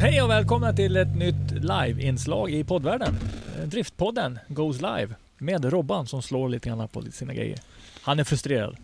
Hej 0.00 0.22
och 0.22 0.30
välkomna 0.30 0.72
till 0.72 0.96
ett 0.96 1.16
nytt 1.16 1.50
live-inslag 1.50 2.50
i 2.50 2.64
poddvärlden. 2.64 3.18
Eh, 3.58 3.64
Driftpodden 3.66 4.38
goes 4.48 4.76
live 4.76 5.14
med 5.38 5.64
Robban 5.64 6.06
som 6.06 6.22
slår 6.22 6.48
lite 6.48 6.68
grann 6.68 6.88
på 6.88 7.02
sina 7.02 7.34
grejer. 7.34 7.58
Han 8.02 8.18
är 8.18 8.24
frustrerad. 8.24 8.76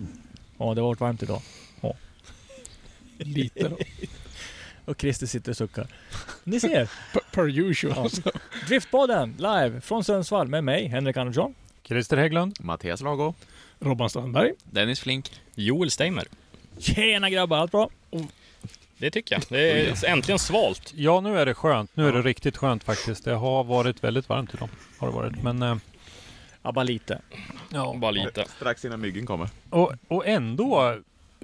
Ja, 0.58 0.74
det 0.74 0.80
har 0.80 0.88
varit 0.88 1.00
varmt 1.00 1.22
idag. 1.22 1.42
Ja. 1.80 1.94
Lite 3.18 3.68
då. 3.68 3.77
Och 4.84 5.00
Christer 5.00 5.27
sitter 5.27 5.50
och 5.50 5.56
suckar. 5.56 5.86
Ni 6.44 6.60
ser, 6.60 6.90
Per, 7.12 7.20
per 7.33 7.60
usual. 7.60 8.10
Ja. 8.24 8.30
Driftpodden 8.66 9.34
live 9.38 9.80
från 9.80 10.05
Sundsvall 10.05 10.48
med 10.48 10.64
mig, 10.64 10.86
Henrik 10.86 11.16
Andersson. 11.16 11.55
Christer 11.83 12.16
Hägglund. 12.16 12.56
Mattias 12.60 13.00
Lago. 13.00 13.34
Robban 13.80 14.10
Strandberg. 14.10 14.52
Dennis 14.64 15.00
Flink. 15.00 15.30
Joel 15.55 15.90
Steimer. 15.90 16.24
Tjena 16.78 17.30
grabbar, 17.30 17.56
allt 17.56 17.70
bra? 17.72 17.90
Det 19.03 19.11
tycker 19.11 19.34
jag. 19.34 19.42
Det 19.48 19.70
är 19.89 20.05
äntligen 20.08 20.39
svalt. 20.39 20.92
Ja, 20.97 21.20
nu 21.20 21.39
är 21.39 21.47
det 21.47 21.55
skönt. 21.55 21.91
Nu 21.95 22.08
är 22.08 22.12
det 22.12 22.19
Ja. 22.19 22.25
riktigt 22.25 22.56
skönt 22.56 22.84
faktiskt. 22.84 23.25
Det 23.25 23.33
har 23.34 23.64
varit 23.64 24.05
väldigt 24.05 24.28
varmt 24.28 24.55
idag. 24.55 24.69
Har 24.98 25.08
det 25.08 25.14
varit. 25.14 25.42
Men, 25.42 25.62
eh, 25.62 25.77
Ja, 26.62 26.72
bara 26.72 26.83
lite. 26.84 27.20
ja. 27.73 27.95
Bara 27.97 28.11
lite. 28.11 28.45
Strax 28.56 28.84
innan 28.84 29.00
myggen 29.00 29.27
kommer. 29.27 29.48
Och, 29.70 29.92
och 30.08 30.27
ändå, 30.27 30.97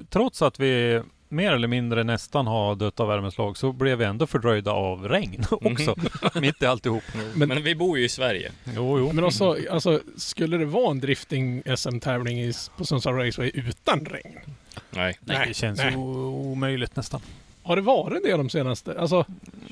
trots 0.09 0.43
att 0.43 0.61
vi 0.61 1.03
mer 1.29 1.53
eller 1.53 1.69
mindre 1.69 2.05
nästan 2.05 2.47
har 2.47 2.75
dött 2.75 3.01
av 3.01 3.09
värmeslag, 3.09 3.57
så 3.57 3.73
blev 3.73 3.99
vi 3.99 4.05
ändå 4.05 4.27
fördröjda 4.27 4.71
av 4.73 5.09
regn 5.09 5.45
också. 5.51 5.95
Mitt 6.41 6.63
i 6.63 6.67
alltihop. 6.67 7.03
Men, 7.35 7.49
Men- 7.49 7.63
vi 7.63 7.75
bor 7.75 7.99
ju 7.99 8.05
i 8.05 8.09
Sverige. 8.09 8.53
Jo, 8.65 8.99
jo. 8.99 9.13
Men 9.13 9.25
också, 9.25 9.57
alltså, 9.71 10.01
skulle 10.17 10.57
det 10.57 10.65
vara 10.65 10.91
en 10.91 11.01
drifting-SM-tävling 11.01 12.41
i- 12.41 12.53
på 12.77 12.85
Sundsvall 12.85 13.15
Raceway 13.15 13.51
utan 13.55 14.01
regn? 14.05 14.39
Nej. 14.91 15.19
Nej, 15.21 15.45
det 15.49 15.55
känns 15.55 15.79
nej. 15.79 15.97
omöjligt 15.97 16.97
nästan. 16.97 17.21
Har 17.69 17.77
det 17.77 17.83
varit 17.83 18.23
det 18.23 18.33
de 18.33 18.51
senaste? 18.51 19.01
Alltså, 19.01 19.25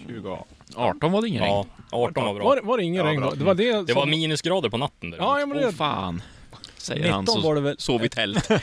20 0.06 0.38
18 0.74 1.12
var 1.12 1.22
det 1.22 1.28
ingen 1.28 1.42
regn. 1.42 1.52
Ja, 1.90 1.98
18 2.08 2.24
var 2.24 2.34
bra. 2.34 2.44
var, 2.44 2.60
var 2.62 2.78
det 2.78 2.84
ingen 2.84 3.04
Ja, 3.04 3.10
regn 3.10 3.20
då? 3.20 3.30
Det 3.30 3.44
var 3.44 3.54
det 3.54 3.86
Det 3.86 3.94
var 3.94 4.06
minusgrader 4.06 4.68
på 4.68 4.76
natten 4.78 5.10
där. 5.10 5.18
Ja, 5.18 5.40
ja, 5.40 5.46
men 5.46 5.58
Åh 5.58 5.64
det, 5.66 5.72
fan. 5.72 6.22
Säger 6.76 7.10
han 7.10 7.20
19 7.20 7.34
så 7.34 7.48
var 7.48 7.54
det 7.54 7.60
väl? 7.60 7.76
sov 7.78 8.04
i 8.04 8.08
tält. 8.08 8.48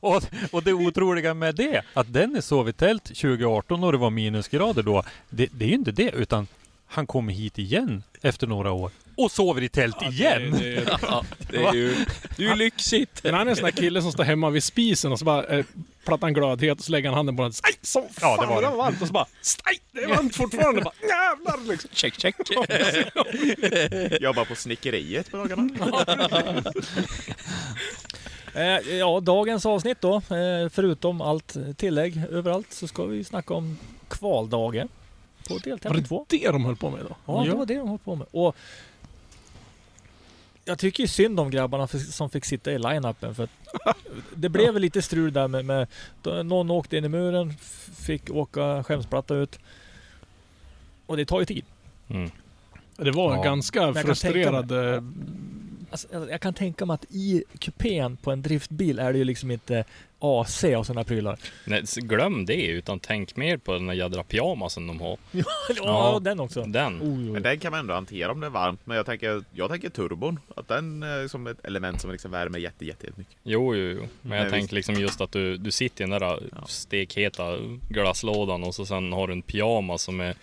Och, 0.00 0.22
och 0.50 0.62
det 0.62 0.72
otroliga 0.72 1.34
med 1.34 1.54
det, 1.54 1.82
att 1.94 2.12
Dennis 2.12 2.46
sov 2.46 2.68
i 2.68 2.72
tält 2.72 3.04
2018 3.04 3.84
och 3.84 3.92
det 3.92 3.98
var 3.98 4.10
minusgrader 4.10 4.82
då, 4.82 5.02
det, 5.30 5.48
det 5.52 5.64
är 5.64 5.68
ju 5.68 5.74
inte 5.74 5.92
det, 5.92 6.10
utan 6.10 6.46
han 6.86 7.06
kommer 7.06 7.32
hit 7.32 7.58
igen 7.58 8.02
efter 8.22 8.46
några 8.46 8.72
år 8.72 8.90
och 9.18 9.30
sover 9.32 9.62
i 9.62 9.68
tält 9.68 10.02
igen. 10.02 10.50
Det, 10.50 10.74
det, 10.74 10.98
ja, 11.02 11.24
det 11.50 11.56
är 11.56 11.72
ju 11.74 11.94
det 12.36 12.44
är 12.44 12.48
ju 12.48 12.54
lyxigt. 12.54 13.20
men 13.24 13.34
han 13.34 13.46
är 13.46 13.50
en 13.50 13.56
sån 13.56 13.64
där 13.64 13.70
kille 13.72 14.02
som 14.02 14.12
står 14.12 14.24
hemma 14.24 14.50
vid 14.50 14.64
spisen 14.64 15.12
och 15.12 15.18
så 15.18 15.24
bara 15.24 15.44
eh, 15.46 15.64
plattar 16.04 16.26
han 16.26 16.34
glödhet 16.34 16.78
och 16.78 16.84
så 16.84 16.92
lägger 16.92 17.08
han 17.08 17.16
handen 17.16 17.36
på 17.36 17.42
den. 17.42 17.52
Aj, 17.62 17.74
så 17.82 18.00
fan 18.00 18.08
Ja, 18.20 18.40
det 18.40 18.46
var 18.46 18.54
det 18.62 18.66
det. 18.68 18.70
var 18.70 18.76
varmt. 18.76 19.00
Och 19.02 19.06
så 19.06 19.12
bara, 19.12 19.26
aj, 19.64 19.78
det 19.92 20.00
är 20.02 20.08
varmt 20.08 20.36
fortfarande. 20.36 20.80
bara, 20.82 20.94
jävlar 21.02 21.70
liksom. 21.70 21.90
Check, 21.92 22.14
check. 22.20 22.36
Jobbar 24.20 24.44
på 24.44 24.54
snickeriet 24.54 25.30
på 25.30 25.36
dagarna. 25.36 25.68
Eh, 28.54 28.96
ja, 28.98 29.20
dagens 29.20 29.66
avsnitt 29.66 30.00
då, 30.00 30.14
eh, 30.16 30.68
förutom 30.72 31.20
allt 31.20 31.56
tillägg 31.76 32.22
överallt, 32.30 32.72
så 32.72 32.88
ska 32.88 33.04
vi 33.04 33.24
snacka 33.24 33.54
om 33.54 33.78
kvaldagen 34.08 34.88
på 35.48 35.54
Var 35.54 35.60
deltävling 35.60 36.02
det 36.02 36.08
2. 36.08 36.26
det 36.28 36.46
de 36.50 36.64
höll 36.64 36.76
på 36.76 36.90
med 36.90 37.00
då? 37.08 37.16
Ja, 37.26 37.40
det 37.42 37.48
Ja. 37.48 37.56
var 37.56 37.66
det 37.66 37.74
de 37.74 37.88
höll 37.88 37.98
på 37.98 38.14
med. 38.14 38.26
Och 38.30 38.56
jag 40.68 40.78
tycker 40.78 41.02
ju 41.02 41.06
synd 41.06 41.40
om 41.40 41.50
grabbarna 41.50 41.86
för, 41.86 41.98
som 41.98 42.30
fick 42.30 42.44
sitta 42.44 42.72
i 42.72 42.78
line-upen 42.78 43.34
för 43.34 43.44
att 43.44 43.96
det 44.34 44.48
blev 44.48 44.72
väl 44.72 44.82
lite 44.82 45.02
strul 45.02 45.32
där 45.32 45.48
med, 45.48 45.64
med 45.64 45.86
då 46.22 46.30
någon 46.42 46.70
åkte 46.70 46.96
in 46.96 47.04
i 47.04 47.08
muren, 47.08 47.54
fick 47.96 48.30
åka 48.30 48.84
skämsplatta 48.84 49.34
ut. 49.34 49.58
Och 51.06 51.16
det 51.16 51.24
tar 51.24 51.40
ju 51.40 51.46
tid. 51.46 51.64
Mm. 52.08 52.30
Det 52.96 53.10
var 53.10 53.36
Ja. 53.36 53.42
ganska 53.42 53.94
frustrerad... 53.94 54.72
eh, 55.88 55.92
Alltså, 55.92 56.08
jag- 56.12 56.30
jag 56.30 56.40
kan 56.40 56.54
tänka 56.54 56.86
mig 56.86 56.94
att 56.94 57.04
i 57.10 57.44
kupén 57.58 58.16
på 58.16 58.30
en 58.32 58.42
driftbil 58.42 58.98
är 58.98 59.12
det 59.12 59.18
ju 59.18 59.24
liksom 59.24 59.50
inte 59.50 59.84
AC 60.20 60.64
och 60.76 60.86
sådana 60.86 61.04
prylar. 61.04 61.38
Nej, 61.64 61.82
glöm 61.96 62.46
det, 62.46 62.66
utan 62.66 63.00
tänk 63.00 63.36
mer 63.36 63.56
på 63.56 63.72
den 63.72 63.86
där 63.86 63.94
jädra 63.94 64.22
pyjamasen 64.22 64.86
de 64.86 65.00
har. 65.00 65.18
ja, 65.32 65.44
Ja. 65.76 66.18
den 66.22 66.40
också. 66.40 66.62
Den. 66.64 66.98
Oj, 67.02 67.08
oj, 67.08 67.30
Men 67.32 67.42
den 67.42 67.58
kan 67.58 67.70
man 67.70 67.80
ändå 67.80 67.94
hantera 67.94 68.32
om 68.32 68.40
det 68.40 68.46
är 68.46 68.50
varmt. 68.50 68.80
Men 68.84 68.96
jag 68.96 69.06
tänker, 69.06 69.42
jag 69.54 69.70
tänker 69.70 69.88
turbon. 69.88 70.40
Att 70.56 70.68
den 70.68 71.02
är 71.02 71.28
som 71.28 71.46
ett 71.46 71.64
element 71.64 72.00
som 72.00 72.10
liksom 72.12 72.30
värmer 72.30 72.58
jätte, 72.58 72.84
jätte, 72.86 73.06
jättemycket. 73.06 73.36
Jo, 73.42 73.74
jo, 73.74 73.96
jo. 74.00 74.08
Men 74.22 74.38
jag 74.38 74.44
Nej, 74.44 74.52
tänker 74.52 74.74
liksom 74.74 74.94
just 74.94 75.20
att 75.20 75.32
du, 75.32 75.56
du 75.56 75.70
sitter 75.70 76.04
i 76.04 76.08
den 76.10 76.20
där 76.20 76.38
Ja. 76.56 76.66
stekheta 76.66 77.56
glasslådan 77.88 78.64
och 78.64 78.74
så 78.74 78.86
sen 78.86 79.12
har 79.12 79.26
du 79.26 79.32
en 79.32 79.42
pyjamas 79.42 80.02
som 80.02 80.20
är... 80.20 80.34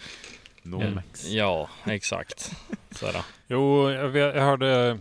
Nomex. 0.63 1.29
Ja, 1.29 1.69
exakt. 1.85 2.51
Sådär. 2.91 3.21
Jo, 3.47 3.91
jag, 3.91 4.15
jag 4.15 4.33
hörde 4.41 4.87
eh, 4.89 4.95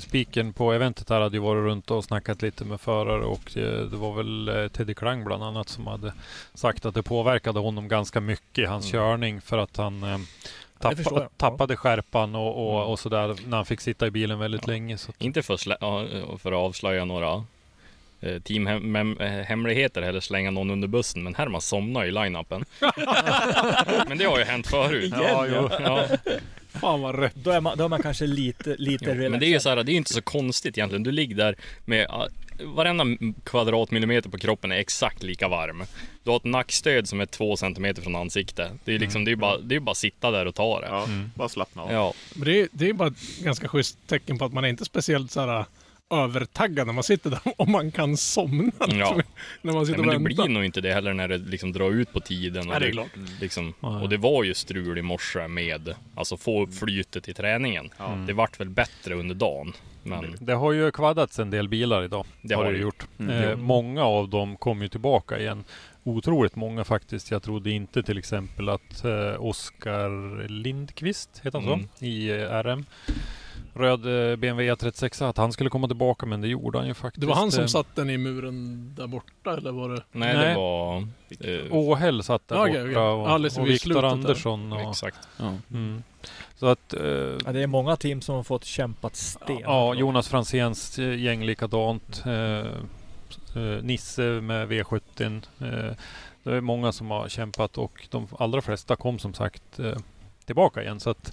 spiken 0.00 0.52
på 0.52 0.72
eventet 0.72 1.08
här 1.10 1.20
hade 1.20 1.36
ju 1.36 1.42
varit 1.42 1.64
runt 1.64 1.90
och 1.90 2.04
snackat 2.04 2.42
lite 2.42 2.64
med 2.64 2.80
förare 2.80 3.24
och 3.24 3.56
eh, 3.56 3.80
det 3.84 3.96
var 3.96 4.14
väl 4.14 4.48
eh, 4.48 4.68
Teddy 4.68 4.94
Klang 4.94 5.24
bland 5.24 5.42
annat 5.44 5.68
som 5.68 5.86
hade 5.86 6.12
sagt 6.54 6.86
att 6.86 6.94
det 6.94 7.02
påverkade 7.02 7.60
honom 7.60 7.88
ganska 7.88 8.20
mycket 8.20 8.58
i 8.58 8.64
hans 8.66 8.92
Mm. 8.92 9.02
körning 9.04 9.40
för 9.40 9.58
att 9.58 9.76
han 9.76 10.02
eh, 10.02 10.18
det 10.78 10.96
tappa, 11.04 11.28
tappade 11.36 11.76
skärpan 11.76 12.34
och, 12.34 12.66
och, 12.68 12.74
Mm. 12.80 12.88
och 12.90 12.98
sådär 12.98 13.36
när 13.46 13.56
han 13.56 13.66
fick 13.66 13.80
sitta 13.80 14.06
i 14.06 14.10
bilen 14.10 14.38
väldigt 14.38 14.62
Ja. 14.66 14.72
länge. 14.72 14.98
Så. 14.98 15.12
Inte 15.18 15.42
för, 15.42 15.56
för 16.38 16.52
att 16.52 16.58
avslöja 16.58 17.04
några 17.04 17.44
eh, 18.20 18.38
teamhemligheter 18.42 20.02
eller 20.02 20.20
slänga 20.20 20.50
någon 20.50 20.70
under 20.70 20.88
bussen, 20.88 21.22
men 21.22 21.34
Herman 21.34 21.60
somnar 21.60 22.04
i 22.04 22.10
line-upen. 22.10 22.64
men 24.08 24.18
det 24.18 24.24
har 24.24 24.38
ju 24.38 24.44
hänt 24.44 24.66
förut. 24.66 25.14
Ja. 25.18 25.46
Ja, 25.46 26.08
fan 26.80 27.00
vad 27.00 27.18
rätt. 27.18 27.34
Då 27.34 27.50
är 27.50 27.60
man, 27.60 27.78
då 27.78 27.84
är 27.84 27.88
man 27.88 28.02
kanske 28.02 28.26
lite, 28.26 28.76
lite 28.78 29.04
jo. 29.18 29.30
Men 29.30 29.40
det 29.40 29.46
är 29.46 29.50
ju 29.50 29.60
så 29.60 29.68
här, 29.68 29.76
det 29.76 29.90
är 29.90 29.92
ju 29.92 29.98
inte 29.98 30.12
så 30.14 30.22
konstigt 30.22 30.78
egentligen. 30.78 31.02
Du 31.02 31.12
ligger 31.12 31.36
där 31.36 31.56
med 31.84 32.06
varenda 32.64 33.04
kvadratmillimeter 33.44 34.30
på 34.30 34.38
kroppen 34.38 34.72
är 34.72 34.76
exakt 34.76 35.22
lika 35.22 35.48
varm. 35.48 35.84
Du 36.22 36.30
har 36.30 36.36
ett 36.36 36.44
nackstöd 36.44 37.08
som 37.08 37.20
är 37.20 37.26
två 37.26 37.56
centimeter 37.56 38.02
från 38.02 38.16
ansiktet. 38.16 38.72
Det 38.84 38.94
är 38.94 38.98
liksom, 38.98 39.24
det 39.24 39.28
är 39.28 39.32
ju 39.32 39.36
bara, 39.36 39.58
det 39.58 39.72
är 39.72 39.76
ju 39.76 39.80
bara 39.80 39.90
att 39.90 39.96
sitta 39.96 40.30
där 40.30 40.46
och 40.46 40.54
ta 40.54 40.80
det. 40.80 40.86
Ja, 40.86 41.04
Mm. 41.04 41.30
bara 41.34 41.48
slappna 41.48 41.82
av. 41.82 41.92
Ja, 41.92 42.14
Men 42.34 42.44
det, 42.44 42.60
är- 42.60 42.68
det 42.72 42.88
är 42.88 42.92
bara 42.92 43.08
ett 43.08 43.38
ganska 43.42 43.68
schysst 43.68 43.98
tecken 44.06 44.38
på 44.38 44.44
att 44.44 44.52
man 44.52 44.64
är 44.64 44.68
inte 44.68 44.84
speciellt 44.84 45.30
så 45.30 45.40
här 45.46 45.64
övertaggad 46.14 46.86
när 46.86 46.94
man 46.94 47.04
sitter 47.04 47.30
där 47.30 47.40
och 47.56 47.68
man 47.68 47.90
kan 47.90 48.16
somna. 48.16 48.72
Ja. 48.78 49.16
när 49.62 49.72
man 49.72 49.74
Nej, 49.74 49.86
sitter 49.86 49.98
men 50.00 50.08
och 50.08 50.14
det 50.14 50.18
blir 50.34 50.48
nog 50.48 50.64
inte 50.64 50.80
det 50.80 50.92
heller 50.92 51.14
när 51.14 51.28
det 51.28 51.38
liksom 51.38 51.72
drar 51.72 51.90
ut 51.90 52.12
på 52.12 52.20
tiden. 52.20 52.68
Och, 52.68 52.74
Ja, 52.74 52.78
det 52.78 52.84
är 52.84 52.86
det, 52.86 52.92
klart. 52.92 53.08
liksom, 53.40 53.74
Nej. 53.80 53.90
och 54.02 54.08
det 54.08 54.16
var 54.16 54.44
ju 54.44 54.54
strul 54.54 54.98
i 54.98 55.02
morse 55.02 55.48
med, 55.48 55.94
alltså 56.14 56.36
få 56.36 56.62
upp 56.62 56.74
flytet 56.74 57.28
i 57.28 57.34
träningen. 57.34 57.90
Det 58.26 58.32
vart 58.32 58.60
väl 58.60 58.68
bättre 58.68 59.14
under 59.14 59.34
dagen. 59.34 59.72
Men 60.06 60.36
Det 60.40 60.52
har 60.52 60.72
ju 60.72 60.90
kvaddats 60.90 61.38
en 61.38 61.50
del 61.50 61.68
bilar 61.68 62.02
idag. 62.02 62.26
Det 62.42 62.54
har 62.54 62.72
det 62.72 62.78
gjort. 62.78 63.06
Mm. 63.18 63.42
Eh, 63.48 63.56
många 63.56 64.04
av 64.04 64.28
dem 64.28 64.56
kom 64.56 64.82
ju 64.82 64.88
tillbaka 64.88 65.38
igen. 65.38 65.64
Otroligt 66.04 66.56
många 66.56 66.84
faktiskt. 66.84 67.30
Jag 67.30 67.42
trodde 67.42 67.70
inte 67.70 68.02
till 68.02 68.18
exempel 68.18 68.68
att 68.68 69.04
eh, 69.04 69.44
Oskar 69.44 70.48
Lindqvist, 70.48 71.40
heter 71.42 71.58
han 71.60 71.68
Mm. 71.72 71.88
så? 71.98 72.04
I 72.04 72.30
eh, 72.30 72.36
RM. 72.62 72.84
Röd 73.74 74.30
eh, 74.30 74.36
BMW 74.36 74.74
E36 74.74 75.28
att 75.28 75.36
han 75.36 75.52
skulle 75.52 75.70
komma 75.70 75.86
tillbaka 75.86 76.26
men 76.26 76.40
det 76.40 76.48
gjorde 76.48 76.78
han 76.78 76.86
ju 76.86 76.94
faktiskt. 76.94 77.20
Det 77.20 77.26
var 77.26 77.34
han 77.34 77.52
som 77.52 77.62
Eh, 77.62 77.66
satt 77.66 77.96
den 77.96 78.10
i 78.10 78.18
muren 78.18 78.90
där 78.94 79.06
borta 79.06 79.56
eller 79.56 79.72
var 79.72 79.88
det? 79.88 80.02
nej, 80.12 80.36
Nej. 80.36 80.48
det 80.48 80.54
var... 80.54 80.96
Eh, 81.40 81.72
Åhäll 81.74 82.22
satt 82.22 82.48
där 82.48 82.60
okej, 82.60 82.86
borta 82.88 83.00
och, 83.10 83.30
Alldeles 83.30 83.58
och 83.58 83.66
Viktor. 83.68 84.04
Andersson. 84.04 84.72
Och, 84.72 84.90
exakt. 84.90 85.18
Ja. 85.36 85.54
mm. 85.70 86.02
Så 86.56 86.66
att 86.66 86.94
eh, 86.94 87.00
Ja, 87.44 87.52
det 87.52 87.60
är 87.62 87.66
många 87.66 87.96
team 87.96 88.20
som 88.20 88.34
har 88.34 88.42
fått 88.42 88.64
kämpat 88.64 89.16
sten. 89.16 89.58
Ja, 89.62 89.94
Jonas 89.94 90.28
Franzéns 90.28 90.98
eh, 90.98 91.20
gäng 91.22 91.44
likadant. 91.44 92.22
Eh, 92.26 92.32
eh, 93.62 93.82
Nisse 93.82 94.22
med 94.22 94.68
V70. 94.68 95.42
Eh, 95.60 95.96
det 96.42 96.52
är 96.56 96.60
många 96.60 96.92
som 96.92 97.10
har 97.10 97.28
kämpat 97.28 97.78
och 97.78 98.06
de 98.10 98.28
allra 98.38 98.62
flesta 98.62 98.96
kom 98.96 99.18
som 99.18 99.34
sagt 99.34 99.78
eh, 99.78 99.96
tillbaka 100.46 100.82
igen. 100.82 101.00
Så 101.00 101.10
att 101.10 101.32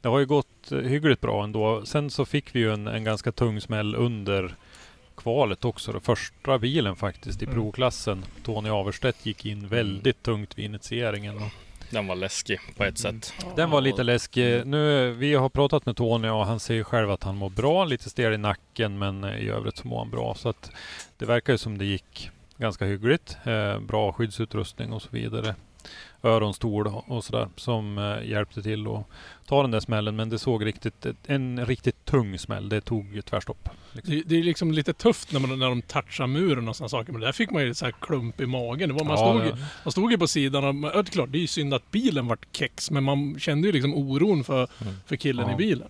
det 0.00 0.08
har 0.08 0.18
ju 0.18 0.26
gått 0.26 0.72
eh, 0.72 0.78
hyggligt 0.78 1.20
bra 1.20 1.44
ändå. 1.44 1.86
Sen 1.86 2.10
så 2.10 2.24
fick 2.24 2.54
vi 2.54 2.58
ju 2.60 2.72
en, 2.72 2.86
en 2.86 3.04
ganska 3.04 3.32
tung 3.32 3.60
smäll 3.60 3.94
under 3.94 4.54
kvalet 5.16 5.64
också. 5.64 5.92
Den 5.92 6.00
första 6.00 6.58
bilen 6.58 6.96
faktiskt 6.96 7.42
i 7.42 7.44
Mm. 7.44 7.54
provklassen. 7.54 8.24
Tony 8.44 8.68
Averstedt 8.70 9.26
gick 9.26 9.46
in 9.46 9.68
väldigt 9.68 10.22
tungt 10.22 10.58
vid 10.58 10.64
initieringen. 10.64 11.36
Och 11.36 11.50
Den 11.90 12.06
var 12.06 12.16
läskig 12.16 12.60
på 12.76 12.84
ett 12.84 12.98
sätt. 12.98 13.32
den 13.56 13.70
var 13.70 13.80
lite 13.80 14.02
läskig. 14.02 14.66
Nu, 14.66 15.10
vi 15.10 15.34
har 15.34 15.48
pratat 15.48 15.86
med 15.86 15.96
Tony 15.96 16.28
och 16.28 16.46
han 16.46 16.60
säger 16.60 16.84
själv 16.84 17.10
att 17.10 17.22
han 17.22 17.36
mår 17.36 17.50
bra. 17.50 17.84
Lite 17.84 18.10
stel 18.10 18.32
i 18.32 18.38
nacken 18.38 18.98
men 18.98 19.24
eh, 19.24 19.38
i 19.38 19.48
övrigt 19.48 19.76
så 19.76 19.88
mår 19.88 19.98
han 19.98 20.10
bra. 20.10 20.34
Så 20.34 20.48
att 20.48 20.70
det 21.18 21.24
verkar 21.26 21.52
ju 21.52 21.58
som 21.58 21.78
det 21.78 21.84
gick 21.84 22.30
ganska 22.56 22.84
hyggligt. 22.84 23.36
Eh, 23.44 23.80
bra 23.80 24.12
skyddsutrustning 24.12 24.92
och 24.92 25.02
så 25.02 25.08
vidare. 25.10 25.54
Öronstol 26.22 26.86
och 27.06 27.24
sådär 27.24 27.48
som 27.56 27.98
eh, 27.98 28.28
hjälpte 28.30 28.62
till 28.62 28.86
att 28.86 29.04
ta 29.50 29.62
den 29.62 29.70
där 29.70 29.80
smällen. 29.80 30.16
Men 30.16 30.28
det 30.28 30.38
såg 30.38 30.66
riktigt, 30.66 31.06
en 31.26 31.66
riktigt 31.66 32.04
tung 32.04 32.38
smäll. 32.38 32.68
Det 32.68 32.80
tog 32.80 33.20
tvärstopp. 33.24 33.68
Liksom. 33.92 34.14
Det, 34.14 34.22
det 34.26 34.36
är 34.38 34.42
liksom 34.42 34.72
lite 34.72 34.92
tufft 34.92 35.32
när, 35.32 35.40
man, 35.40 35.58
när 35.58 35.68
de 35.68 35.82
touchar 35.82 36.26
muren 36.26 36.68
och 36.68 36.76
sådana 36.76 36.88
saker. 36.88 37.12
Men 37.12 37.20
där 37.20 37.32
fick 37.32 37.50
man 37.50 37.62
ju 37.62 37.74
så 37.74 37.84
här 37.84 37.94
klump 38.00 38.40
i 38.40 38.46
magen. 38.46 38.88
Det 38.88 38.94
var, 38.94 39.04
man, 39.04 39.16
Ja, 39.18 39.30
stod, 39.32 39.44
ju- 39.44 39.50
det- 39.50 39.66
man 39.84 39.92
stod 39.92 40.12
ju 40.12 40.18
på 40.18 40.26
sidan 40.26 40.64
och 40.64 40.74
man, 40.74 40.90
ja, 40.94 41.02
det 41.02 41.08
är 41.08 41.12
klart, 41.12 41.32
det 41.32 41.38
är 41.38 41.40
ju 41.40 41.46
synd 41.46 41.74
att 41.74 41.90
bilen 41.90 42.26
vart 42.26 42.46
kex. 42.56 42.90
Men 42.90 43.04
man 43.04 43.38
kände 43.38 43.66
ju 43.68 43.72
liksom 43.72 43.94
oron 43.94 44.44
för, 44.44 44.68
för 45.06 45.16
killen 45.16 45.46
Ja. 45.48 45.54
i 45.54 45.56
bilen. 45.56 45.88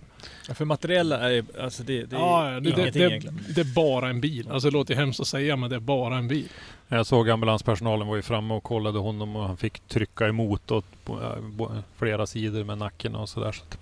Ja, 0.48 0.54
för 0.54 0.64
materiella 0.64 1.30
är 1.32 1.44
alltså 1.60 1.82
det, 1.82 2.04
det 2.04 2.16
är 2.16 2.20
Ja, 2.20 2.50
det, 2.50 2.60
det, 2.60 2.70
ingenting 2.70 3.02
det, 3.02 3.08
egentligen. 3.08 3.40
det 3.54 3.60
är 3.60 3.74
bara 3.74 4.08
en 4.08 4.20
bil. 4.20 4.48
Alltså 4.50 4.70
det 4.70 4.72
låter 4.72 4.94
ju 4.94 5.00
hemskt 5.00 5.20
att 5.20 5.26
säga 5.26 5.56
men 5.56 5.70
det 5.70 5.76
är 5.76 5.80
bara 5.80 6.16
en 6.16 6.28
bil. 6.28 6.48
Jag 6.92 7.06
såg 7.06 7.30
ambulanspersonalen 7.30 8.06
var 8.08 8.16
ju 8.16 8.22
framme 8.22 8.54
och 8.54 8.62
kollade 8.62 8.98
honom 8.98 9.36
och 9.36 9.46
han 9.46 9.56
fick 9.56 9.80
trycka 9.88 10.28
emot 10.28 10.70
åt 10.70 10.84
bo- 11.56 11.70
flera 11.96 12.26
sidor 12.26 12.64
med 12.64 12.78
nacken 12.78 13.14
och 13.14 13.28
sådär. 13.28 13.52
Så 13.52 13.62
att 13.62 13.78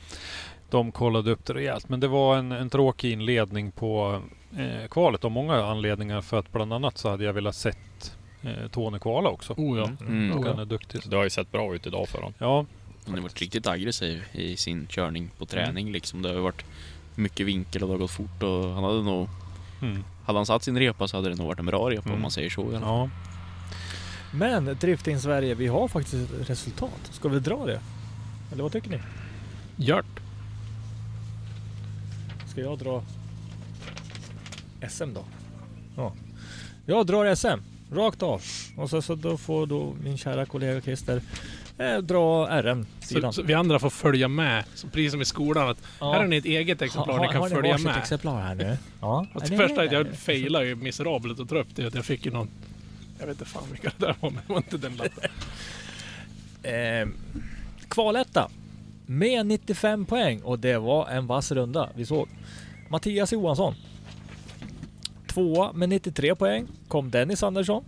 de 0.71 0.93
kollade 0.93 1.31
upp 1.31 1.45
det 1.47 1.55
rejält. 1.55 1.89
Men 1.89 2.01
det 2.01 2.09
var 2.09 2.37
en, 2.37 2.53
en 2.53 2.71
tråkig 2.71 3.13
inledning 3.13 3.71
på 3.73 4.23
eh, 4.59 4.89
kvalet 4.91 5.25
av 5.25 5.31
många 5.31 5.65
anledningar. 5.67 6.21
För 6.21 6.39
att 6.39 6.53
bland 6.53 6.73
annat 6.73 6.99
så 6.99 7.09
hade 7.11 7.25
jag 7.25 7.33
velat 7.33 7.55
sett 7.57 8.17
eh, 8.43 8.69
Tony 8.71 8.99
kvala 8.99 9.29
också. 9.29 9.53
Oh 9.57 9.79
ja. 9.79 9.91
Mm. 10.01 10.33
Och 10.33 10.39
Oh, 10.39 10.47
ja. 10.47 10.51
han 10.53 10.61
är 10.61 10.65
duktig. 10.65 11.01
Det 11.07 11.17
har 11.17 11.25
ju 11.25 11.31
sett 11.31 11.53
bra 11.53 11.75
ut 11.75 11.87
idag 11.87 12.09
för 12.09 12.19
honom. 12.19 12.35
Ja, 12.39 12.65
Han 13.05 13.15
har 13.15 13.21
varit 13.23 13.41
riktigt 13.41 13.67
aggressiv 13.67 14.25
i 14.33 14.57
sin 14.57 14.87
körning 14.87 15.31
på 15.39 15.47
träning 15.47 15.93
liksom. 15.93 16.23
Det 16.23 16.29
har 16.29 16.41
varit 16.41 16.65
mycket 17.15 17.47
vinkel 17.47 17.83
och 17.83 17.89
det 17.89 17.95
har 17.95 17.99
gått 17.99 18.11
fort 18.11 18.43
och 18.43 18.65
han 18.75 18.85
hade 18.85 19.03
nog... 19.03 19.29
mm, 19.83 20.05
Hade 20.25 20.39
han 20.39 20.47
satt 20.47 20.63
sin 20.63 20.79
repa 20.79 21.09
så 21.09 21.17
hade 21.17 21.29
det 21.29 21.35
nog 21.37 21.47
varit 21.47 21.59
en 21.59 21.67
bra 21.67 21.91
repa 21.91 22.03
Mm. 22.03 22.15
om 22.17 22.23
man 22.23 22.31
säger 22.31 22.51
så. 22.51 22.63
fall. 22.71 22.81
ja. 22.83 23.11
Men 24.33 24.65
Drifting 24.81 25.19
Sverige, 25.19 25.55
vi 25.55 25.67
har 25.67 25.89
faktiskt 25.89 26.15
ett 26.33 26.51
resultat. 26.51 27.01
Ska 27.11 27.29
vi 27.29 27.39
dra 27.41 27.67
det? 27.67 27.81
Eller 28.53 28.63
vad 28.63 28.73
tycker 28.73 28.91
ni? 28.91 29.01
Gjort. 29.77 30.21
Ska 32.47 32.61
jag 32.61 32.79
dra 32.79 33.03
SM 34.89 35.15
då? 35.15 35.25
Ja. 35.97 36.13
Jag 36.87 37.07
drar 37.07 37.35
SM. 37.35 37.61
Rakt 37.93 38.23
av. 38.23 38.43
Och 38.77 38.91
så, 38.91 39.03
så 39.03 39.15
då 39.15 39.37
får 39.37 39.67
då 39.67 39.95
min 40.03 40.19
kära 40.19 40.47
kollega 40.47 40.81
Christer 40.81 41.23
eh, 41.79 41.97
dra 41.99 42.47
Så, 42.47 42.63
RM-sidan. 42.63 43.33
så 43.33 43.43
vi 43.43 43.55
andra 43.55 43.79
får 43.79 43.91
följa 43.91 44.29
med. 44.29 44.65
Så 44.75 44.87
precis 44.89 45.13
som 45.13 45.21
i 45.21 45.25
skolan. 45.25 45.69
Att 45.69 45.79
Ja. 46.01 46.13
Här 46.13 46.21
har 46.21 46.27
ni 46.27 46.37
ett 46.37 46.45
eget 46.45 46.83
exemplar 46.83 47.15
Ha- 47.19 47.23
ni 47.27 47.29
kan 47.33 47.41
har 47.43 47.49
ni 47.49 47.55
följa 47.55 47.71
varsitt 47.73 47.87
med. 47.87 47.97
exemplar 47.99 48.41
här 48.43 48.55
nu? 48.55 48.77
Ja. 49.01 49.27
Och 49.35 49.51
Nej, 49.51 49.69
det 49.77 49.85
jag 49.93 50.15
failade 50.17 50.67
ju 50.67 50.75
miserabelt 50.75 51.53
upp 51.53 51.67
det. 51.75 51.87
Att 51.87 51.95
jag 51.95 52.05
fick 52.05 52.27
ju 52.27 52.33
någon... 52.33 52.49
Jag 53.19 53.27
vet 53.27 53.35
inte 53.41 53.51
fan 53.51 53.63
vilka 53.71 53.93
det 53.99 54.07
där 54.07 54.15
var, 54.21 54.31
men 54.31 54.41
det 54.47 54.53
var 54.53 54.57
inte 54.57 54.77
den 54.77 54.97
lappen. 54.97 55.31
Eh, 56.63 57.09
kvaletta. 57.89 58.49
Med 59.07 59.47
95 59.47 60.05
poäng 60.07 60.43
och 60.43 60.59
det 60.59 60.79
var 60.79 61.09
en 61.09 61.27
vass 61.27 61.53
runda. 61.53 61.89
Vi 61.95 62.07
såg 62.07 62.29
Mattias 62.89 63.33
Johansson. 63.33 63.75
Tvåa 65.27 65.73
med 65.73 65.89
93 65.89 66.35
poäng 66.35 66.67
kom 66.89 67.11
Dennis 67.11 67.43
Andersson. 67.43 67.85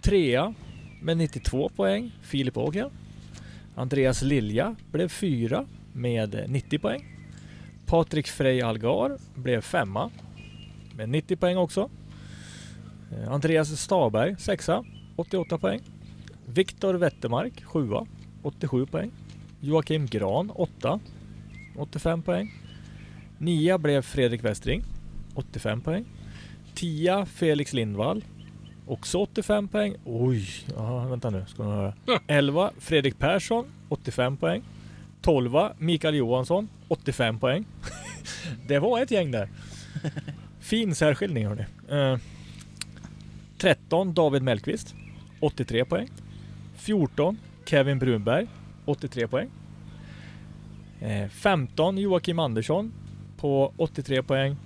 Trea 0.00 0.54
med 1.02 1.16
92 1.16 1.68
poäng 1.68 2.12
Filip 2.22 2.56
Ågren. 2.56 2.90
Andreas 3.74 4.22
Lilja 4.22 4.76
blev 4.90 5.08
fyra 5.08 5.66
med 5.92 6.44
90 6.48 6.78
poäng. 6.78 7.16
Patrik 7.86 8.28
Frey 8.28 8.60
Algar 8.60 9.18
blev 9.34 9.60
femma 9.60 10.10
med 10.96 11.08
90 11.08 11.36
poäng 11.36 11.56
också. 11.56 11.90
Eh, 13.12 13.32
Andreas 13.32 13.80
Staberg 13.80 14.36
sexa, 14.38 14.84
88 15.16 15.58
poäng. 15.58 15.80
Viktor 16.46 16.94
Wettermark, 16.94 17.64
sjua, 17.64 18.06
87 18.42 18.86
poäng. 18.86 19.10
Joakim 19.60 20.06
Gran, 20.06 20.50
åtta, 20.50 21.00
85 21.76 22.22
poäng. 22.22 22.52
Nia 23.38 23.78
blev 23.78 24.02
Fredrik 24.02 24.44
Westring, 24.44 24.84
85 25.34 25.80
poäng. 25.80 26.04
Tia, 26.74 27.26
Felix 27.26 27.72
Lindvall, 27.72 28.24
också 28.86 29.18
85 29.18 29.68
poäng. 29.68 29.94
Oj, 30.04 30.48
aha, 30.76 31.08
vänta 31.08 31.30
nu 31.30 31.44
ska 31.48 31.62
ni 31.62 31.70
höra. 31.70 31.94
11 32.26 32.70
Fredrik 32.78 33.18
Persson, 33.18 33.64
85 33.88 34.36
poäng. 34.36 34.62
12 35.22 35.52
Mikael 35.78 36.14
Johansson, 36.14 36.68
85 36.88 37.38
poäng. 37.38 37.64
Det 38.68 38.78
var 38.78 39.02
ett 39.02 39.10
gäng 39.10 39.30
där. 39.30 39.48
Fin 40.60 40.94
särskiljning 40.94 41.46
hörni. 41.46 41.64
Eh, 41.90 42.18
13 43.58 44.14
David 44.14 44.42
Mellqvist, 44.42 44.94
83 45.40 45.84
poäng. 45.84 46.08
14 46.76 47.38
Kevin 47.64 47.98
Brunberg 47.98 48.46
83 48.84 49.28
poäng. 49.28 49.50
Eh, 51.00 51.28
15 51.28 51.98
Joakim 51.98 52.38
Andersson 52.38 52.92
på 53.36 53.72
83 53.76 54.22
poäng. 54.22 54.56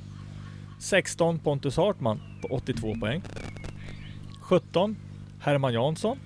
16 0.78 1.38
Pontus 1.38 1.76
Hartman 1.76 2.20
på 2.42 2.48
82 2.48 2.94
poäng. 3.00 3.22
17 4.46 4.96
Herman 5.40 5.72
Jansson. 5.72 6.18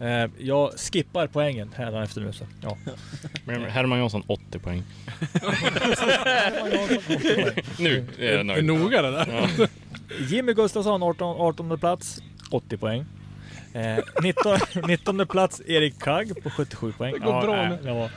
Eh, 0.00 0.30
jag 0.38 0.72
skippar 0.78 1.26
poängen 1.26 1.70
här 1.76 2.02
efter 2.02 2.20
nu. 2.20 2.32
Så. 2.32 2.44
Ja. 2.62 2.76
Men 3.44 3.62
Herman 3.64 3.98
Jansson 3.98 4.22
80 4.26 4.58
poäng. 4.58 4.82
Herman 6.24 6.70
Jansson, 6.70 6.98
80 7.06 7.18
poäng. 7.42 7.64
Nu 7.78 8.06
är 8.18 8.24
jag 8.30 8.40
Är 8.40 8.44
nöjd. 8.44 8.64
noga 8.64 9.02
det 9.02 9.10
där. 9.10 9.48
Ja. 9.58 9.66
Jimmy 10.28 10.52
Gustafsson 10.52 11.02
18, 11.02 11.36
18 11.40 11.78
plats 11.78 12.22
80 12.50 12.76
poäng. 12.76 13.04
Eh, 13.72 13.98
19, 14.22 14.58
19 14.88 15.26
plats 15.26 15.62
Erik 15.66 15.98
Kagg 15.98 16.42
på 16.42 16.50
77 16.50 16.92
poäng. 16.92 17.12
Det 17.12 17.18
går 17.18 17.42
bra 17.42 17.56
nej, 17.56 17.68
nu. 17.68 17.78
det 17.82 17.92
var. 17.92 18.10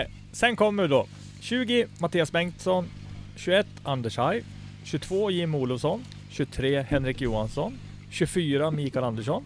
Eh, 0.00 0.06
sen 0.32 0.56
kommer 0.56 0.88
då 0.88 1.06
20 1.40 1.86
Mattias 1.98 2.32
Bengtsson, 2.32 2.88
21 3.36 3.66
Anders 3.82 4.16
Haj, 4.16 4.44
22 4.84 5.30
Jim 5.30 5.54
Olofsson, 5.54 6.04
23 6.38 6.82
Henrik 6.82 7.20
Johansson, 7.20 7.78
24 8.10 8.70
Mikael 8.70 9.04
Andersson, 9.04 9.44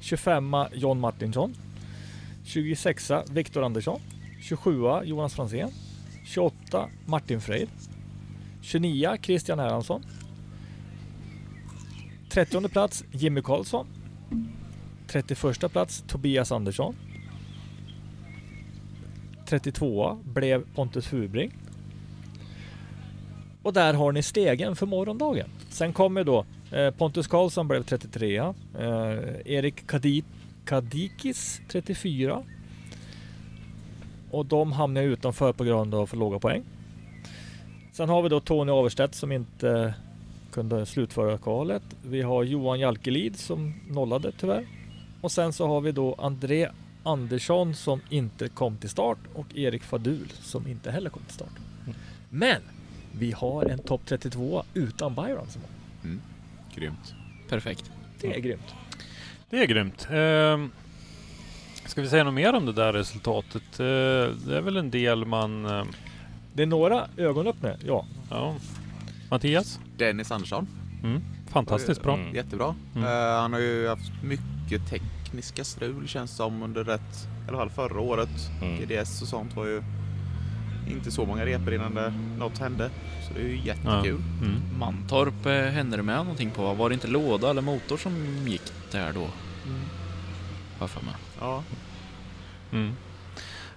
25 0.00 0.68
John 0.74 1.00
Martinsson, 1.00 1.54
26 2.44 3.12
Viktor 3.30 3.62
Andersson, 3.62 4.00
27 4.40 5.04
Jonas 5.04 5.34
Franzén, 5.34 5.70
28 6.24 6.90
Martin 7.06 7.40
Freid. 7.40 7.68
29 8.62 9.18
Christian 9.22 9.58
Erlandsson, 9.60 10.02
30 12.28 12.68
plats 12.68 13.04
Jimmy 13.10 13.42
Karlsson. 13.42 13.86
31 15.06 15.68
plats 15.68 16.04
Tobias 16.06 16.52
Andersson. 16.52 16.96
32 19.46 20.18
blev 20.24 20.74
Pontus 20.74 21.06
Fubring. 21.06 21.52
Och 23.62 23.72
där 23.72 23.94
har 23.94 24.12
ni 24.12 24.22
stegen 24.22 24.76
för 24.76 24.86
morgondagen. 24.86 25.48
Sen 25.76 25.92
kommer 25.92 26.24
då 26.24 26.44
eh, 26.70 26.90
Pontus 26.90 27.26
Karlsson 27.26 27.68
blev 27.68 27.82
33. 27.82 28.36
Eh, 28.38 28.52
Erik 29.44 29.86
Kadi- 29.86 30.24
Kadikis 30.64 31.60
34. 31.68 32.42
Och 34.30 34.46
de 34.46 34.72
hamnar 34.72 35.02
utanför 35.02 35.52
på 35.52 35.64
grund 35.64 35.94
av 35.94 36.06
för 36.06 36.16
låga 36.16 36.38
poäng. 36.38 36.62
Sen 37.92 38.08
har 38.08 38.22
vi 38.22 38.28
då 38.28 38.40
Tony 38.40 38.72
Averstedt 38.72 39.14
som 39.14 39.32
inte 39.32 39.94
kunde 40.52 40.86
slutföra 40.86 41.38
kvalet. 41.38 41.82
Vi 42.02 42.22
har 42.22 42.42
Johan 42.44 42.80
Jalkelid 42.80 43.36
som 43.38 43.74
nollade 43.88 44.32
tyvärr. 44.32 44.66
Och 45.20 45.32
sen 45.32 45.52
så 45.52 45.66
har 45.66 45.80
vi 45.80 45.92
då 45.92 46.14
André 46.18 46.68
Andersson 47.02 47.74
som 47.74 48.00
inte 48.10 48.48
kom 48.48 48.76
till 48.76 48.90
start 48.90 49.18
och 49.34 49.56
Erik 49.56 49.82
Fadul 49.82 50.32
som 50.40 50.66
inte 50.68 50.90
heller 50.90 51.10
kom 51.10 51.22
till 51.22 51.34
start. 51.34 51.52
Mm. 51.86 51.96
Men 52.30 52.62
vi 53.18 53.32
har 53.32 53.64
en 53.64 53.78
topp 53.78 54.00
32 54.06 54.62
utan 54.74 55.14
Byron 55.14 55.46
Mm. 56.04 56.20
Grymt. 56.74 57.14
Perfekt. 57.48 57.90
Det 58.20 58.34
är 58.36 58.40
grymt. 58.40 58.74
Det 59.50 59.62
är 59.62 59.66
grymt. 59.66 60.08
Ehm, 60.10 60.70
ska 61.86 62.02
vi 62.02 62.08
säga 62.08 62.24
något 62.24 62.34
mer 62.34 62.52
om 62.54 62.66
det 62.66 62.72
där 62.72 62.92
resultatet? 62.92 63.80
Eh, 63.80 63.86
det 64.46 64.56
är 64.56 64.60
väl 64.60 64.76
en 64.76 64.90
del 64.90 65.24
man... 65.24 65.66
eh, 65.66 65.84
Det 66.54 66.62
är 66.62 66.66
några 66.66 67.08
ögonöppnare, 67.16 67.76
ja. 67.84 68.06
ja. 68.30 68.54
Mattias? 69.30 69.80
Dennis 69.96 70.30
Andersson. 70.30 70.66
Mm. 71.04 71.22
Fantastiskt 71.48 72.02
bra. 72.02 72.14
Mm. 72.14 72.34
Jättebra. 72.34 72.74
Mm. 72.94 73.04
Eh, 73.08 73.40
han 73.40 73.52
har 73.52 73.60
ju 73.60 73.88
haft 73.88 74.12
mycket 74.24 74.88
tekniska 74.90 75.64
strul 75.64 76.08
känns 76.08 76.30
som 76.36 76.62
under 76.62 76.84
rätt, 76.84 77.28
i 77.46 77.48
alla 77.48 77.58
fall 77.58 77.70
förra 77.70 78.00
året. 78.00 78.50
Mm. 78.62 78.76
GDS 78.80 79.22
och 79.22 79.28
sånt 79.28 79.56
var 79.56 79.64
ju 79.66 79.82
inte 80.86 81.10
så 81.10 81.26
många 81.26 81.46
repor 81.46 81.74
innan 81.74 81.94
det, 81.94 82.12
något 82.38 82.58
hände. 82.58 82.90
Så 83.28 83.34
det 83.34 83.40
är 83.40 83.48
ju 83.48 83.56
jättekul. 83.56 84.22
Mm. 84.42 84.78
Mantorp 84.78 85.46
eh, 85.46 85.52
hände 85.52 85.96
det 85.96 86.02
med 86.02 86.16
någonting 86.16 86.50
på? 86.50 86.74
Var 86.74 86.88
det 86.88 86.94
inte 86.94 87.08
låda 87.08 87.50
eller 87.50 87.62
motor 87.62 87.96
som 87.96 88.12
gick 88.46 88.62
där 88.90 89.12
då? 89.12 89.28
Har 90.78 90.88
för 90.88 91.04
mig. 91.04 91.14
Ja. 91.40 91.62
Mm. 92.72 92.92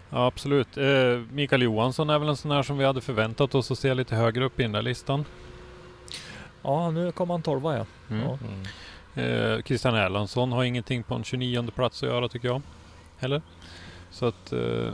Ja, 0.10 0.26
absolut. 0.26 0.78
Eh, 0.78 1.20
Mikael 1.32 1.62
Johansson 1.62 2.10
är 2.10 2.20
väl 2.20 2.30
en 2.30 2.38
sån 2.38 2.52
här 2.52 2.64
som 2.64 2.78
vi 2.78 2.86
hade 2.86 3.02
förväntat 3.02 3.56
oss 3.56 3.72
att 3.72 3.80
se 3.80 3.94
lite 3.94 4.16
högre 4.16 4.46
upp 4.46 4.60
i 4.60 4.64
den 4.64 4.72
där 4.72 4.82
listan. 4.82 5.26
Ja, 6.62 6.92
nu 6.92 7.12
kom 7.12 7.30
han 7.30 7.42
tolva 7.42 7.78
ja. 7.78 7.86
Mm. 8.10 8.24
ja. 8.24 8.38
Mm. 8.44 9.56
Eh, 9.56 9.62
Christian 9.62 9.96
Erlandsson 9.96 10.52
har 10.52 10.64
ingenting 10.64 11.04
på 11.04 11.16
en 11.16 11.24
29 11.24 11.72
plats 11.76 12.04
att 12.04 12.10
göra 12.10 12.28
tycker 12.28 12.48
jag. 12.48 12.62
Heller. 13.18 13.42
Så 14.12 14.26
att 14.26 14.54
eh, 14.54 14.94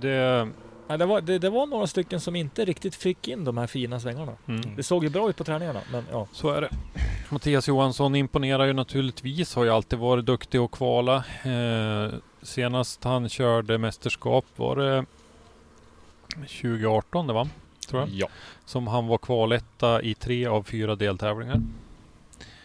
det... 0.00 0.48
Nej, 0.88 0.98
det, 0.98 1.06
var, 1.06 1.20
det, 1.20 1.38
det 1.38 1.50
var 1.50 1.66
några 1.66 1.86
stycken 1.86 2.20
som 2.20 2.36
inte 2.36 2.64
riktigt 2.64 2.94
fick 2.94 3.28
in 3.28 3.44
de 3.44 3.58
här 3.58 3.66
fina 3.66 4.00
svängarna. 4.00 4.32
Mm. 4.46 4.76
Det 4.76 4.82
såg 4.82 5.04
ju 5.04 5.10
bra 5.10 5.30
ut 5.30 5.36
på 5.36 5.44
träningarna, 5.44 5.80
men 5.92 6.04
ja. 6.12 6.26
Så 6.32 6.50
är 6.50 6.60
det. 6.60 6.70
Mattias 7.30 7.68
Johansson 7.68 8.14
imponerar 8.14 8.64
ju 8.64 8.72
naturligtvis. 8.72 9.54
Har 9.54 9.64
ju 9.64 9.70
alltid 9.70 9.98
varit 9.98 10.26
duktig 10.26 10.58
att 10.58 10.70
kvala. 10.70 11.16
Eh, 11.44 12.12
senast 12.42 13.04
han 13.04 13.28
körde 13.28 13.78
mästerskap 13.78 14.44
var 14.56 14.76
det 14.76 15.04
2018 16.34 17.26
det 17.26 17.32
var, 17.32 17.48
tror 17.88 18.00
jag. 18.00 18.08
Ja. 18.10 18.28
Som 18.64 18.86
han 18.86 19.06
var 19.06 19.18
kvaletta 19.18 20.02
i 20.02 20.14
tre 20.14 20.46
av 20.46 20.62
fyra 20.62 20.94
deltävlingar. 20.96 21.60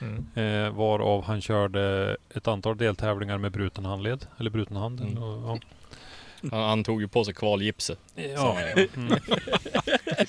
Mm. 0.01 0.25
Eh, 0.35 0.69
varav 0.73 1.23
han 1.23 1.41
körde 1.41 2.17
ett 2.35 2.47
antal 2.47 2.77
deltävlingar 2.77 3.37
med 3.37 3.51
bruten 3.51 3.85
handled. 3.85 4.25
Eller 4.37 4.49
bruten 4.49 4.75
hand. 4.77 4.99
Mm. 5.01 5.17
eller- 5.17 5.47
Ja. 5.47 5.59
Han, 6.51 6.61
han 6.69 6.83
tog 6.83 7.01
ju 7.01 7.07
på 7.07 7.25
sig 7.25 7.33
kvalgipset. 7.33 7.99
Ja. 8.15 8.57
Mm. 8.95 9.19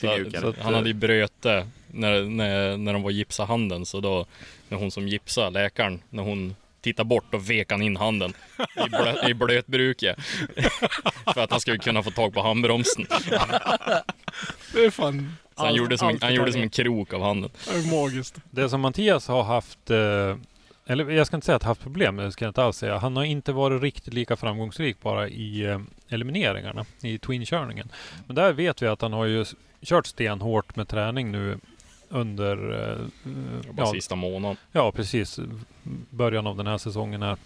Så, 0.01 0.41
Så 0.41 0.49
att, 0.49 0.59
han 0.59 0.75
hade 0.75 0.89
ju 0.89 0.95
bröte 0.95 1.67
när, 1.91 2.23
när, 2.23 2.77
när 2.77 2.93
de 2.93 3.03
var 3.03 3.11
gipsa 3.11 3.45
handen. 3.45 3.87
Så 3.87 4.01
då, 4.01 4.27
när 4.69 4.79
hon 4.79 4.91
som 4.91 5.09
gipsa, 5.09 5.51
läkaren, 5.51 6.03
när 6.11 6.23
hon 6.23 6.57
tittade 6.81 7.07
bort, 7.09 7.25
då 7.31 7.39
vek 7.39 7.71
han 7.71 7.83
in 7.83 7.97
handen 7.97 8.33
i, 8.87 8.89
blö, 8.91 9.29
i 9.29 9.35
blötbruket. 9.35 10.17
För 11.35 11.41
att 11.41 11.51
han 11.51 11.61
skulle 11.61 11.79
kunna 11.79 12.03
få 12.03 12.11
tag 12.11 12.35
på 12.35 12.43
handbromsen. 12.43 13.07
Det 14.75 14.85
är 14.85 14.91
fan 14.91 15.37
Så 15.57 15.61
han 15.61 15.67
Allt- 15.69 15.77
gjorde 15.79 15.99
som, 15.99 16.09
en, 16.09 16.19
han 16.21 16.35
gjorde 16.35 16.53
som 16.53 16.63
en 16.63 16.71
krok 16.71 17.13
av 17.13 17.23
handen. 17.23 17.51
det 17.73 17.79
är 17.79 18.03
magiskt. 18.03 18.35
Det 18.51 18.69
som 18.69 18.81
Mattias 18.81 19.29
har 19.29 19.43
haft, 19.43 19.91
eh, 19.91 20.37
eller 20.87 21.11
jag 21.11 21.27
ska 21.27 21.37
inte 21.37 21.47
säga 21.47 21.57
att 21.57 21.63
haft 21.63 21.81
problem, 21.81 22.17
det 22.17 22.33
ska 22.33 22.45
jag 22.45 22.51
inte 22.51 22.63
alls 22.63 22.77
säga. 22.77 22.99
Han 22.99 23.17
har 23.17 23.25
inte 23.25 23.53
varit 23.53 23.83
riktigt 23.83 24.15
lika 24.15 24.37
framgångsrik 24.37 25.01
bara 25.01 25.29
i 25.29 25.65
eh, 25.65 25.81
elimineringarna, 26.09 26.85
i 27.03 27.19
twin-körningen. 27.19 27.89
Men 28.27 28.37
där 28.37 28.53
vet 28.53 28.83
vi 28.83 28.87
att 28.87 29.03
han 29.03 29.13
har 29.13 29.25
ju 29.25 29.45
kört 29.83 30.07
stenhårt 30.07 30.77
med 30.77 30.89
träning 30.89 31.33
nu 31.33 31.59
under, 32.09 32.81
eh, 32.91 33.33
ja, 33.77 33.87
sista 33.87 34.15
månaden. 34.15 34.57
ja 34.73 34.93
precis, 34.93 35.41
början 36.11 36.47
av 36.47 36.57
den 36.57 36.67
här 36.67 36.79
säsongen 36.79 37.23
här. 37.23 37.37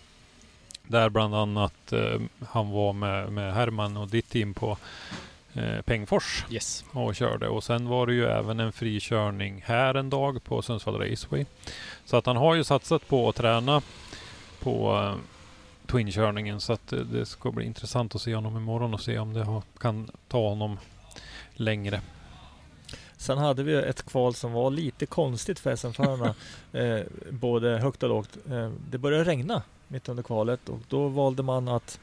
Där 0.82 1.08
bland 1.08 1.34
annat 1.34 1.92
eh, 1.92 2.20
han 2.48 2.70
var 2.70 2.92
med, 2.92 3.32
med 3.32 3.54
Herman 3.54 3.96
och 3.96 4.08
ditt 4.08 4.28
team 4.28 4.54
på 4.54 4.78
eh, 5.56 5.82
Pengfors 5.82 6.44
Yes. 6.50 6.84
och 6.92 7.14
körde. 7.14 7.48
Och 7.48 7.64
sen 7.64 7.88
var 7.88 8.06
det 8.06 8.14
ju 8.14 8.24
även 8.26 8.60
en 8.60 8.72
frikörning 8.72 9.62
här 9.66 9.94
en 9.94 10.10
dag 10.10 10.44
på 10.44 10.62
Sundsvall 10.62 10.98
Raceway. 10.98 11.44
Så 12.04 12.16
att 12.16 12.26
han 12.26 12.36
har 12.36 12.54
ju 12.54 12.64
satsat 12.64 13.08
på 13.08 13.28
att 13.28 13.36
träna 13.36 13.82
på 14.60 14.92
uh, 14.92 15.14
Twin-körningen. 15.86 16.60
Så 16.60 16.72
att 16.72 16.92
eh, 16.92 16.98
det 16.98 17.26
ska 17.26 17.50
bli 17.50 17.64
intressant 17.64 18.14
att 18.14 18.20
se 18.20 18.34
honom 18.34 18.56
imorgon 18.56 18.94
och 18.94 19.00
se 19.00 19.18
om 19.18 19.32
det 19.32 19.44
har, 19.44 19.62
kan 19.78 20.10
ta 20.28 20.48
honom 20.48 20.78
längre. 21.54 22.00
Sen 23.16 23.38
hade 23.38 23.62
vi 23.62 23.74
ett 23.74 24.06
kval 24.06 24.34
som 24.34 24.52
var 24.52 24.70
lite 24.70 25.06
konstigt 25.06 25.58
för 25.58 25.76
SM-förarna. 25.76 26.34
eh, 26.72 27.00
både 27.30 27.78
högt 27.78 28.02
och 28.02 28.08
lågt. 28.08 28.38
Eh, 28.50 28.70
det 28.90 28.98
började 28.98 29.24
regna 29.24 29.62
mitt 29.88 30.08
under 30.08 30.22
kvalet 30.22 30.68
och 30.68 30.80
då 30.88 31.08
valde 31.08 31.42
man 31.42 31.68
att 31.68 32.00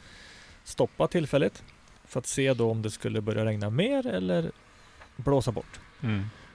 stoppa 0.63 1.07
tillfället 1.07 1.63
för 2.13 2.19
att 2.19 2.25
se 2.27 2.53
då 2.53 2.71
om 2.71 2.81
det 2.81 2.91
skulle 2.91 3.21
börja 3.21 3.45
regna 3.45 3.69
mer 3.69 4.07
eller 4.07 4.51
blåsa 5.15 5.51
bort. 5.51 5.79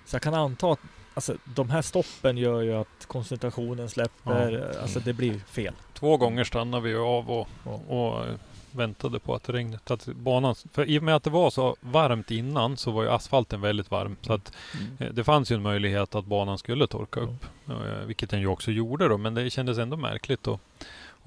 Så 0.06 0.14
jag 0.14 0.22
kan 0.22 0.34
anta 0.34 0.72
att 0.72 0.78
alltså, 1.14 1.34
de 1.44 1.70
här 1.70 1.82
stoppen 1.82 2.36
gör 2.38 2.60
ju 2.62 2.74
att 2.74 3.06
koncentrationen 3.06 3.88
släpper. 3.88 4.76
Alltså 4.82 5.00
det 5.00 5.12
blir 5.12 5.38
fel. 5.38 5.74
Två 5.94 6.16
gånger 6.16 6.44
stannade 6.44 6.82
vi 6.82 6.94
av 6.94 7.30
och, 7.30 7.48
Ja. 7.64 7.70
och 7.88 8.26
eh, 8.26 8.34
väntade 8.70 9.18
på 9.18 9.34
att 9.34 9.42
det 9.44 9.52
regnade. 9.52 9.78
Att 9.94 10.06
banan, 10.06 10.54
för 10.72 10.84
i 10.84 10.98
och 10.98 11.02
med 11.02 11.16
att 11.16 11.22
det 11.22 11.30
var 11.30 11.50
så 11.50 11.76
varmt 11.80 12.30
innan 12.30 12.76
så 12.76 12.90
var 12.90 13.02
ju 13.02 13.08
asfalten 13.10 13.60
väldigt 13.60 13.90
varm. 13.90 14.16
Så 14.22 14.32
att 14.32 14.52
eh, 14.98 15.08
det 15.12 15.24
fanns 15.24 15.52
ju 15.52 15.56
en 15.56 15.62
möjlighet 15.62 16.14
att 16.14 16.24
banan 16.24 16.58
skulle 16.58 16.86
torka 16.86 17.20
upp. 17.20 17.44
Eh, 17.68 17.74
Vilket 18.06 18.30
den 18.30 18.40
ju 18.40 18.46
också 18.46 18.70
gjorde 18.70 19.08
då. 19.08 19.18
Men 19.18 19.34
det 19.34 19.50
kändes 19.50 19.78
ändå 19.78 19.96
märkligt 19.96 20.48
att, 20.48 20.60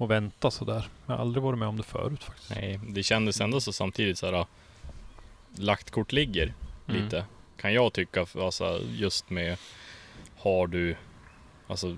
att 0.02 0.10
vänta 0.10 0.50
sådär. 0.50 0.84
Jag 1.06 1.14
har 1.14 1.20
aldrig 1.20 1.42
varit 1.42 1.58
med 1.58 1.68
om 1.68 1.76
det 1.76 1.82
förut 1.82 2.24
faktiskt. 2.24 2.50
Nej, 2.50 2.80
det 2.88 3.02
kändes 3.02 3.40
ändå 3.40 3.60
så 3.60 3.72
samtidigt 3.72 4.18
så 4.18 4.26
här. 4.32 4.46
Lagt 5.56 5.90
kort 5.90 6.12
ligger 6.12 6.54
Mm. 6.88 7.02
lite. 7.04 7.24
Kan 7.56 7.74
jag 7.74 7.92
tycka, 7.92 8.26
alltså 8.38 8.80
just 8.90 9.30
med 9.30 9.56
har 10.38 10.66
du, 10.66 10.96
alltså 11.66 11.96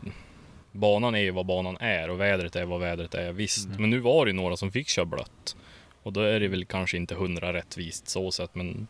banan 0.73 1.15
är 1.15 1.19
ju 1.19 1.31
vad 1.31 1.47
banan 1.47 1.77
är 1.77 2.11
och 2.11 2.21
vädret 2.21 2.57
är 2.57 2.65
vad 2.65 2.81
vädret 2.81 3.15
är. 3.15 3.33
Visst, 3.33 3.67
Mm. 3.67 3.81
men 3.81 3.91
nu 3.91 3.99
var 4.01 4.25
det 4.25 4.31
ju 4.31 4.37
några 4.37 4.57
som 4.57 4.73
fick 4.73 4.89
köra 4.89 5.05
blött. 5.05 5.57
Och 6.03 6.13
då 6.13 6.21
är 6.21 6.41
det 6.41 6.49
väl 6.49 6.65
kanske 6.65 6.97
inte 6.97 7.15
hundra 7.15 7.53
rättvist 7.53 8.09
så 8.09 8.31
sett, 8.33 8.55
men 8.55 8.87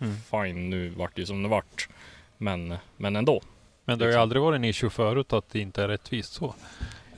Mm. 0.00 0.16
fine, 0.30 0.70
nu 0.70 0.88
vart 0.88 1.14
det 1.16 1.22
ju 1.22 1.26
som 1.26 1.42
det 1.42 1.48
vart. 1.48 1.88
Men, 2.38 2.74
men 2.96 3.16
ändå. 3.16 3.42
Men 3.84 3.98
det 3.98 4.04
har 4.04 4.06
ju 4.08 4.12
Liksom. 4.12 4.22
aldrig 4.22 4.42
varit 4.42 4.56
en 4.56 4.64
issue 4.64 4.90
förut 4.90 5.32
att 5.32 5.48
det 5.50 5.58
inte 5.60 5.82
är 5.82 5.88
rättvist 5.88 6.32
så. 6.32 6.54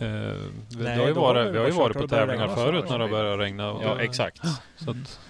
Eh, 0.01 0.07
vi, 0.09 0.85
Nej, 0.85 0.99
har 0.99 1.07
ju 1.09 1.15
då 1.15 1.21
har 1.27 1.35
varit, 1.35 1.47
vi 1.49 1.53
vi 1.53 1.59
har 1.59 1.67
ju 1.67 1.73
varit 1.73 1.97
på 1.97 2.09
tävlingar 2.09 2.49
förut 2.55 2.85
när 2.89 2.99
det 2.99 3.05
vi. 3.05 3.11
börjar 3.11 3.39
regna. 3.39 3.71
och 3.73 3.85
Ja, 3.85 3.95
det- 3.95 4.03
exakt. 4.05 4.41
Så 4.77 4.91
att, 4.91 5.21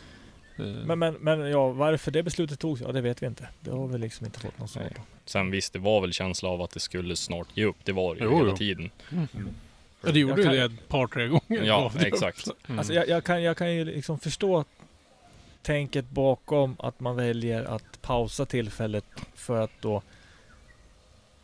eh, 0.59 0.65
Men, 0.67 0.99
men, 0.99 1.15
men 1.15 1.51
ja, 1.51 1.69
varför 1.69 2.11
det 2.11 2.23
beslutet 2.23 2.59
togs, 2.61 2.81
ja 2.81 2.93
det 2.93 3.01
vet 3.01 3.23
vi 3.23 3.27
inte. 3.27 3.49
Det 3.61 3.71
har 3.71 3.87
vi 3.87 3.99
liksom 3.99 4.27
inte 4.27 4.41
fått 4.41 4.59
någon 4.59 4.69
svar 4.69 4.83
på. 4.97 5.03
Sen 5.25 5.51
visst, 5.51 5.73
det 5.73 5.79
var 5.79 6.01
väl 6.01 6.13
känsla 6.13 6.49
av 6.49 6.63
att 6.63 6.71
det 6.71 6.81
skulle 6.81 7.17
snart 7.17 7.49
ge 7.55 7.65
upp. 7.65 7.77
Det 7.85 7.93
var 7.93 8.15
det 8.15 8.21
ju 8.21 8.27
Jo, 8.27 8.37
hela 8.37 8.49
jo. 8.51 8.57
tiden. 8.57 8.91
Ja, 10.05 10.13
det 10.13 10.19
gjorde 10.21 10.33
Jag 10.33 10.39
ju 10.39 10.45
kan- 10.61 10.71
det 10.71 10.81
ett 10.81 10.89
par, 10.89 11.07
tre 11.07 11.27
gånger. 11.27 11.63
Ja, 11.65 11.93
exakt. 12.01 12.49
mm. 12.69 12.79
Alltså 12.79 12.93
jag, 12.95 13.09
jag, 13.09 13.25
kan, 13.25 13.43
jag 13.43 13.57
kan 13.57 13.75
ju 13.75 13.85
liksom 13.85 14.19
förstå 14.19 14.65
tänket 15.63 16.11
bakom 16.11 16.77
att 16.79 17.01
man 17.01 17.17
väljer 17.17 17.65
att 17.65 18.03
pausa 18.03 18.47
tillfället 18.47 19.05
för 19.35 19.61
att 19.65 19.71
då 19.81 20.03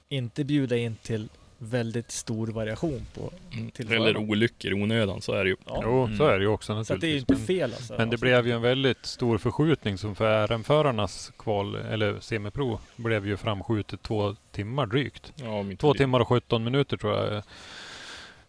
inte 0.09 0.45
bjuda 0.45 0.77
in 0.77 0.97
till 1.03 1.29
väldigt 1.59 2.11
stor 2.11 2.47
variation 2.47 3.07
på 3.15 3.31
Mm. 3.53 3.71
Tillförarna. 3.71 4.05
Eller 4.09 4.17
olyckor 4.17 4.71
i 4.71 4.75
onödan, 4.75 5.23
så 5.23 5.33
är 5.33 5.45
det 5.45 5.51
ju. 5.51 5.57
ja. 5.67 5.81
Jo, 5.85 6.07
så 6.17 6.23
Mm. 6.25 6.35
är 6.35 6.39
det 6.39 6.45
ju 6.45 6.49
också 6.51 6.85
Så 6.85 6.93
att 6.95 7.01
det 7.01 7.07
är 7.07 7.09
ju 7.09 7.21
naturligtvis. 7.21 7.21
inte 7.21 7.53
men, 7.53 7.61
fel 7.61 7.73
alltså. 7.73 7.95
men 7.99 8.11
det 8.11 8.17
blev 8.17 8.47
ju 8.47 8.53
en 8.53 8.63
väldigt 8.63 9.07
stor 9.07 9.39
förskjutning 9.39 9.99
som 9.99 10.15
för 10.15 10.47
RM-förarnas 10.47 11.33
kval, 11.39 11.75
eller 11.77 12.21
semipro, 12.21 12.81
blev 12.97 13.27
ju 13.27 13.37
framskjutet 13.37 14.03
två 14.03 14.37
timmar 14.53 14.87
drygt. 14.87 15.33
Ja, 15.37 15.65
Två 15.79 15.95
timmar 15.95 16.21
och 16.21 16.29
17 16.29 16.65
minuter 16.65 16.97
tror 16.97 17.13
jag. 17.17 17.43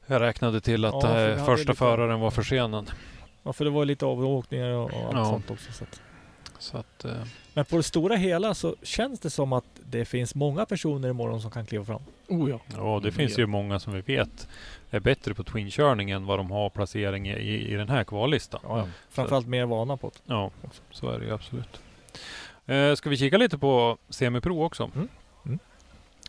Jag 0.07 0.21
räknade 0.21 0.61
till 0.61 0.85
att 0.85 0.93
Ja, 1.03 1.19
eh, 1.21 1.37
första 1.45 1.71
lite- 1.71 1.75
föraren 1.75 2.19
var 2.19 2.31
försenad. 2.31 2.91
Ja, 3.43 3.53
för 3.53 3.65
det 3.65 3.71
var 3.71 3.85
lite 3.85 4.05
avåkningar 4.05 4.69
och, 4.69 4.83
och 4.93 5.05
allt 5.05 5.15
Ja. 5.17 5.25
sånt 5.25 5.51
också. 5.51 5.71
Så 5.71 5.83
att, 5.83 6.01
Så 6.59 6.77
att, 6.77 7.05
eh, 7.05 7.11
Men 7.55 7.65
på 7.65 7.77
det 7.77 7.83
stora 7.83 8.15
hela 8.15 8.53
så 8.53 8.75
känns 8.83 9.19
det 9.19 9.29
som 9.29 9.53
att 9.53 9.65
det 9.89 10.05
finns 10.05 10.35
många 10.35 10.65
personer 10.65 11.09
imorgon 11.09 11.41
som 11.41 11.51
kan 11.51 11.65
kliva 11.65 11.85
fram. 11.85 12.01
Oh 12.27 12.49
ja. 12.49 12.59
ja, 12.75 12.99
det 13.03 13.11
finns 13.11 13.39
ju 13.39 13.45
många 13.45 13.79
som 13.79 13.93
vi 13.93 14.01
vet 14.01 14.47
är 14.89 14.99
bättre 14.99 15.33
på 15.33 15.43
twinkörning 15.43 16.09
än 16.09 16.25
vad 16.25 16.39
de 16.39 16.51
har 16.51 16.69
placering 16.69 17.27
i, 17.27 17.71
i 17.71 17.75
den 17.75 17.89
här 17.89 18.03
kvallistan. 18.03 18.59
Ja, 18.63 18.77
ja. 18.79 18.87
Framförallt 19.09 19.47
mer 19.47 19.65
vana 19.65 19.97
på 19.97 20.09
det. 20.09 20.33
Ja, 20.33 20.51
så 20.91 21.09
är 21.09 21.19
det 21.19 21.25
ju 21.25 21.33
absolut. 21.33 21.79
Eh, 22.65 22.95
ska 22.95 23.09
vi 23.09 23.17
kika 23.17 23.37
lite 23.37 23.57
på 23.57 23.97
semipro 24.09 24.63
också? 24.63 24.91
Mm. 24.95 25.07
Mm. 25.45 25.59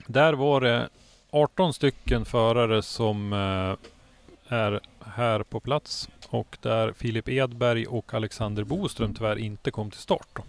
Där 0.06 0.32
var 0.32 0.60
det 0.60 0.88
18 1.30 1.74
stycken 1.74 2.24
förare 2.24 2.82
som 2.82 3.32
eh, 3.32 4.56
är 4.56 4.80
här 5.00 5.42
på 5.42 5.60
plats 5.60 6.08
och 6.28 6.58
där 6.62 6.92
Filip 6.92 7.28
Edberg 7.28 7.86
och 7.86 8.14
Alexander 8.14 8.64
Boström 8.64 9.14
tyvärr 9.14 9.38
inte 9.38 9.70
kom 9.70 9.90
till 9.90 10.00
start. 10.00 10.28
Då. 10.32 10.42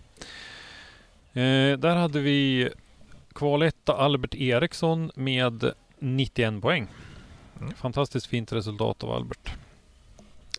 Eh, 1.38 1.78
där 1.78 1.96
hade 1.96 2.20
vi 2.20 2.70
kvaletta 3.36 3.94
Albert 3.94 4.36
Eriksson 4.36 5.12
med 5.16 5.72
91 6.00 6.62
poäng. 6.62 6.88
Mm. 7.62 7.74
Fantastiskt 7.74 8.28
fint 8.28 8.52
resultat 8.52 9.04
av 9.04 9.12
Albert. 9.12 9.52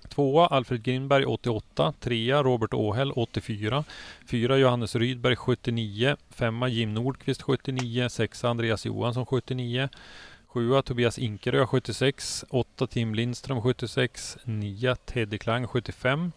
Tvåa 0.08 0.46
Alfred 0.46 0.82
Grimberg 0.82 1.24
88. 1.24 1.92
Trea 2.00 2.42
Robert 2.42 2.74
Åhäll 2.74 3.12
84. 3.12 3.84
Fyra 4.26 4.56
Johannes 4.56 4.96
Rydberg 4.96 5.36
79. 5.36 6.16
Femma 6.30 6.68
Jim 6.68 6.94
Nordqvist 6.94 7.42
79. 7.42 8.08
Sexa 8.08 8.48
Andreas 8.48 8.86
Johansson 8.86 9.26
79. 9.26 9.88
Sjua 10.46 10.82
Tobias 10.82 11.18
Inkerö 11.18 11.66
76. 11.66 12.44
Åtta 12.48 12.86
Tim 12.86 13.14
Lindström 13.14 13.62
76. 13.62 14.38
Nia 14.44 14.96
Teddy 14.96 15.38
Klang 15.38 15.66
75. 15.66 16.32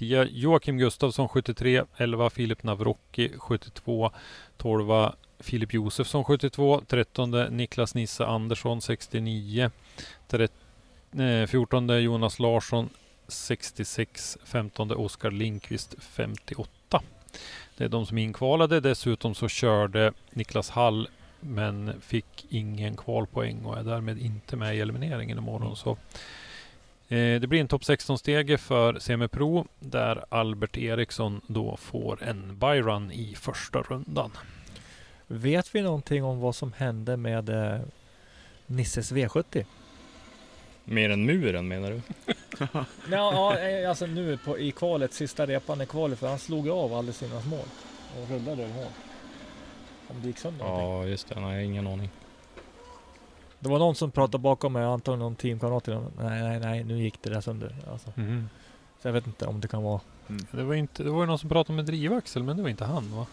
10 0.00 0.28
Joakim 0.30 0.78
Gustafsson 0.78 1.28
73. 1.28 1.82
11 1.96 2.30
Filip 2.30 2.62
Navrocki 2.62 3.32
72. 3.38 4.10
12 4.56 5.12
Filip 5.38 5.74
Josefsson 5.74 6.24
72. 6.24 6.80
13 6.86 7.46
Niklas 7.50 7.94
Nisse 7.94 8.24
Andersson 8.24 8.80
69. 8.80 9.70
13 10.28 10.56
14 11.48 12.02
Jonas 12.02 12.38
Larsson 12.38 12.88
66, 13.28 14.38
15 14.44 14.90
Oskar 14.90 15.30
Linkvist 15.30 15.94
58. 16.00 17.02
Det 17.76 17.84
är 17.84 17.88
de 17.88 18.06
som 18.06 18.18
är 18.18 18.22
inkvalade. 18.22 18.80
Dessutom 18.80 19.34
så 19.34 19.48
körde 19.48 20.12
Niklas 20.30 20.70
Hall 20.70 21.08
men 21.40 22.00
fick 22.00 22.46
ingen 22.48 22.96
kvalpoäng 22.96 23.64
och 23.64 23.78
är 23.78 23.82
därmed 23.82 24.18
inte 24.18 24.56
med 24.56 24.76
i 24.76 24.80
elimineringen 24.80 25.38
imorgon. 25.38 25.76
Så 25.76 25.96
det 27.16 27.48
blir 27.48 27.60
en 27.60 27.68
topp 27.68 27.82
16-stege 27.82 28.56
för 28.56 28.98
semipro 28.98 29.66
där 29.78 30.24
Albert 30.28 30.76
Eriksson 30.76 31.40
då 31.46 31.76
får 31.76 32.22
en 32.22 32.58
byrun 32.58 33.10
i 33.12 33.34
första 33.34 33.82
rundan. 33.82 34.30
Vet 35.26 35.74
vi 35.74 35.82
någonting 35.82 36.24
om 36.24 36.40
vad 36.40 36.54
som 36.54 36.72
hände 36.72 37.16
med 37.16 37.48
eh, 37.48 37.80
Nisses 38.66 39.12
V70? 39.12 39.64
Mer 40.84 41.10
än 41.10 41.26
muren 41.26 41.68
menar 41.68 41.90
du? 41.90 42.00
Ja, 42.70 42.84
ja 43.10 43.58
eh, 43.58 43.88
alltså 43.88 44.06
nu 44.06 44.36
på, 44.36 44.58
i 44.58 44.70
kvalet, 44.70 45.12
sista 45.12 45.46
repan 45.46 45.80
i 45.80 45.86
kvalet, 45.86 46.18
för 46.18 46.28
han 46.28 46.38
slog 46.38 46.68
av 46.68 46.94
alldeles 46.94 47.22
innan 47.22 47.48
mål 47.48 47.66
och 48.18 48.30
rullade 48.30 48.62
över 48.62 48.74
mål. 48.74 48.92
Om 50.08 50.16
det 50.22 50.26
gick 50.26 50.38
sönder 50.38 50.64
någonting. 50.64 50.88
Ja, 50.90 51.06
just 51.06 51.28
det. 51.28 51.40
Nej, 51.40 51.64
ingen 51.64 51.86
aning. 51.86 52.10
Det 53.60 53.68
var 53.68 53.78
någon 53.78 53.94
som 53.94 54.10
pratade 54.10 54.38
bakom 54.42 54.72
mig, 54.72 54.84
antagligen 54.84 55.18
någon 55.18 55.34
teamkamrat 55.36 55.84
till 55.84 55.92
honom. 55.94 56.12
Nej, 56.20 56.42
nej, 56.42 56.60
nej, 56.60 56.84
nu 56.84 57.02
gick 57.02 57.22
det 57.22 57.30
där 57.30 57.40
sönder. 57.40 57.76
Alltså. 57.92 58.12
Så 59.02 59.08
jag 59.08 59.12
vet 59.12 59.26
inte 59.26 59.46
om 59.46 59.60
det 59.60 59.68
kan 59.68 59.82
vara... 59.82 60.00
Det 60.50 60.62
var 60.62 60.74
inte, 60.74 61.02
det 61.02 61.10
var 61.10 61.20
ju 61.20 61.26
någon 61.26 61.38
som 61.38 61.48
pratade 61.48 61.76
med 61.76 61.84
drivaxel 61.84 62.42
men 62.42 62.56
det 62.56 62.62
var 62.62 62.70
inte 62.70 62.84
han 62.84 63.16
va? 63.16 63.26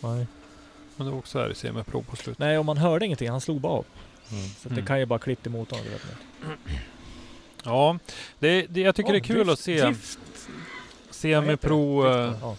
Nej, 0.00 0.26
Men 0.96 1.06
det 1.06 1.12
var 1.12 1.18
också 1.18 1.38
här 1.38 1.50
i 1.50 1.54
semipro 1.54 2.02
på 2.02 2.16
slutet. 2.16 2.38
nej 2.38 2.58
och 2.58 2.64
man 2.64 2.76
hörde 2.76 3.06
ingenting. 3.06 3.30
Han 3.30 3.40
slog 3.40 3.60
bara 3.60 3.72
av. 3.72 3.84
Mm. 4.32 4.44
Så 4.48 4.68
det 4.68 4.74
Mm. 4.74 4.86
kan 4.86 4.98
ju 4.98 5.06
bara 5.06 5.18
klippt 5.18 5.46
i 5.46 5.50
motorn. 5.50 5.78
Du 5.84 5.90
vet. 5.90 6.02
Ja, 7.64 7.98
det, 8.38 8.66
det, 8.66 8.80
jag 8.80 8.94
tycker 8.94 9.12
det 9.12 9.18
är 9.18 9.20
kul 9.20 9.50
att 9.50 9.58
se 9.58 9.82
Drift. 9.84 10.18
semipro 11.10 12.02
Drift, 12.02 12.16
eh, 12.16 12.38
ja. 12.48 12.56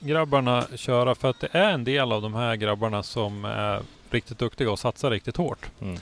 grabbarna 0.00 0.66
köra 0.76 1.14
för 1.14 1.30
att 1.30 1.40
det 1.40 1.48
är 1.52 1.70
en 1.72 1.84
del 1.84 2.12
av 2.12 2.22
de 2.22 2.34
här 2.34 2.56
grabbarna 2.56 3.02
som 3.02 3.44
är 3.44 3.82
riktigt 4.10 4.38
duktiga 4.38 4.70
och 4.70 4.78
satsar 4.78 5.10
riktigt 5.10 5.36
hårt. 5.36 5.70
Mm. 5.80 5.98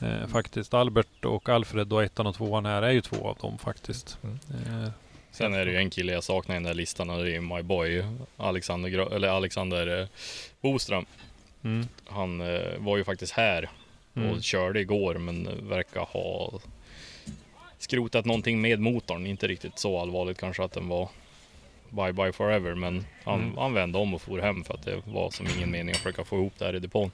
Eh, 0.00 0.26
faktiskt 0.26 0.74
Albert 0.74 1.24
och 1.24 1.48
Alfred 1.48 1.92
och 1.92 2.02
ettan 2.04 2.26
och 2.26 2.34
tvåan 2.34 2.66
här 2.66 2.82
är 2.82 2.90
ju 2.90 3.00
två 3.00 3.28
av 3.28 3.36
dem 3.36 3.58
faktiskt. 3.58 4.18
Mm. 4.22 4.38
Eh, 4.84 4.90
Sen 5.30 5.54
är 5.54 5.64
det 5.66 5.70
ju 5.70 5.76
en 5.76 5.90
kille 5.90 6.12
jag 6.12 6.24
saknar 6.24 6.54
i 6.54 6.56
den 6.56 6.62
där 6.62 6.74
listan 6.74 7.10
och 7.10 7.24
det 7.24 7.36
är 7.36 7.40
My 7.40 7.62
Boy 7.62 8.04
Alexander, 8.36 8.90
Gra- 8.90 9.14
eller 9.14 9.28
Alexander 9.28 10.00
eh, 10.00 10.08
Boström. 10.60 11.06
mm, 11.64 11.88
Han 12.06 12.40
eh, 12.40 12.78
var 12.78 12.96
ju 12.96 13.04
faktiskt 13.04 13.32
här 13.32 13.70
mm. 14.14 14.30
och 14.30 14.42
körde 14.42 14.80
igår 14.80 15.14
men 15.14 15.68
verkar 15.68 16.00
ha 16.00 16.52
skrotat 17.78 18.24
någonting 18.24 18.60
med 18.60 18.80
motorn. 18.80 19.26
Inte 19.26 19.46
riktigt 19.46 19.78
så 19.78 20.00
allvarligt 20.00 20.38
kanske 20.38 20.64
att 20.64 20.72
den 20.72 20.88
var 20.88 21.08
bye 21.90 22.12
bye 22.12 22.32
forever 22.32 22.74
men 22.74 23.04
han, 23.24 23.40
Mm. 23.42 23.56
han 23.56 23.74
vände 23.74 23.98
om 23.98 24.14
och 24.14 24.22
for 24.22 24.38
hem 24.38 24.64
för 24.64 24.74
att 24.74 24.82
det 24.82 25.02
var 25.04 25.30
som 25.30 25.46
ingen 25.56 25.70
mening 25.70 25.90
att 25.94 25.96
försöka 26.00 26.24
få 26.24 26.36
ihop 26.36 26.52
det 26.58 26.64
här 26.64 26.74
i 26.76 26.78
depån. 26.78 27.10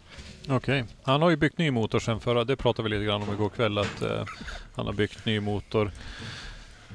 Okej. 0.49 0.85
Han 1.03 1.23
har 1.23 1.31
ju 1.31 1.37
byggt 1.37 1.59
ny 1.59 1.71
motor 1.71 1.99
sen 1.99 2.21
förra. 2.21 2.45
Det 2.45 2.57
pratade 2.57 2.89
vi 2.89 2.95
lite 2.95 3.05
grann 3.07 3.23
om 3.23 3.35
igår 3.35 3.49
kväll 3.49 3.79
att 3.79 4.03
eh, 4.03 4.25
han 4.75 4.87
har 4.87 4.93
byggt 4.93 5.25
ny 5.27 5.41
motor. 5.41 5.91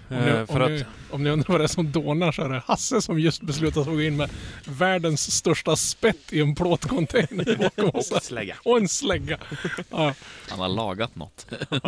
Om 0.10 0.16
ni, 0.18 0.30
Eh, 0.32 0.44
om, 0.50 0.60
ni, 0.72 0.82
att, 0.82 0.88
om 1.12 1.24
ni 1.24 1.30
undrar 1.30 1.52
vad 1.52 1.60
det 1.62 1.66
är 1.66 1.68
som 1.68 1.92
dånar 1.92 2.32
så 2.32 2.42
är 2.42 2.50
det 2.50 2.64
Hasse 2.66 3.02
som 3.02 3.20
just 3.20 3.42
beslutat 3.42 3.78
att 3.88 3.94
gå 3.94 4.02
in 4.02 4.18
med 4.18 4.30
världens 4.66 5.32
största 5.36 5.76
spett 5.76 6.34
i 6.34 6.42
en 6.42 6.56
plåtcontainer 6.56 7.56
bakom 7.58 8.00
oss. 8.00 8.12
Och 8.12 8.24
slägga. 8.24 8.56
Och 8.64 8.78
en 8.78 8.88
slägga. 8.88 9.38
Ja, 9.90 10.14
Han 10.50 10.60
har 10.60 10.68
lagat 10.70 11.16
något. 11.16 11.46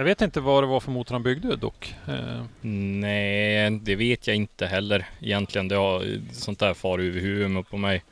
jag 0.00 0.04
vet 0.04 0.20
inte 0.22 0.40
vad 0.40 0.62
det 0.62 0.66
var 0.66 0.80
för 0.80 0.90
motor 0.90 1.12
han 1.14 1.22
byggde 1.22 1.56
dock. 1.56 1.94
Eh, 2.08 2.44
Nej, 2.60 3.70
det 3.70 3.94
vet 3.96 4.26
jag 4.26 4.36
inte 4.36 4.66
heller 4.66 5.06
egentligen. 5.20 5.68
Det 5.68 5.74
har 5.76 6.04
sånt 6.32 6.58
där 6.58 6.74
far 6.74 6.98
över 6.98 7.20
huvudet 7.20 7.70
på 7.70 7.76
mig. 7.76 8.02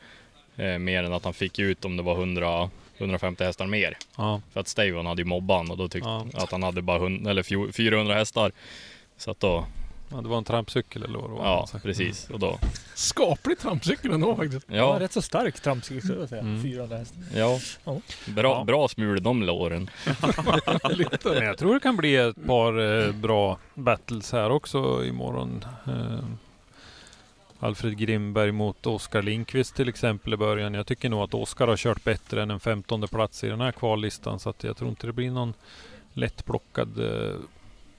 Eh, 0.56 0.78
mer 0.78 1.02
än 1.04 1.12
att 1.12 1.24
han 1.24 1.34
fick 1.34 1.58
ut 1.58 1.84
om 1.84 1.96
det 1.96 2.02
var 2.02 2.14
100, 2.14 2.70
150 2.98 3.44
hästar 3.44 3.66
mer. 3.66 3.96
ja. 4.16 4.40
För 4.52 4.60
att 4.60 4.68
Stavon 4.68 5.06
hade 5.06 5.22
ju 5.22 5.26
mobban 5.26 5.70
och 5.70 5.76
då 5.76 5.88
tyckte 5.88 6.08
Ja. 6.08 6.26
att 6.34 6.52
han 6.52 6.62
hade 6.62 6.82
bara 6.82 6.98
100, 6.98 7.30
eller 7.30 7.42
fjo- 7.42 7.72
400 7.72 8.14
hästar. 8.14 8.52
Så 9.16 9.30
att 9.30 9.40
då, 9.40 9.66
ja, 10.10 10.16
det 10.16 10.28
var 10.28 10.38
en 10.38 10.44
trampcykel 10.44 11.02
eller 11.02 11.18
vad 11.18 11.30
det 11.30 11.34
var. 11.34 11.44
ja 11.44 11.66
sagt. 11.66 11.84
precis. 11.84 12.30
Och 12.30 12.38
då, 12.38 12.58
skaplig 12.94 13.58
trampcykel 13.58 14.10
ändå 14.12 14.36
faktiskt. 14.36 14.66
Ja, 14.68 14.76
ja, 14.76 15.00
rätt 15.00 15.12
så 15.12 15.22
stark 15.22 15.60
trampcykel 15.60 16.02
skulle 16.02 16.20
jag 16.20 16.28
säga. 16.28 16.42
Mm. 16.42 16.62
400 16.62 16.96
hästar. 16.96 17.18
ja. 17.34 17.58
Ja. 17.84 18.00
Bra, 18.26 18.56
Ja. 18.58 18.64
bra 18.64 18.88
smul 18.88 19.22
de 19.22 19.42
låren. 19.42 19.90
Lite. 20.90 21.28
Men 21.28 21.44
jag 21.44 21.58
tror 21.58 21.74
det 21.74 21.80
kan 21.80 21.96
bli 21.96 22.16
ett 22.16 22.46
par 22.46 23.04
eh, 23.06 23.12
bra 23.12 23.58
battles 23.74 24.32
här 24.32 24.50
också 24.50 25.04
imorgon. 25.04 25.64
Eh, 25.86 26.24
Alfred 27.60 27.98
Grimberg 27.98 28.52
mot 28.52 28.86
Oskar 28.86 29.22
Linkvist 29.22 29.74
till 29.76 29.88
exempel 29.88 30.32
i 30.34 30.36
början. 30.36 30.74
Jag 30.74 30.86
tycker 30.86 31.08
nog 31.08 31.20
att 31.22 31.34
Oskar 31.34 31.68
har 31.68 31.76
kört 31.76 32.04
bättre 32.04 32.42
än 32.42 32.50
en 32.50 32.60
femtonde 32.60 33.06
plats 33.06 33.44
i 33.44 33.48
den 33.48 33.60
här 33.60 33.72
kvallistan. 33.72 34.38
Så 34.40 34.50
att 34.50 34.64
jag 34.64 34.76
tror 34.76 34.90
inte 34.90 35.06
det 35.06 35.12
blir 35.12 35.30
någon 35.30 35.54
lättplockad 36.14 36.98
eh, 36.98 37.34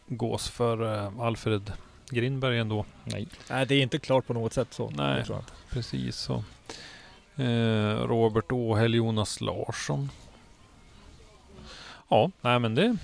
gås 0.08 0.50
för 0.50 0.96
eh, 0.98 1.20
Alfred 1.20 1.72
Grimberg 2.10 2.60
ändå. 2.60 2.86
Nej. 3.04 3.28
Nej, 3.50 3.66
det 3.66 3.76
är 3.76 3.82
inte 3.82 4.00
klart 4.00 4.28
på 4.28 4.34
något 4.34 4.54
sätt 4.54 4.74
så. 4.74 4.90
Nej. 4.90 5.24
Precis 5.70 6.16
så. 6.16 6.44
Eh, 7.36 8.08
Robert 8.08 8.52
Åhäll, 8.52 8.94
Jonas 8.94 9.42
Larsson. 9.42 10.10
Ja, 12.10 12.32
nej 12.42 12.60
men 12.60 12.76
det, 12.76 12.98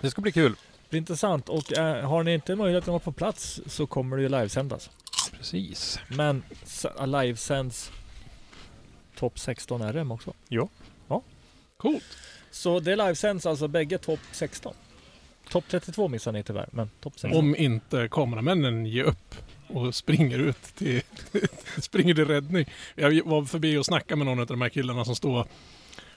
det 0.00 0.10
ska 0.10 0.22
bli 0.22 0.32
kul. 0.32 0.54
Det 0.90 0.96
är 0.96 0.98
intressant 0.98 1.48
och 1.48 1.72
eh, 1.78 2.08
har 2.08 2.22
ni 2.22 2.34
inte 2.34 2.56
möjlighet 2.56 2.84
att 2.84 2.88
vara 2.88 2.98
på 2.98 3.12
plats 3.12 3.60
så 3.66 3.86
kommer 3.86 4.16
det 4.16 4.22
ju 4.22 4.28
livesändas. 4.28 4.90
Precis. 5.38 6.00
Men 6.08 6.42
s- 6.64 6.86
livesänds 7.06 7.90
topp 9.16 9.38
16 9.38 9.92
RM 9.92 10.10
också. 10.12 10.32
Coolt. 11.76 12.04
Så 12.50 12.80
det 12.80 12.96
livesänds 12.96 13.46
alltså 13.46 13.68
bägge 13.68 13.98
topp 13.98 14.20
16. 14.32 14.74
Topp 15.54 15.64
32 15.68 16.08
missar 16.08 16.32
ni 16.32 16.42
tyvärr, 16.42 16.68
men 16.72 16.90
topp 17.00 17.12
16. 17.16 17.38
Om 17.38 17.56
inte 17.56 18.08
kameramännen 18.10 18.86
ger 18.86 19.04
upp 19.04 19.34
och 19.68 19.94
springer 19.94 20.38
ut 20.38 20.62
till, 20.62 21.02
springer 21.78 22.14
till 22.14 22.24
räddning. 22.24 22.66
Jag 22.94 23.24
var 23.24 23.44
förbi 23.44 23.76
och 23.76 23.86
snackade 23.86 24.16
med 24.18 24.26
någon 24.26 24.40
av 24.40 24.46
de 24.46 24.60
här 24.60 24.68
killarna 24.68 25.04
som 25.04 25.16
står 25.16 25.46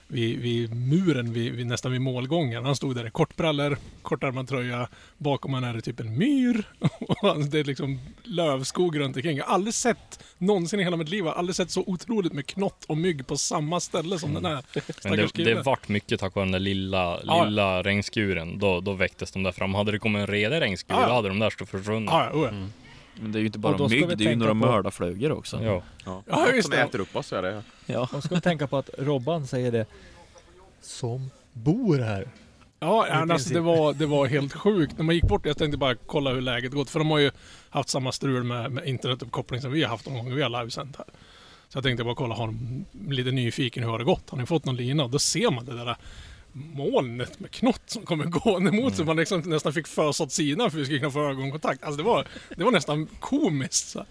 vid, 0.08 0.38
vid 0.40 0.74
muren, 0.74 1.32
vid, 1.32 1.52
vid, 1.52 1.66
nästan 1.66 1.92
vid 1.92 2.00
målgången. 2.00 2.64
Han 2.64 2.76
stod 2.76 2.94
där 2.94 3.06
i 3.06 3.10
kortbrallor, 3.10 3.78
kortärmad 4.02 4.48
tröja. 4.48 4.88
Bakom 5.18 5.52
honom 5.54 5.70
är 5.70 5.74
det 5.74 5.80
typ 5.80 6.00
en 6.00 6.18
myr. 6.18 6.64
Och 7.00 7.16
han- 7.22 7.50
det 7.50 7.58
är 7.60 7.64
liksom 7.64 8.00
lövskog 8.24 8.98
runt 9.00 9.16
omkring. 9.16 9.36
Jag 9.36 9.44
har 9.44 9.54
aldrig 9.54 9.74
sett, 9.74 10.24
någonsin 10.38 10.80
i 10.80 10.84
hela 10.84 10.96
mitt 10.96 11.08
liv, 11.08 11.24
jag 11.24 11.32
har 11.32 11.38
aldrig 11.38 11.56
sett 11.56 11.70
så 11.70 11.84
otroligt 11.86 12.32
med 12.32 12.46
knott 12.46 12.84
och 12.88 12.96
mygg 12.96 13.26
på 13.26 13.36
samma 13.36 13.80
ställe 13.80 14.18
som 14.18 14.34
den 14.34 14.44
här 14.44 14.64
Men 15.04 15.16
det, 15.18 15.44
det 15.44 15.54
vart 15.62 15.88
mycket 15.88 16.20
tack 16.20 16.34
vare 16.34 16.44
den 16.44 16.52
där 16.52 16.58
lilla, 16.58 17.20
Ja. 17.24 17.44
lilla 17.44 17.82
regnskuren. 17.82 18.58
Då, 18.58 18.80
då 18.80 18.92
väcktes 18.92 19.30
de 19.32 19.42
där 19.42 19.52
fram. 19.52 19.74
Hade 19.74 19.92
det 19.92 19.98
kommit 19.98 20.20
en 20.20 20.26
redig 20.26 20.60
regnskur, 20.60 20.94
Ja. 20.94 21.06
då 21.06 21.12
hade 21.14 21.28
de 21.28 21.38
där 21.38 21.50
stått 21.50 21.68
försvunna. 21.68 22.10
Ja, 22.12 22.24
ja, 22.32 22.38
oh 22.38 22.42
ja. 22.42 22.48
Mm. 22.48 22.72
Men 23.22 23.32
det 23.32 23.38
är 23.38 23.40
ju 23.40 23.46
inte 23.46 23.56
Och 23.58 23.62
bara 23.62 23.76
då 23.76 23.88
ska 23.88 23.96
mygg, 23.96 24.06
vi 24.08 24.14
det 24.14 24.22
är 24.24 24.24
ju 24.24 24.30
tänka 24.30 24.38
några 24.38 24.66
på- 24.66 24.72
mördarflugor 24.72 25.32
också. 25.32 25.62
Ja. 25.62 25.82
Ja, 26.04 26.22
Ja, 26.26 26.52
just 26.52 26.68
som 26.68 26.76
det. 26.76 26.82
äter 26.82 27.00
upp 27.00 27.16
oss, 27.16 27.32
är 27.32 27.42
det. 27.42 27.62
Ja. 27.86 28.08
Då 28.12 28.20
ska 28.20 28.34
vi 28.34 28.40
tänka 28.40 28.66
på 28.66 28.76
att 28.76 28.90
Robban 28.98 29.46
säger 29.46 29.72
det 29.72 29.86
som 30.82 31.30
bor 31.52 31.98
här. 31.98 32.28
Ja, 32.80 33.06
alltså, 33.08 33.54
det, 33.54 33.60
var, 33.60 33.92
det 33.92 34.06
var 34.06 34.26
helt 34.26 34.52
sjukt. 34.52 34.98
När 34.98 35.04
man 35.04 35.14
gick 35.14 35.24
bort, 35.24 35.46
jag 35.46 35.58
tänkte 35.58 35.78
bara 35.78 35.94
kolla 35.94 36.30
hur 36.32 36.40
läget 36.40 36.72
gått. 36.72 36.90
För 36.90 36.98
de 36.98 37.10
har 37.10 37.18
ju 37.18 37.30
haft 37.70 37.88
samma 37.88 38.12
strul 38.12 38.42
med, 38.44 38.72
med 38.72 38.86
internetuppkoppling 38.88 39.60
som 39.60 39.72
vi 39.72 39.82
har 39.82 39.90
haft 39.90 40.04
de 40.04 40.14
gånger 40.14 40.34
vi 40.34 40.42
har 40.42 40.48
livesänt 40.60 40.96
här. 40.96 41.06
Så 41.68 41.76
jag 41.76 41.84
tänkte 41.84 42.04
bara 42.04 42.14
kolla, 42.14 42.34
har 42.34 42.46
de 42.46 42.84
lite 43.08 43.30
nyfiken, 43.30 43.82
hur 43.82 43.90
har 43.90 43.98
det 43.98 44.04
gått? 44.04 44.30
Har 44.30 44.38
ni 44.38 44.46
fått 44.46 44.64
någon 44.64 44.76
lina? 44.76 45.04
Och 45.04 45.10
då 45.10 45.18
ser 45.18 45.50
man 45.50 45.64
det 45.64 45.76
där 45.76 45.96
molnet 46.52 47.40
med 47.40 47.50
knott 47.50 47.82
som 47.86 48.02
kommer 48.02 48.24
gående 48.24 48.72
mot 48.82 48.96
sig. 48.96 49.04
Man 49.04 49.16
liksom 49.16 49.40
nästan 49.40 49.72
fick 49.72 49.86
fösa 49.86 50.24
åt 50.24 50.32
sidan 50.32 50.70
för 50.70 50.78
att 50.78 50.80
vi 50.80 50.84
skulle 50.84 50.98
kunna 50.98 51.10
få 51.10 51.28
ögonkontakt. 51.30 51.82
Alltså 51.84 51.96
det 51.96 52.02
var, 52.02 52.26
det 52.56 52.64
var 52.64 52.70
nästan 52.70 53.06
komiskt. 53.20 53.88
Så. 53.88 54.04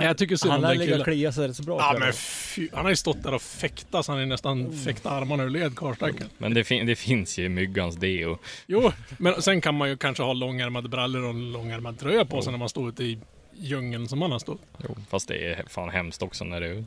Jag 0.00 0.18
tycker 0.18 0.36
synd 0.36 0.54
om 0.54 0.54
Han 0.54 0.60
lär 0.62 0.68
den 0.68 0.78
ligga 0.78 0.92
och 0.92 1.04
killen. 1.04 1.04
klia 1.18 1.32
sig 1.32 1.48
rätt 1.48 1.56
så 1.56 1.62
bra. 1.62 1.76
Ja 1.80 1.96
men 2.00 2.12
fy, 2.12 2.68
han 2.72 2.84
har 2.84 2.90
ju 2.90 2.96
stått 2.96 3.22
där 3.22 3.34
och 3.34 3.42
fäktat 3.42 4.06
så 4.06 4.12
han 4.12 4.20
är 4.20 4.26
nästan 4.26 4.72
fäktat 4.84 5.12
armarna 5.12 5.42
ur 5.44 5.50
led 5.50 5.76
karlstacken. 5.76 6.26
Men 6.38 6.54
det, 6.54 6.64
fin- 6.64 6.86
det 6.86 6.96
finns 6.96 7.38
ju 7.38 7.48
myggans 7.48 7.96
deo. 7.96 8.38
Jo, 8.66 8.92
men 9.18 9.42
sen 9.42 9.60
kan 9.60 9.74
man 9.74 9.88
ju 9.88 9.96
kanske 9.96 10.22
ha 10.22 10.32
långärmade 10.32 10.88
brallor 10.88 11.22
och 11.24 11.30
en 11.30 11.52
långärmad 11.52 11.98
tröja 11.98 12.24
på 12.24 12.42
sig 12.42 12.50
när 12.52 12.58
man 12.58 12.68
står 12.68 12.88
ute 12.88 13.04
i 13.04 13.18
djungeln 13.60 14.08
som 14.08 14.18
man 14.18 14.32
har 14.32 14.38
stått. 14.38 14.60
Jo. 14.88 14.96
Fast 15.10 15.28
det 15.28 15.46
är 15.52 15.64
fan 15.68 15.90
hemskt 15.90 16.22
också 16.22 16.44
när 16.44 16.60
det 16.60 16.66
är 16.66 16.84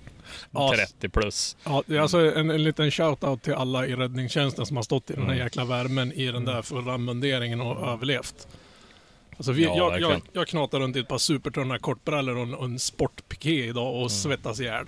Ja, 0.52 0.74
30 0.76 1.10
plus. 1.10 1.58
Ja, 1.64 1.84
det 1.86 1.96
är 1.98 2.00
alltså 2.02 2.36
en, 2.36 2.50
en 2.50 2.64
liten 2.64 2.90
shout-out 2.92 3.38
till 3.42 3.54
alla 3.54 3.88
i 3.88 3.96
räddningstjänsten 3.96 4.66
som 4.66 4.76
har 4.76 4.84
stått 4.84 5.10
i 5.10 5.14
den 5.14 5.24
här 5.24 5.30
Mm. 5.32 5.44
jäkla 5.44 5.66
värmen 5.66 6.12
i 6.12 6.26
den 6.32 6.46
där 6.46 6.62
fulla 6.62 6.98
munderingen 6.98 7.62
och 7.62 7.88
överlevt. 7.88 8.48
Alltså 9.38 9.52
vi, 9.52 9.64
Ja, 9.64 9.76
jag, 9.78 10.02
jag, 10.02 10.22
jag 10.34 10.48
knatar 10.48 10.80
runt 10.80 10.96
i 10.96 11.00
ett 11.00 11.08
par 11.08 11.18
supertunna 11.18 11.80
kortbrallor 11.80 12.36
och 12.38 12.44
en, 12.44 12.54
och 12.54 12.66
en 12.66 12.80
sportpiké 12.80 13.66
idag 13.66 13.96
och 14.04 14.12
svettas 14.12 14.60
ihjäl. 14.60 14.86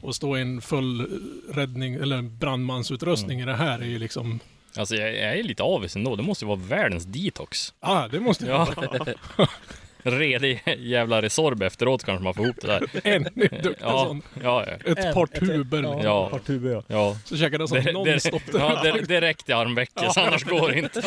Och 0.00 0.14
stå 0.16 0.38
i 0.38 0.40
en 0.40 0.60
full 0.60 1.20
räddning 1.52 1.94
eller 1.94 2.22
brandmansutrustning 2.22 3.40
i 3.40 3.44
det 3.44 3.54
här 3.56 3.78
är 3.78 3.84
ju 3.86 3.98
liksom... 3.98 4.40
Alltså 4.76 4.94
jag, 4.96 5.08
jag 5.16 5.38
är 5.38 5.42
lite 5.42 5.62
avis 5.62 5.96
ändå. 5.96 6.16
Det 6.16 6.22
måste 6.22 6.44
ju 6.44 6.48
vara 6.48 6.58
världens 6.58 7.04
detox. 7.04 7.74
Ja, 7.80 8.08
det 8.10 8.20
måste 8.20 8.46
Ja. 8.46 8.68
vara 8.76 9.06
Redig 10.02 10.62
jävla 10.78 11.22
Resorb 11.22 11.62
efteråt 11.62 12.04
kanske 12.04 12.24
man 12.24 12.34
får 12.34 12.44
ihop 12.44 12.56
det 12.60 12.66
där. 12.66 12.82
en 13.04 13.22
duktig 13.22 13.74
Ja, 13.80 14.04
sån. 14.06 14.22
ja, 14.42 14.64
ja. 14.66 14.92
Ett 14.92 14.98
En- 15.04 15.14
par 15.14 15.24
ett- 15.24 15.34
tuber. 15.40 15.82
Ja, 15.82 16.00
Ja. 16.04 16.24
ett 16.26 16.30
par 16.32 16.38
tuber 16.38 16.70
ja. 16.70 16.82
ja. 16.86 17.16
Så 17.24 17.36
käkade 17.36 17.62
jag 17.62 17.68
sån 17.68 17.84
Det, 17.84 17.92
nonstop. 17.92 18.42
det, 18.52 18.58
ja, 18.58 18.80
det, 18.82 19.02
direkt 19.06 19.48
i 19.48 19.52
armvecket, 19.52 20.12
så 20.12 20.20
annars 20.20 20.44
går 20.44 20.68
det 20.68 20.78
inte. 20.78 21.02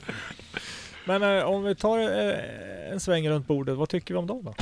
Men 1.04 1.22
eh, 1.38 1.44
om 1.44 1.64
vi 1.64 1.74
tar 1.74 1.98
eh, 1.98 2.90
en 2.92 3.00
sväng 3.00 3.28
runt 3.28 3.46
bordet, 3.46 3.76
vad 3.76 3.88
tycker 3.88 4.14
vi 4.14 4.18
om 4.18 4.26
dagen 4.26 4.44
då? 4.44 4.54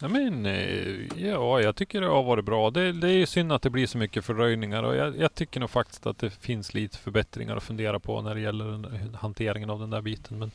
Ja, 0.00 0.08
men, 0.08 0.46
eh, 0.46 1.22
ja, 1.28 1.60
jag 1.60 1.76
tycker 1.76 2.00
det 2.00 2.06
har 2.06 2.22
varit 2.22 2.44
bra. 2.44 2.70
Det, 2.70 2.92
det 2.92 3.08
är 3.08 3.12
ju 3.12 3.26
synd 3.26 3.52
att 3.52 3.62
det 3.62 3.70
blir 3.70 3.86
så 3.86 3.98
mycket 3.98 4.24
fördröjningar 4.24 4.82
och 4.82 4.96
jag, 4.96 5.18
jag 5.18 5.34
tycker 5.34 5.60
nog 5.60 5.70
faktiskt 5.70 6.06
att 6.06 6.18
det 6.18 6.30
finns 6.30 6.74
lite 6.74 6.98
förbättringar 6.98 7.56
att 7.56 7.62
fundera 7.62 7.98
på 7.98 8.22
när 8.22 8.34
det 8.34 8.40
gäller 8.40 8.64
den, 8.64 9.14
hanteringen 9.20 9.70
av 9.70 9.80
den 9.80 9.90
där 9.90 10.00
biten. 10.00 10.38
Men 10.38 10.50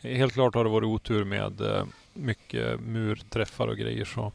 helt 0.00 0.32
klart 0.32 0.54
har 0.54 0.64
det 0.64 0.70
varit 0.70 0.86
otur 0.86 1.24
med 1.24 1.60
eh, 1.60 1.84
mycket 2.14 2.80
murträffar 2.80 3.68
och 3.68 3.76
grejer. 3.76 4.04
Så. 4.04 4.32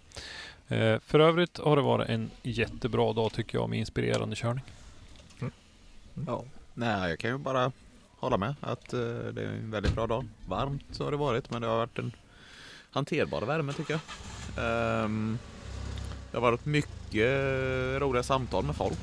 Eh, 0.67 0.99
för 0.99 1.19
övrigt 1.19 1.57
har 1.57 1.75
det 1.75 1.81
varit 1.81 2.09
en 2.09 2.31
jättebra 2.43 3.13
dag 3.13 3.33
tycker 3.33 3.57
jag 3.57 3.69
med 3.69 3.79
inspirerande 3.79 4.35
körning. 4.35 4.63
Ja. 6.27 6.43
Nej, 6.73 7.09
jag 7.09 7.19
kan 7.19 7.31
ju 7.31 7.37
bara 7.37 7.71
hålla 8.17 8.37
med 8.37 8.55
att 8.61 8.93
eh, 8.93 8.99
det 8.99 9.41
är 9.41 9.47
en 9.47 9.71
väldigt 9.71 9.95
bra 9.95 10.07
dag. 10.07 10.25
Varmt 10.47 10.83
så 10.91 11.03
har 11.03 11.11
det 11.11 11.17
varit, 11.17 11.51
men 11.51 11.61
det 11.61 11.67
har 11.67 11.77
varit 11.77 11.99
en 11.99 12.11
hanterbar 12.95 13.41
värme 13.41 13.73
tycker 13.73 13.93
jag. 13.93 14.01
Ehm, 14.65 15.37
det 16.31 16.37
har 16.37 16.41
varit 16.41 16.65
mycket 16.65 17.31
roliga 18.01 18.23
samtal 18.23 18.65
med 18.65 18.75
folk. 18.75 18.99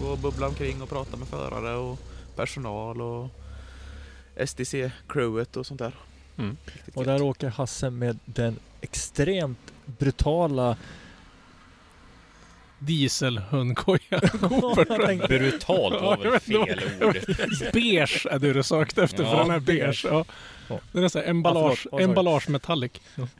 Gå 0.00 0.06
och 0.06 0.18
bubbla 0.18 0.48
omkring 0.48 0.82
och 0.82 0.88
prata 0.88 1.16
med 1.16 1.28
förare 1.28 1.76
och 1.76 1.98
personal 2.36 3.00
och 3.00 3.28
STC-crewet 4.36 5.56
och 5.56 5.66
sånt 5.66 5.78
där. 5.78 5.94
Mm. 6.38 6.56
Och 6.94 7.06
gött. 7.06 7.06
där 7.06 7.22
åker 7.22 7.48
Hasse 7.48 7.90
med 7.90 8.18
den 8.24 8.58
extremt 8.80 9.72
brutala... 9.84 10.76
Dieselhundkoja. 12.86 14.00
Brutalt 15.28 16.02
var 16.02 16.30
väl 16.30 16.40
fel 16.40 16.80
ord. 17.02 17.16
beige 17.72 18.26
är 18.30 18.38
det 18.38 18.52
du 18.52 18.62
sökte 18.62 19.02
efter 19.02 19.24
för 19.24 19.36
den 19.36 19.50
är 19.50 19.60
beige. 19.60 20.06
Ja. 20.10 20.24
Den 20.92 21.04
är 21.04 21.08
så 21.08 21.18
här 21.18 21.26
emballage, 21.26 21.86
Ja, 21.92 22.00
emballage 22.00 22.48
metallic. 22.48 22.92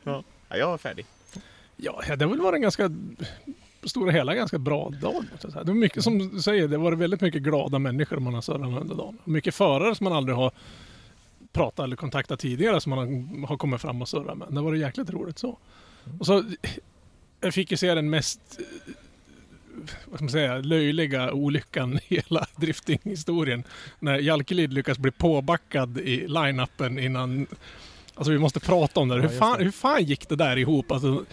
Ja, 0.03 0.23
jag 0.49 0.73
är 0.73 0.77
färdig. 0.77 1.05
Ja, 1.77 2.01
det 2.15 2.25
har 2.25 2.45
väl 2.45 2.53
en 2.53 2.61
ganska, 2.61 2.91
stora 3.83 4.11
hela, 4.11 4.35
ganska 4.35 4.57
bra 4.57 4.89
dag. 4.89 5.25
Det 5.41 5.63
var 5.63 5.73
mycket, 5.73 6.03
som 6.03 6.29
du 6.29 6.41
säger, 6.41 6.67
det 6.67 6.77
varit 6.77 6.99
väldigt 6.99 7.21
mycket 7.21 7.41
glada 7.41 7.79
människor 7.79 8.17
man 8.17 8.33
har 8.33 8.41
surrat 8.41 8.81
under 8.81 8.95
dagen. 8.95 9.17
Mycket 9.23 9.55
förare 9.55 9.95
som 9.95 10.03
man 10.03 10.13
aldrig 10.13 10.35
har 10.35 10.51
pratat 11.51 11.83
eller 11.83 11.95
kontaktat 11.95 12.39
tidigare 12.39 12.81
som 12.81 12.89
man 12.89 13.45
har, 13.47 13.57
kommit 13.57 13.81
fram 13.81 14.01
och 14.01 14.09
surrat 14.09 14.37
med. 14.37 14.47
Det 14.51 14.61
var 14.61 14.73
jäkligt 14.73 15.09
roligt 15.09 15.39
så. 15.39 15.57
Och 16.19 16.25
så, 16.25 16.43
jag 17.41 17.53
fick 17.53 17.71
ju 17.71 17.77
se 17.77 17.93
den 17.93 18.09
mest 18.09 18.59
vad 20.05 20.15
ska 20.15 20.23
man 20.23 20.29
säga, 20.31 20.57
löjliga 20.57 21.31
olyckan 21.33 21.99
i 22.07 22.15
hela 22.15 22.45
driftinghistorien. 22.55 23.63
När 23.99 24.19
Jalkelid 24.19 24.73
lyckas 24.73 24.97
bli 24.97 25.11
påbackad 25.11 25.97
i 25.97 26.27
line-upen 26.27 26.99
innan 26.99 27.47
Alltså 28.15 28.31
vi 28.31 28.39
måste 28.39 28.59
prata 28.59 28.99
om 28.99 29.09
det. 29.09 29.15
Ja, 29.15 29.21
hur, 29.21 29.29
fan, 29.39 29.57
det. 29.57 29.63
hur 29.63 29.71
fan 29.71 30.03
gick 30.03 30.29
det 30.29 30.35
där 30.35 30.57
ihop? 30.57 30.91
Alltså, 30.91 31.25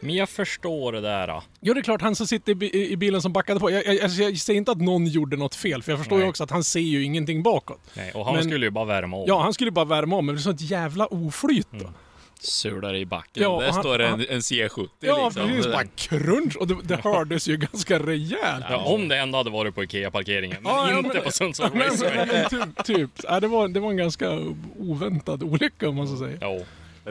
Men 0.00 0.14
jag 0.14 0.28
förstår 0.28 0.92
det 0.92 1.00
där. 1.00 1.26
Då. 1.26 1.42
Jo, 1.60 1.74
det 1.74 1.80
är 1.80 1.82
klart, 1.82 2.02
han 2.02 2.16
som 2.16 2.26
sitter 2.26 2.52
i, 2.52 2.54
bi- 2.54 2.90
i 2.92 2.96
bilen 2.96 3.22
som 3.22 3.32
backade 3.32 3.60
på. 3.60 3.70
Jag, 3.70 3.86
jag, 3.86 4.00
alltså, 4.00 4.22
jag 4.22 4.36
säger 4.38 4.58
inte 4.58 4.72
att 4.72 4.80
någon 4.80 5.06
gjorde 5.06 5.36
något 5.36 5.54
fel, 5.54 5.82
för 5.82 5.92
jag 5.92 5.98
förstår 5.98 6.18
ju 6.18 6.22
Nej. 6.24 6.30
också 6.30 6.44
att 6.44 6.50
han 6.50 6.64
ser 6.64 6.80
ju 6.80 7.04
ingenting 7.04 7.42
bakåt. 7.42 7.80
Nej, 7.94 8.12
och 8.12 8.24
han 8.24 8.34
Men- 8.34 8.44
skulle 8.44 8.66
ju 8.66 8.70
bara 8.70 8.84
värma 8.84 9.16
om. 9.16 9.24
Ja, 9.28 9.42
han 9.42 9.54
skulle 9.54 9.70
bara 9.70 9.84
värma 9.84 10.16
om, 10.16 10.26
men 10.26 10.34
det 10.34 10.38
är 10.38 10.42
sånt 10.42 10.60
jävla 10.60 11.06
oflyt 11.06 11.68
då. 11.70 11.76
Mm. 11.78 11.92
Sular 12.40 12.94
i 12.94 13.06
backen. 13.06 13.42
Ja, 13.42 13.60
Där 13.60 13.70
han- 13.70 13.82
står 13.82 13.98
en, 13.98 14.10
han- 14.10 14.20
en 14.28 14.40
C70 14.40 14.88
Ja, 15.00 15.24
liksom. 15.24 15.48
precis. 15.48 15.72
Bara 15.72 15.84
crunch. 15.96 16.56
Och 16.56 16.66
det, 16.66 16.76
det 16.84 16.96
hördes 17.04 17.48
ju 17.48 17.56
ganska 17.56 17.98
rejält. 17.98 18.64
Ja, 18.70 18.76
om 18.76 19.08
det 19.08 19.16
ändå 19.18 19.38
hade 19.38 19.50
varit 19.50 19.74
på 19.74 19.82
IKEA-parkeringen, 19.84 20.56
men 20.62 20.72
Ja, 20.72 20.90
ja, 20.90 20.98
inte 20.98 21.14
men- 21.14 21.22
på 21.22 21.32
Sundsvall 21.32 21.70
men, 21.72 21.82
Raceway. 21.82 22.26
men, 22.26 22.48
typ, 22.50 22.84
typ. 22.84 23.10
Ja, 23.22 23.40
det, 23.40 23.48
var, 23.48 23.68
det 23.68 23.80
var 23.80 23.90
en 23.90 23.96
ganska 23.96 24.38
oväntad 24.78 25.42
olycka 25.42 25.88
om 25.88 25.96
man 25.96 26.08
så 26.08 26.16
säger. 26.16 26.38
Ja, 26.40 26.58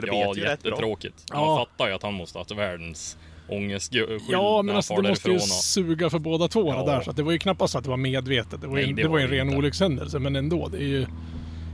det 0.00 0.06
ja 0.06 0.34
jättetråkigt. 0.36 1.24
Ja. 1.30 1.46
Man 1.46 1.58
fattar 1.58 1.88
ju 1.88 1.94
att 1.94 2.02
han 2.02 2.14
måste 2.14 2.38
ha 2.38 2.40
haft 2.40 2.50
världens 2.50 3.16
ångestskydd 3.48 4.20
Ja, 4.28 4.62
men 4.62 4.76
alltså 4.76 4.94
det 4.96 5.08
måste 5.08 5.28
ju 5.30 5.36
och- 5.36 5.42
suga 5.42 6.10
för 6.10 6.18
båda 6.18 6.48
två 6.48 6.68
Ja. 6.68 6.84
där. 6.86 7.00
Så 7.00 7.10
att 7.10 7.16
det 7.16 7.22
var 7.22 7.32
ju 7.32 7.38
knappast 7.38 7.72
så 7.72 7.78
att 7.78 7.84
det 7.84 7.90
var 7.90 7.96
medvetet. 7.96 8.60
Det 8.60 8.66
var 8.66 8.78
ju, 8.78 8.84
Nej, 8.84 8.94
det 8.94 9.02
det 9.02 9.08
var 9.08 9.18
ju 9.18 9.26
var 9.26 9.32
en 9.32 9.38
ren 9.38 9.46
inte. 9.46 9.58
olyckshändelse. 9.58 10.18
Men 10.18 10.36
ändå, 10.36 10.68
det 10.68 10.76
är 10.78 10.82
ju 10.88 11.06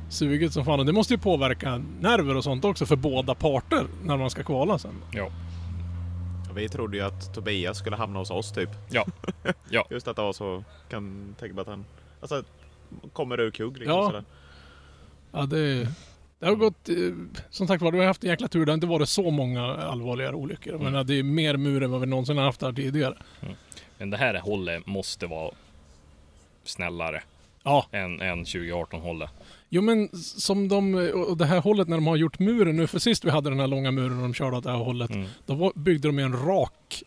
suget 0.09 0.53
som 0.53 0.65
fan. 0.65 0.81
Och 0.81 0.87
det 0.87 0.93
måste 0.93 1.15
ju 1.15 1.19
påverka 1.19 1.83
nerver 2.01 2.37
och 2.37 2.45
sånt 2.45 2.65
också 2.65 2.87
för 2.87 2.97
båda 2.97 3.35
parter 3.35 3.87
när 4.05 4.17
man 4.17 4.31
ska 4.31 4.43
kvala 4.43 4.79
sen. 4.79 4.95
Ja, 5.13 5.31
Vi 6.55 6.69
trodde 6.69 6.97
ju 6.97 7.03
att 7.03 7.35
Tobias 7.35 7.79
skulle 7.79 7.97
hamna 7.97 8.19
hos 8.19 8.31
oss 8.31 8.53
typ. 8.53 8.71
ja, 8.91 9.07
ja. 9.71 9.87
Just 9.91 10.09
att 10.09 10.17
det 10.17 10.23
var 10.23 10.33
så, 10.33 10.65
kan 10.89 11.35
tänka 11.39 11.55
mig 11.55 11.63
att 11.63 11.69
han 11.69 11.85
alltså, 12.21 12.43
kommer 13.13 13.41
ur 13.41 13.51
kugg 13.51 13.79
liksom. 13.79 13.97
Ja. 13.97 14.07
Sådär. 14.07 14.25
Ja, 15.33 15.47
det, 15.47 15.89
det 16.39 16.47
har 16.47 16.55
gått... 16.55 16.89
eh, 16.89 16.95
Som 17.51 17.67
sagt 17.67 17.83
var, 17.83 17.93
du 17.93 17.99
har 17.99 18.05
haft 18.07 18.25
en 18.25 18.31
jäkla 18.31 18.49
tur. 18.49 18.67
Det 18.67 18.73
har 18.73 18.75
inte 18.75 18.87
varit 18.87 19.09
så 19.09 19.31
många 19.31 19.65
allvarligare 19.77 20.35
olyckor. 20.35 20.75
Mm. 20.75 20.93
Men 20.93 21.07
det 21.07 21.15
är 21.19 21.23
mer 21.23 21.57
mur 21.57 21.83
än 21.83 21.91
vad 21.91 22.01
vi 22.01 22.07
någonsin 22.07 22.37
har 22.37 22.45
haft 22.45 22.63
här 22.63 22.73
tidigare. 22.73 23.17
Men 23.99 24.11
det 24.11 24.17
här 24.17 24.35
hållet 24.41 24.87
måste 24.87 25.27
vara 25.27 25.51
snällare 26.65 27.23
Ja, 27.63 27.87
än, 27.93 28.21
än 28.21 28.45
2018-hållet. 28.45 29.31
Jo 29.69 29.83
men 29.83 30.09
som 30.19 30.69
de... 30.69 30.95
Och 31.29 31.37
det 31.37 31.45
här 31.47 31.61
hållet 31.61 31.89
när 31.89 31.97
de 31.97 32.07
har 32.07 32.17
gjort 32.17 32.39
muren 32.39 32.77
nu. 32.77 32.87
För 32.87 32.99
sist 32.99 33.25
vi 33.25 33.31
hade 33.31 33.51
den 33.51 33.61
här 33.61 33.67
långa 33.67 33.91
muren 33.91 34.17
och 34.17 34.23
de 34.23 34.35
körde 34.35 34.57
åt 34.57 34.65
det 34.65 34.71
här 34.71 34.79
hållet. 34.79 35.11
Mm. 35.11 35.29
Då 35.47 35.73
byggde 35.75 36.09
de 36.09 36.19
en 36.19 36.33
rak 36.47 37.03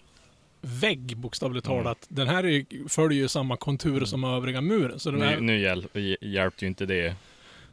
vägg 0.62 1.18
bokstavligt 1.18 1.68
Mm. 1.68 1.78
talat. 1.84 2.06
Den 2.10 2.28
här 2.28 2.46
är, 2.46 2.90
följer 2.90 3.22
ju 3.22 3.28
samma 3.28 3.58
kontur 3.58 4.06
som 4.06 4.24
övriga 4.24 4.62
muren. 4.62 5.00
Så 5.00 5.12
den 5.12 5.22
här, 5.22 5.36
Nu, 5.36 5.42
nu 5.42 5.60
hjäl, 5.60 5.88
hjälpte 6.22 6.66
ju 6.66 6.70
inte 6.70 6.86
det. 6.86 7.16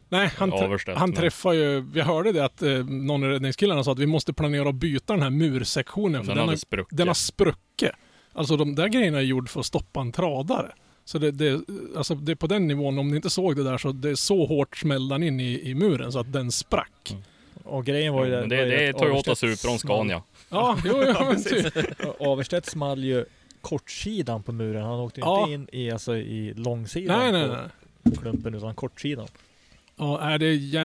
nej, 0.09 0.31
han, 0.37 0.53
Averstedt, 0.53 0.99
han 0.99 1.11
men- 1.11 1.17
träffar 1.19 1.53
ju... 1.53 1.81
Vi 1.81 2.01
hörde 2.01 2.33
det 2.33 2.45
att 2.45 2.63
eh, 2.63 2.85
någon 2.85 3.25
i 3.25 3.27
räddningskillarna 3.27 3.85
sa 3.85 3.93
att 3.93 3.99
vi 3.99 4.07
måste 4.07 4.33
planera 4.33 4.69
att 4.69 4.75
byta 4.75 5.13
den 5.13 5.23
här 5.23 5.31
mursektionen. 5.31 6.21
För 6.21 6.27
Den 6.27 6.37
den, 6.37 6.39
hade 6.39 6.53
har, 6.53 6.57
spruckit. 6.57 6.97
den 6.99 7.07
har 7.09 7.15
spruckit. 7.15 7.91
Alltså 8.33 8.57
de 8.57 8.75
där 8.75 8.89
grejerna 8.89 9.19
är 9.19 9.23
gjord 9.23 9.49
för 9.49 9.61
att 9.61 9.67
stoppa 9.67 10.01
en 10.01 10.13
tradare. 10.13 10.73
Så 11.09 11.19
det, 11.19 11.31
det, 11.31 11.61
alltså 11.97 12.15
det 12.15 12.33
är 12.33 12.37
på 12.37 12.47
den 12.47 12.67
nivån, 12.67 12.99
om 12.99 13.09
ni 13.11 13.17
inte 13.17 13.31
såg 13.31 13.57
det 13.57 13.63
där, 13.65 13.79
så 13.79 13.93
det 13.93 14.11
är 14.11 14.15
så 14.15 14.47
hårt 14.47 14.77
smällde 14.77 15.15
den 15.15 15.23
in 15.23 15.41
i, 15.41 15.71
i 15.71 15.75
muren 15.75 16.13
så 16.13 16.19
att 16.19 16.33
den 16.33 16.53
sprack. 16.53 17.11
Mm. 17.11 17.23
Och 17.65 17.85
grejen 17.85 18.15
var 18.15 18.25
ju 18.25 18.31
den... 18.31 18.49
det, 18.49 18.57
var 18.57 18.65
ju 18.65 18.71
det 18.71 18.85
är 18.87 18.93
Toyota 18.93 19.31
Averstedt 19.31 19.59
Supron 19.61 19.79
Scania. 19.79 20.23
Ja, 20.49 20.79
jo, 20.85 21.03
jo, 21.07 21.15
men 21.25 21.45
typ. 21.45 21.75
Averstedt 22.21 22.67
small 22.67 23.05
ju 23.05 23.25
kortsidan 23.61 24.43
på 24.43 24.53
muren. 24.53 24.83
Han 24.83 25.01
åkte 25.01 25.21
Ja. 25.21 25.41
inte 25.41 25.53
in 25.55 25.81
i, 25.81 25.91
alltså, 25.91 26.17
i 26.17 26.55
långsidan 26.55 27.19
Nej, 27.19 27.33
nej, 27.33 27.49
på 27.49 27.55
nej. 28.03 28.17
klumpen 28.19 28.55
utan 28.55 28.75
kortsidan. 28.75 29.27
Ja, 29.97 30.21
är 30.21 30.39
det 30.39 30.53
jä- 30.55 30.85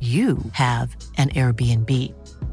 you 0.00 0.38
have 0.52 0.96
an 1.18 1.28
Airbnb. 1.28 1.90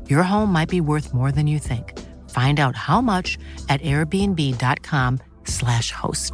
Your 0.09 0.23
home 0.23 0.59
might 0.59 0.69
be 0.69 0.81
worth 0.81 1.13
more 1.13 1.31
than 1.31 1.47
you 1.47 1.59
think. 1.59 1.99
Find 2.29 2.59
out 2.59 2.75
how 2.75 3.01
much 3.01 3.37
at 3.69 3.81
airbnb.com/slash 3.81 5.91
host. 5.91 6.33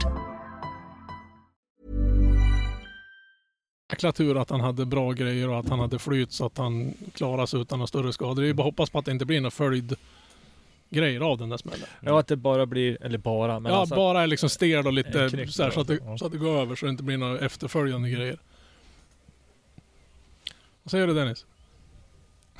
Jäkla 3.91 4.11
tur 4.11 4.37
att 4.37 4.49
han 4.49 4.59
hade 4.59 4.85
bra 4.85 5.11
grejer 5.11 5.49
och 5.49 5.59
att 5.59 5.69
han 5.69 5.79
hade 5.79 5.99
flyt 5.99 6.31
så 6.31 6.45
att 6.45 6.57
han 6.57 6.93
klarade 7.13 7.47
sig 7.47 7.61
utan 7.61 7.79
några 7.79 7.87
större 7.87 8.13
skador. 8.13 8.41
Det 8.41 8.49
är 8.49 8.53
bara 8.53 8.63
att 8.63 8.65
hoppas 8.65 8.89
på 8.89 8.99
att 8.99 9.05
det 9.05 9.11
inte 9.11 9.25
blir 9.25 9.41
några 9.41 9.51
följd 9.51 9.95
grejer 10.89 11.21
av 11.21 11.37
den 11.37 11.49
där 11.49 11.57
smällen. 11.57 11.87
Ja, 12.01 12.19
att 12.19 12.27
det 12.27 12.35
bara 12.35 12.65
blir, 12.65 12.97
eller 13.01 13.17
bara, 13.17 13.59
men 13.59 13.71
ja, 13.71 13.79
alltså, 13.79 13.95
bara 13.95 14.23
är 14.23 14.27
liksom 14.27 14.49
stel 14.49 14.87
och 14.87 14.93
lite 14.93 15.29
så, 15.29 15.37
här, 15.63 15.71
så, 15.71 15.81
att 15.81 15.87
det, 15.87 16.17
så 16.19 16.25
att 16.25 16.31
det 16.31 16.37
går 16.37 16.61
över 16.61 16.75
så 16.75 16.85
det 16.85 16.89
inte 16.89 17.03
blir 17.03 17.17
några 17.17 17.39
efterföljande 17.39 18.09
grejer. 18.09 18.37
Vad 20.89 20.91
säger 20.91 21.07
du 21.07 21.13
Dennis? 21.13 21.45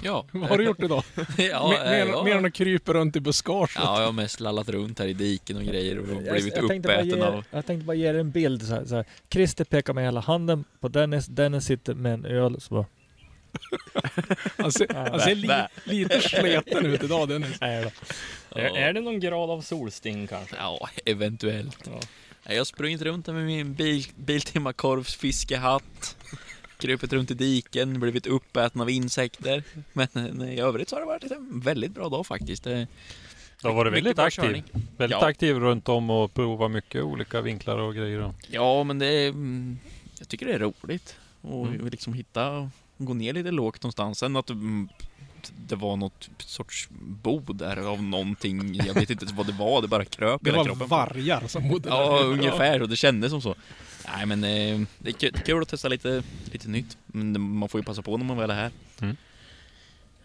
Ja. 0.02 0.26
Vad 0.32 0.50
har 0.50 0.58
du 0.58 0.64
gjort 0.64 0.84
idag? 0.84 1.04
ja, 1.38 1.70
mer, 1.70 2.06
mer, 2.06 2.06
ja. 2.06 2.24
mer 2.24 2.36
än 2.36 2.46
att 2.46 2.54
krypa 2.54 2.94
runt 2.94 3.16
i 3.16 3.20
buskage? 3.20 3.72
Ja, 3.76 4.00
jag 4.00 4.06
har 4.06 4.12
mest 4.12 4.40
lallat 4.40 4.70
runt 4.70 5.00
här 5.00 5.08
i 5.08 5.14
diken 5.14 5.58
och 5.58 5.64
grejer 5.64 6.00
och 6.00 6.08
jag, 6.10 6.34
blivit 6.34 6.56
jag, 6.56 6.68
bara 6.68 6.78
uppäten 6.78 7.08
ge, 7.08 7.22
av... 7.22 7.44
jag 7.52 7.66
tänkte 7.66 7.86
bara 7.86 7.94
ge 7.94 8.08
er 8.08 8.14
en 8.14 8.32
bild 8.32 8.68
så 8.68 8.74
här, 8.74 8.86
så 8.86 8.96
här. 8.96 9.06
Christer 9.30 9.64
pekar 9.64 9.94
med 9.94 10.04
hela 10.04 10.20
handen 10.20 10.64
på 10.80 10.88
Dennis, 10.88 11.26
Dennis 11.26 11.66
sitter 11.66 11.94
med 11.94 12.14
en 12.14 12.26
öl 12.26 12.62
så 12.62 12.74
bara... 12.74 12.86
Han 14.58 14.72
ser, 14.72 14.94
han 14.94 15.20
ser 15.20 15.36
li, 15.36 15.50
lite 15.84 16.22
sleten 16.22 16.86
ut 16.86 17.04
idag 17.04 17.30
Dennis. 17.30 17.62
Nej 17.62 17.84
då. 17.84 18.60
Är, 18.60 18.78
är 18.78 18.94
det 18.94 19.02
någon 19.02 19.20
grad 19.20 19.50
av 19.50 19.62
solsting 19.62 20.28
kanske? 20.28 20.56
Ja, 20.56 20.90
eventuellt. 21.06 21.80
Ja. 21.86 22.00
Jag 22.44 22.58
har 22.58 22.66
sprungit 22.66 23.02
runt 23.02 23.28
med 23.28 23.46
min 23.46 23.74
bil, 23.74 24.06
Biltema-korvs 24.16 25.16
fiskehatt. 25.16 26.16
Krupit 26.80 27.14
runt 27.14 27.32
i 27.32 27.34
diken, 27.34 28.00
blivit 28.00 28.28
uppäten 28.28 28.82
av 28.82 28.90
insekter. 28.90 29.64
Men 29.94 30.08
eh, 30.42 30.54
i 30.54 30.60
övrigt 30.60 30.90
så 30.90 30.96
har 30.96 31.02
det 31.02 31.06
varit 31.08 31.32
en 31.32 31.60
väldigt 31.60 31.92
bra 31.92 32.10
dag 32.10 32.26
faktiskt. 32.28 32.64
Det, 32.64 32.88
Du 33.62 33.68
har 33.68 33.76
varit 33.76 33.94
väldigt 33.94 34.20
aktiv. 34.20 34.42
körning. 34.42 34.64
Väldigt 34.98 35.18
Ja. 35.22 35.28
aktiv 35.28 35.56
runt 35.60 35.90
om 35.90 36.10
och 36.10 36.34
provat 36.34 36.72
mycket 36.72 37.04
olika 37.04 37.42
vinklar 37.42 37.78
och 37.78 37.96
grejer. 37.96 38.34
Ja, 38.52 38.84
men 38.84 39.00
det 39.00 39.06
är... 39.08 39.30
mm, 39.30 39.78
Jag 40.20 40.28
tycker 40.28 40.46
det 40.46 40.54
är 40.54 40.60
roligt. 40.60 41.16
Och 41.42 41.68
Mm. 41.68 41.88
liksom 41.88 42.14
hitta... 42.14 42.70
Gå 43.02 43.14
ner 43.14 43.34
lite 43.34 43.52
lågt 43.52 43.84
någonstans. 43.84 44.20
Sen 44.20 44.36
att 44.36 44.50
mm, 44.50 44.90
det 45.68 45.76
var 45.76 45.96
något 45.96 46.30
sorts 46.38 46.88
bo 46.92 47.40
där 47.40 47.78
av 47.78 48.04
någonting. 48.04 48.76
Jag 48.76 48.94
vet 48.94 49.10
inte 49.10 49.24
ens 49.26 49.38
vad 49.38 49.46
det 49.48 49.54
var. 49.54 49.82
Det 49.82 49.88
bara 49.88 50.06
kröp 50.06 50.42
Det 50.44 50.50
hela 50.50 50.58
var 50.58 50.66
kroppen. 50.66 50.88
vargar 50.88 51.48
som 51.48 51.70
bodde 51.70 51.90
Ja, 51.90 52.18
där. 52.20 52.26
ungefär. 52.26 52.82
Och 52.82 52.90
det 52.90 52.96
kändes 52.96 53.32
som 53.32 53.42
så. 53.42 53.56
Nej, 54.16 54.26
men 54.26 54.44
eh, 54.44 54.88
det 55.00 55.24
är 55.24 55.32
kul, 55.32 55.62
att 55.62 55.70
testa 55.70 55.88
lite, 55.88 56.24
lite 56.52 56.70
nytt. 56.70 56.98
Men 57.06 57.42
man 57.42 57.70
får 57.70 57.80
ju 57.80 57.86
passa 57.86 58.02
på 58.02 58.18
när 58.18 58.26
man 58.26 58.38
väl 58.38 58.50
är 58.50 58.56
här. 58.56 58.72
Mm. 59.02 59.16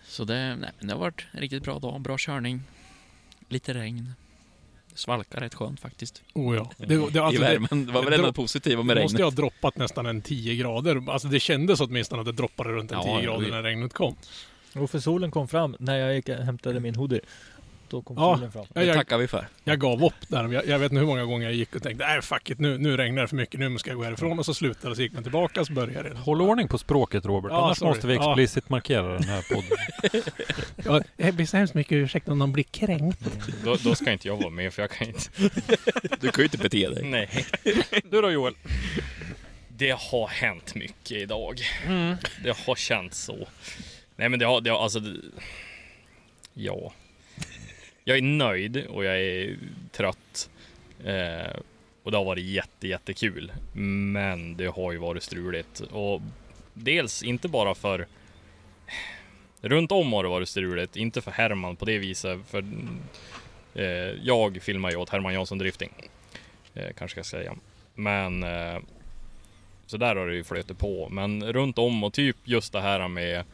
Så 0.06 0.24
det, 0.24 0.56
nej, 0.56 0.70
men 0.78 0.86
det 0.88 0.92
har 0.94 1.00
varit 1.00 1.24
en 1.32 1.40
riktigt 1.40 1.62
bra 1.62 1.78
dag. 1.78 2.00
Bra 2.00 2.16
körning. 2.18 2.60
Lite 3.48 3.74
regn. 3.74 4.14
Det 4.90 4.98
svalkar 4.98 5.40
rätt 5.40 5.54
skönt 5.54 5.80
faktiskt. 5.80 6.22
Oh, 6.34 6.56
ja. 6.56 6.70
det, 6.76 6.86
det, 6.86 6.94
I 6.94 7.18
alltså, 7.18 7.42
det, 7.42 7.48
värmen. 7.48 7.86
Det 7.86 7.92
var 7.92 8.02
väl 8.02 8.10
det 8.10 8.16
ändå 8.16 8.32
positiva 8.32 8.82
med 8.82 8.96
det 8.96 9.02
måste 9.02 9.16
regnet. 9.16 9.20
ju 9.20 9.42
ha 9.42 9.50
droppat 9.50 9.76
nästan 9.76 10.06
en 10.06 10.22
10 10.22 10.54
grader. 10.56 11.10
Alltså 11.10 11.28
det 11.28 11.40
kändes 11.40 11.80
åtminstone 11.80 12.20
att 12.20 12.26
det 12.26 12.32
droppade 12.32 12.70
runt 12.70 12.92
en 12.92 12.98
Ja, 12.98 13.04
10 13.04 13.12
ja, 13.12 13.20
grader 13.20 13.50
när 13.50 13.62
regnet 13.62 13.92
kom. 13.92 14.16
Och 14.74 14.90
för 14.90 15.00
solen 15.00 15.30
kom 15.30 15.48
fram 15.48 15.76
när 15.78 15.98
jag 15.98 16.14
gick 16.14 16.28
och 16.28 16.34
hämtade 16.34 16.80
min 16.80 16.94
hoodie. 16.94 17.20
Då 17.94 18.02
kom 18.02 18.16
Ja. 18.16 18.36
solen 18.36 18.52
fram. 18.52 18.64
Ja, 18.74 18.80
Det 18.80 18.86
jag, 18.86 18.96
tackar 18.96 19.18
vi 19.18 19.28
för. 19.28 19.46
jag 19.64 19.80
gav 19.80 20.04
upp 20.04 20.14
där. 20.28 20.52
Jag, 20.52 20.66
jag 20.66 20.78
vet 20.78 20.92
inte 20.92 21.00
hur 21.00 21.06
många 21.06 21.24
gånger 21.24 21.44
jag 21.46 21.54
gick 21.54 21.76
och 21.76 21.82
tänkte 21.82 22.06
nej 22.06 22.22
fuck 22.22 22.50
it, 22.50 22.58
nu, 22.58 22.78
nu 22.78 22.96
regnar 22.96 23.22
det 23.22 23.28
för 23.28 23.36
mycket, 23.36 23.60
nu 23.60 23.78
ska 23.78 23.90
jag 23.90 23.96
gå 23.98 24.04
härifrån. 24.04 24.38
Och 24.38 24.46
så 24.46 24.54
slutade 24.54 24.88
det, 24.92 24.96
så 24.96 25.02
gick 25.02 25.12
man 25.12 25.22
tillbaka 25.22 25.64
så 25.64 25.72
började 25.72 26.08
det. 26.08 26.16
Håll 26.18 26.40
ordning 26.42 26.68
på 26.68 26.78
språket 26.78 27.24
Robert, 27.26 27.52
Ja, 27.52 27.64
annars 27.64 27.78
sorry. 27.78 27.88
måste 27.90 28.06
vi 28.06 28.14
Ja. 28.14 28.30
explicit 28.32 28.68
markera 28.68 29.12
den 29.12 29.22
här 29.24 29.42
podden. 29.54 30.22
Ja, 30.84 31.02
jag 31.16 31.34
ber 31.34 31.44
så 31.44 31.56
hemskt 31.56 31.74
mycket 31.74 31.92
ursäkt 31.92 32.28
om 32.28 32.38
någon 32.38 32.52
blir 32.52 32.64
kränkt. 32.64 33.20
Då, 33.64 33.76
då 33.76 33.94
ska 33.94 34.12
inte 34.12 34.28
jag 34.28 34.36
vara 34.36 34.50
med 34.50 34.72
för 34.74 34.82
jag 34.82 34.90
kan 34.90 35.06
inte... 35.08 35.20
Du 36.20 36.28
kan 36.30 36.38
ju 36.38 36.44
inte 36.44 36.58
bete 36.58 36.88
dig. 36.88 37.04
Nej. 37.04 37.46
Du 38.10 38.20
då 38.22 38.30
Joel? 38.30 38.54
Det 39.68 39.90
har 39.90 40.28
hänt 40.28 40.74
mycket 40.74 41.16
idag. 41.16 41.60
Mm. 41.86 42.16
Det 42.44 42.56
har 42.66 42.74
känts 42.74 43.24
så. 43.24 43.48
Nej 44.16 44.28
men 44.28 44.38
det 44.38 44.46
har, 44.46 44.60
det 44.60 44.70
har 44.70 44.78
alltså... 44.82 45.00
Det, 45.00 45.20
ja. 46.54 46.92
Jag 48.04 48.18
är 48.18 48.22
nöjd 48.22 48.86
och 48.86 49.04
jag 49.04 49.20
är 49.20 49.56
trött. 49.92 50.50
Eh, 51.04 51.56
och 52.02 52.10
det 52.10 52.16
har 52.16 52.24
varit 52.24 52.44
jätte, 52.44 52.88
jättekul. 52.88 53.52
Men 54.12 54.56
det 54.56 54.66
har 54.66 54.92
ju 54.92 54.98
varit 54.98 55.22
struligt. 55.22 55.80
Och 55.80 56.22
dels 56.74 57.22
inte 57.22 57.48
bara 57.48 57.74
för... 57.74 58.06
Runt 59.60 59.92
om 59.92 60.12
har 60.12 60.22
det 60.22 60.28
varit 60.28 60.48
struligt. 60.48 60.96
Inte 60.96 61.22
för 61.22 61.30
Herman 61.30 61.76
på 61.76 61.84
det 61.84 61.98
viset. 61.98 62.40
För 62.46 62.64
eh, 63.74 63.84
jag 64.22 64.62
filmar 64.62 64.90
ju 64.90 64.96
åt 64.96 65.10
Herman 65.10 65.34
Jansson 65.34 65.58
Drifting. 65.58 65.92
Eh, 66.74 66.88
kanske 66.98 67.18
jag 67.18 67.26
ska 67.26 67.36
säga. 67.36 67.54
Men 67.94 68.42
eh, 68.42 68.78
så 69.86 69.96
där 69.96 70.16
har 70.16 70.26
det 70.26 70.34
ju 70.34 70.44
flutit 70.44 70.78
på. 70.78 71.08
Men 71.08 71.52
runt 71.52 71.78
om 71.78 72.04
och 72.04 72.12
typ 72.12 72.36
just 72.44 72.72
det 72.72 72.80
här 72.80 73.08
med 73.08 73.44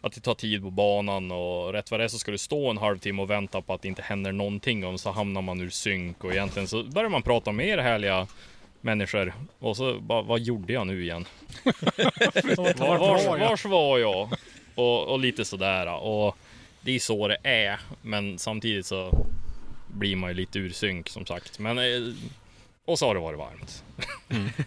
att 0.00 0.12
det 0.12 0.20
tar 0.20 0.34
tid 0.34 0.62
på 0.62 0.70
banan 0.70 1.30
och 1.30 1.72
rätt 1.72 1.90
vad 1.90 2.00
det 2.00 2.04
är 2.04 2.08
så 2.08 2.18
ska 2.18 2.30
du 2.30 2.38
stå 2.38 2.70
en 2.70 2.78
halvtimme 2.78 3.22
och 3.22 3.30
vänta 3.30 3.62
på 3.62 3.74
att 3.74 3.82
det 3.82 3.88
inte 3.88 4.02
händer 4.02 4.32
någonting 4.32 4.86
och 4.86 5.00
så 5.00 5.10
hamnar 5.10 5.42
man 5.42 5.60
ur 5.60 5.70
synk 5.70 6.24
och 6.24 6.32
egentligen 6.32 6.68
så 6.68 6.82
börjar 6.82 7.08
man 7.08 7.22
prata 7.22 7.52
med 7.52 7.68
er 7.68 7.78
härliga 7.78 8.26
människor 8.80 9.34
och 9.58 9.76
så 9.76 10.00
bara, 10.00 10.22
vad 10.22 10.40
gjorde 10.40 10.72
jag 10.72 10.86
nu 10.86 11.02
igen? 11.02 11.24
var, 12.56 12.98
var, 12.98 13.38
vars 13.38 13.64
var 13.64 13.98
jag? 13.98 14.32
Och, 14.74 15.08
och 15.08 15.18
lite 15.18 15.44
sådär 15.44 16.02
och 16.02 16.36
det 16.80 16.94
är 16.94 16.98
så 16.98 17.28
det 17.28 17.38
är 17.42 17.80
men 18.02 18.38
samtidigt 18.38 18.86
så 18.86 19.26
blir 19.86 20.16
man 20.16 20.30
ju 20.30 20.34
lite 20.34 20.58
ur 20.58 20.70
synk 20.70 21.08
som 21.08 21.26
sagt. 21.26 21.58
Men 21.58 21.78
eh, 21.78 22.14
och 22.86 22.98
så 22.98 23.06
har 23.06 23.14
det 23.14 23.20
varit 23.20 23.38
varmt. 23.38 23.84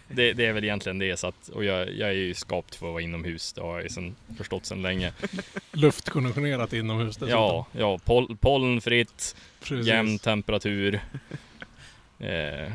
det, 0.08 0.34
det 0.34 0.46
är 0.46 0.54
väl 0.54 0.64
egentligen 0.64 1.00
det. 1.00 1.18
Så 1.18 1.28
att, 1.28 1.50
och 1.50 1.64
jag, 1.64 1.94
jag 1.94 2.10
är 2.10 2.14
ju 2.14 2.34
skapt 2.34 2.76
för 2.76 2.86
att 2.86 2.92
vara 2.92 3.02
inomhus. 3.02 3.54
Det 3.54 3.62
har 3.62 3.74
jag 3.74 3.84
ju 3.84 3.90
sen, 3.90 4.16
förstått 4.38 4.66
sedan 4.66 4.82
länge. 4.82 5.14
Luftkonditionerat 5.72 6.74
inomhus 6.74 7.18
dessutom. 7.18 7.30
Ja, 7.30 7.66
ja 7.72 7.98
poll, 7.98 8.38
pollenfritt, 8.38 9.36
Precis. 9.60 9.88
jämn 9.88 10.20
temperatur. 10.20 11.00
Eh, 12.22 12.74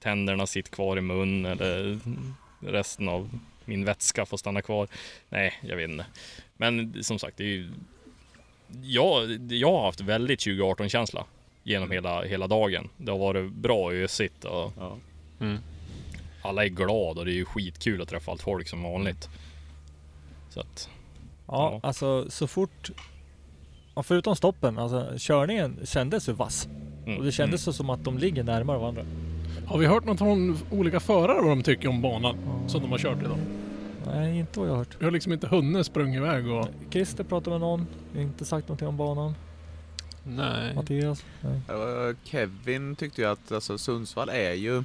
tänderna 0.00 0.46
sitter 0.46 0.70
kvar 0.70 0.98
i 0.98 1.00
mun 1.00 1.46
eller 1.46 1.98
resten 2.60 3.08
av 3.08 3.38
min 3.64 3.84
vätska 3.84 4.26
får 4.26 4.36
stanna 4.36 4.62
kvar. 4.62 4.88
Nej, 5.28 5.60
jag 5.62 5.76
vet 5.76 5.90
inte. 5.90 6.06
Men 6.56 7.04
som 7.04 7.18
sagt, 7.18 7.36
det 7.36 7.44
är 7.44 7.48
ju... 7.48 7.72
Jag, 8.82 9.52
jag 9.52 9.70
har 9.72 9.84
haft 9.84 10.00
väldigt 10.00 10.40
2018-känsla 10.40 11.26
genom 11.64 11.90
hela, 11.90 12.22
hela 12.22 12.46
dagen. 12.46 12.88
Det 12.96 13.10
har 13.12 13.18
varit 13.18 13.52
bra 13.52 13.92
ösigt 13.92 14.44
och 14.44 14.72
Ja. 14.78 14.96
Mm. 15.40 15.58
alla 16.42 16.64
är 16.64 16.68
glada 16.68 17.20
och 17.20 17.24
det 17.26 17.32
är 17.32 17.36
ju 17.36 17.44
skitkul 17.44 18.02
att 18.02 18.08
träffa 18.08 18.30
allt 18.32 18.42
folk 18.42 18.68
som 18.68 18.82
vanligt. 18.82 19.28
Så 20.50 20.60
att, 20.60 20.88
Ja, 21.46 21.70
Ja. 21.82 21.88
alltså 21.88 22.30
så 22.30 22.46
fort... 22.46 22.90
Förutom 24.02 24.36
stoppen, 24.36 24.78
alltså 24.78 25.12
körningen 25.18 25.78
kändes 25.84 26.28
ju 26.28 26.32
vass. 26.32 26.68
mm, 27.06 27.18
Och 27.18 27.24
det 27.24 27.32
kändes 27.32 27.62
så 27.62 27.72
som 27.72 27.90
att 27.90 28.04
de 28.04 28.18
ligger 28.18 28.44
närmare 28.44 28.78
varandra. 28.78 29.02
Har 29.66 29.78
vi 29.78 29.86
hört 29.86 30.04
något 30.04 30.18
från 30.18 30.58
olika 30.70 31.00
förare 31.00 31.40
vad 31.40 31.50
de 31.50 31.62
tycker 31.62 31.88
om 31.88 32.02
banan 32.02 32.36
som 32.66 32.80
de 32.82 32.90
har 32.90 32.98
kört 32.98 33.18
idag? 33.20 33.38
Nej, 34.06 34.38
inte 34.38 34.58
vad 34.60 34.68
jag 34.68 34.72
har 34.72 34.78
hört. 34.78 34.96
Vi 34.98 35.04
har 35.04 35.12
liksom 35.12 35.32
inte 35.32 35.46
hunnit 35.46 35.86
sprungit 35.86 36.16
iväg 36.16 36.48
och... 36.48 36.68
Christer 36.90 37.24
pratade 37.24 37.50
med 37.50 37.60
någon. 37.60 37.86
Inte 38.16 38.44
sagt 38.44 38.68
någonting 38.68 38.88
om 38.88 38.96
banan. 38.96 39.34
Nej. 40.24 40.74
Mattias? 40.74 41.24
Nej. 41.40 42.14
Kevin 42.24 42.96
tyckte 42.96 43.20
ju 43.20 43.26
att 43.28 43.52
alltså, 43.52 43.78
Sundsvall 43.78 44.28
är 44.28 44.52
ju 44.52 44.84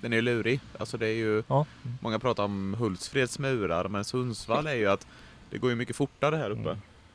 den 0.00 0.12
är 0.12 0.16
ju 0.16 0.22
lurig. 0.22 0.60
Alltså 0.78 0.98
det 0.98 1.06
är 1.06 1.14
ju, 1.14 1.42
Ja. 1.48 1.66
många 2.00 2.18
pratar 2.18 2.44
om 2.44 2.74
Hultsfreds 2.78 3.38
murar 3.38 3.88
men 3.88 4.04
Sundsvall 4.04 4.66
är 4.66 4.74
ju 4.74 4.86
att 4.86 5.06
det 5.50 5.58
går 5.58 5.70
ju 5.70 5.76
mycket 5.76 5.96
fortare 5.96 6.36
här 6.36 6.50
uppe. 6.50 6.70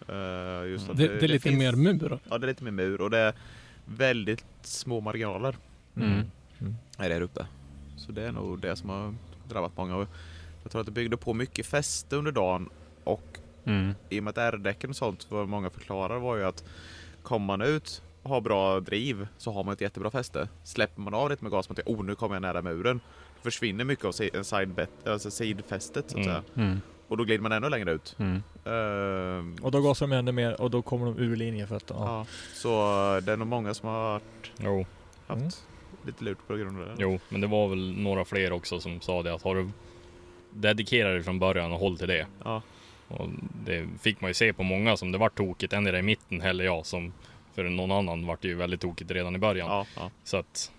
Eh, 0.08 0.69
just 0.71 0.89
att 0.89 0.97
Det, 0.97 1.08
det 1.08 1.24
är 1.26 1.28
lite 1.28 1.50
finns- 1.50 1.60
mer 1.60 1.71
mur. 1.76 2.19
Ja 2.30 2.38
det 2.38 2.45
är 2.45 2.47
lite 2.47 2.63
mer 2.63 2.71
mur 2.71 3.02
och 3.02 3.10
det 3.10 3.17
är 3.19 3.34
väldigt 3.86 4.45
små 4.62 5.00
marginaler 5.02 5.56
Mm. 5.95 6.21
är 6.97 7.08
det 7.10 7.13
här 7.15 7.21
uppe. 7.21 7.45
Så 7.97 8.12
det 8.12 8.21
är 8.24 8.32
nog 8.32 8.60
det 8.60 8.76
som 8.76 8.89
har 8.89 9.13
drabbat 9.50 9.78
många. 9.78 10.08
Jag 10.63 10.71
tror 10.71 10.80
att 10.82 10.86
det 10.86 10.91
byggde 10.91 11.17
på 11.17 11.34
mycket 11.34 11.65
fäste 11.65 12.15
under 12.15 12.32
dagen 12.32 12.69
och 13.04 13.38
Mm. 13.65 13.93
i 14.10 14.19
och 14.19 14.24
med 14.24 14.32
att 14.32 14.54
R-däcken 14.54 14.89
och 14.89 14.95
sånt, 14.95 15.28
vad 15.30 15.47
många 15.47 15.69
förklarar 15.69 16.19
var 16.19 16.36
ju 16.38 16.43
att 16.43 16.63
kommer 17.23 17.45
man 17.45 17.62
ut 17.62 18.01
och 18.23 18.29
har 18.29 18.41
bra 18.41 18.79
driv 18.79 19.27
så 19.38 19.51
har 19.51 19.63
man 19.63 19.73
ett 19.73 19.81
jättebra 19.81 20.12
fäste. 20.12 20.47
Släpper 20.63 21.01
man 21.01 21.13
av 21.13 21.29
lite 21.29 21.43
med 21.43 21.51
gas 21.51 21.69
man 21.69 21.75
tänker 21.75 21.93
oh 21.93 22.03
nu 22.05 22.15
kommer 22.15 22.36
jag 22.36 22.41
nära 22.41 22.62
muren. 22.62 22.99
Då 23.36 23.41
försvinner 23.43 23.84
mycket 23.86 24.05
av 24.05 24.12
si- 24.12 24.29
en 24.34 24.43
side 24.43 24.88
alltså 25.05 25.31
sidfästet 25.31 26.12
så 26.12 26.19
att 26.19 26.25
Mm. 26.25 26.41
säga. 26.53 26.65
Mm. 26.65 26.81
Och 27.07 27.17
då 27.17 27.23
glider 27.23 27.41
man 27.43 27.51
ännu 27.51 27.69
längre 27.69 27.91
ut. 27.91 28.15
Mm. 28.19 28.43
Ehm, 28.65 29.55
Och 29.62 29.71
då 29.71 29.81
gasar 29.81 30.07
de 30.07 30.15
ännu 30.15 30.31
mer 30.31 30.62
och 30.62 30.71
då 30.71 30.81
kommer 30.81 31.05
de 31.05 31.17
ur 31.19 31.36
linjen 31.36 31.67
för 31.67 31.75
att... 31.75 31.89
Ja. 31.89 31.95
ja. 32.05 32.25
Så 32.53 32.69
det 33.25 33.31
är 33.31 33.38
nog 33.38 33.47
många 33.47 33.73
som 33.73 33.89
har 33.89 33.99
varit, 34.03 34.51
Jo, 34.57 34.86
haft 35.27 35.39
Mm. 35.41 35.51
lite 36.05 36.23
lurt 36.23 36.38
på 36.47 36.55
grund 36.55 36.81
av 36.81 36.86
det. 36.88 36.93
jo, 36.97 37.19
men 37.29 37.41
det 37.41 37.47
var 37.47 37.67
väl 37.67 37.91
några 37.97 38.25
fler 38.25 38.51
också 38.51 38.79
som 38.79 39.01
sa 39.01 39.23
det 39.23 39.34
att 39.34 39.41
har 39.43 39.55
du 39.55 39.69
dedikerat 40.53 41.12
dig 41.12 41.23
från 41.23 41.39
början 41.39 41.71
och 41.71 41.79
håll 41.79 41.97
till 41.97 42.07
det. 42.07 42.27
Ja. 42.43 42.62
Och 43.12 43.30
det 43.65 43.88
fick 44.02 44.21
man 44.21 44.30
ju 44.30 44.34
se 44.34 44.54
på 44.54 44.63
många 44.63 44.97
som 44.97 45.12
det 45.12 45.17
var 45.17 45.30
tokigt. 45.30 45.74
En 45.74 45.84
där 45.84 45.95
i 45.95 46.02
mitten 46.02 46.41
heller 46.41 46.63
jag 46.63 46.86
som 46.86 47.13
för 47.56 47.63
någon 47.63 47.91
annan 47.91 48.26
vart 48.26 48.41
det 48.41 48.47
ju 48.47 48.56
väldigt 48.56 48.82
tokigt 48.82 49.12
redan 49.12 49.36
i 49.36 49.39
början. 49.39 49.67
Ja, 49.67 49.86
ja. 49.95 50.12
Så 50.24 50.38
att 50.38 50.71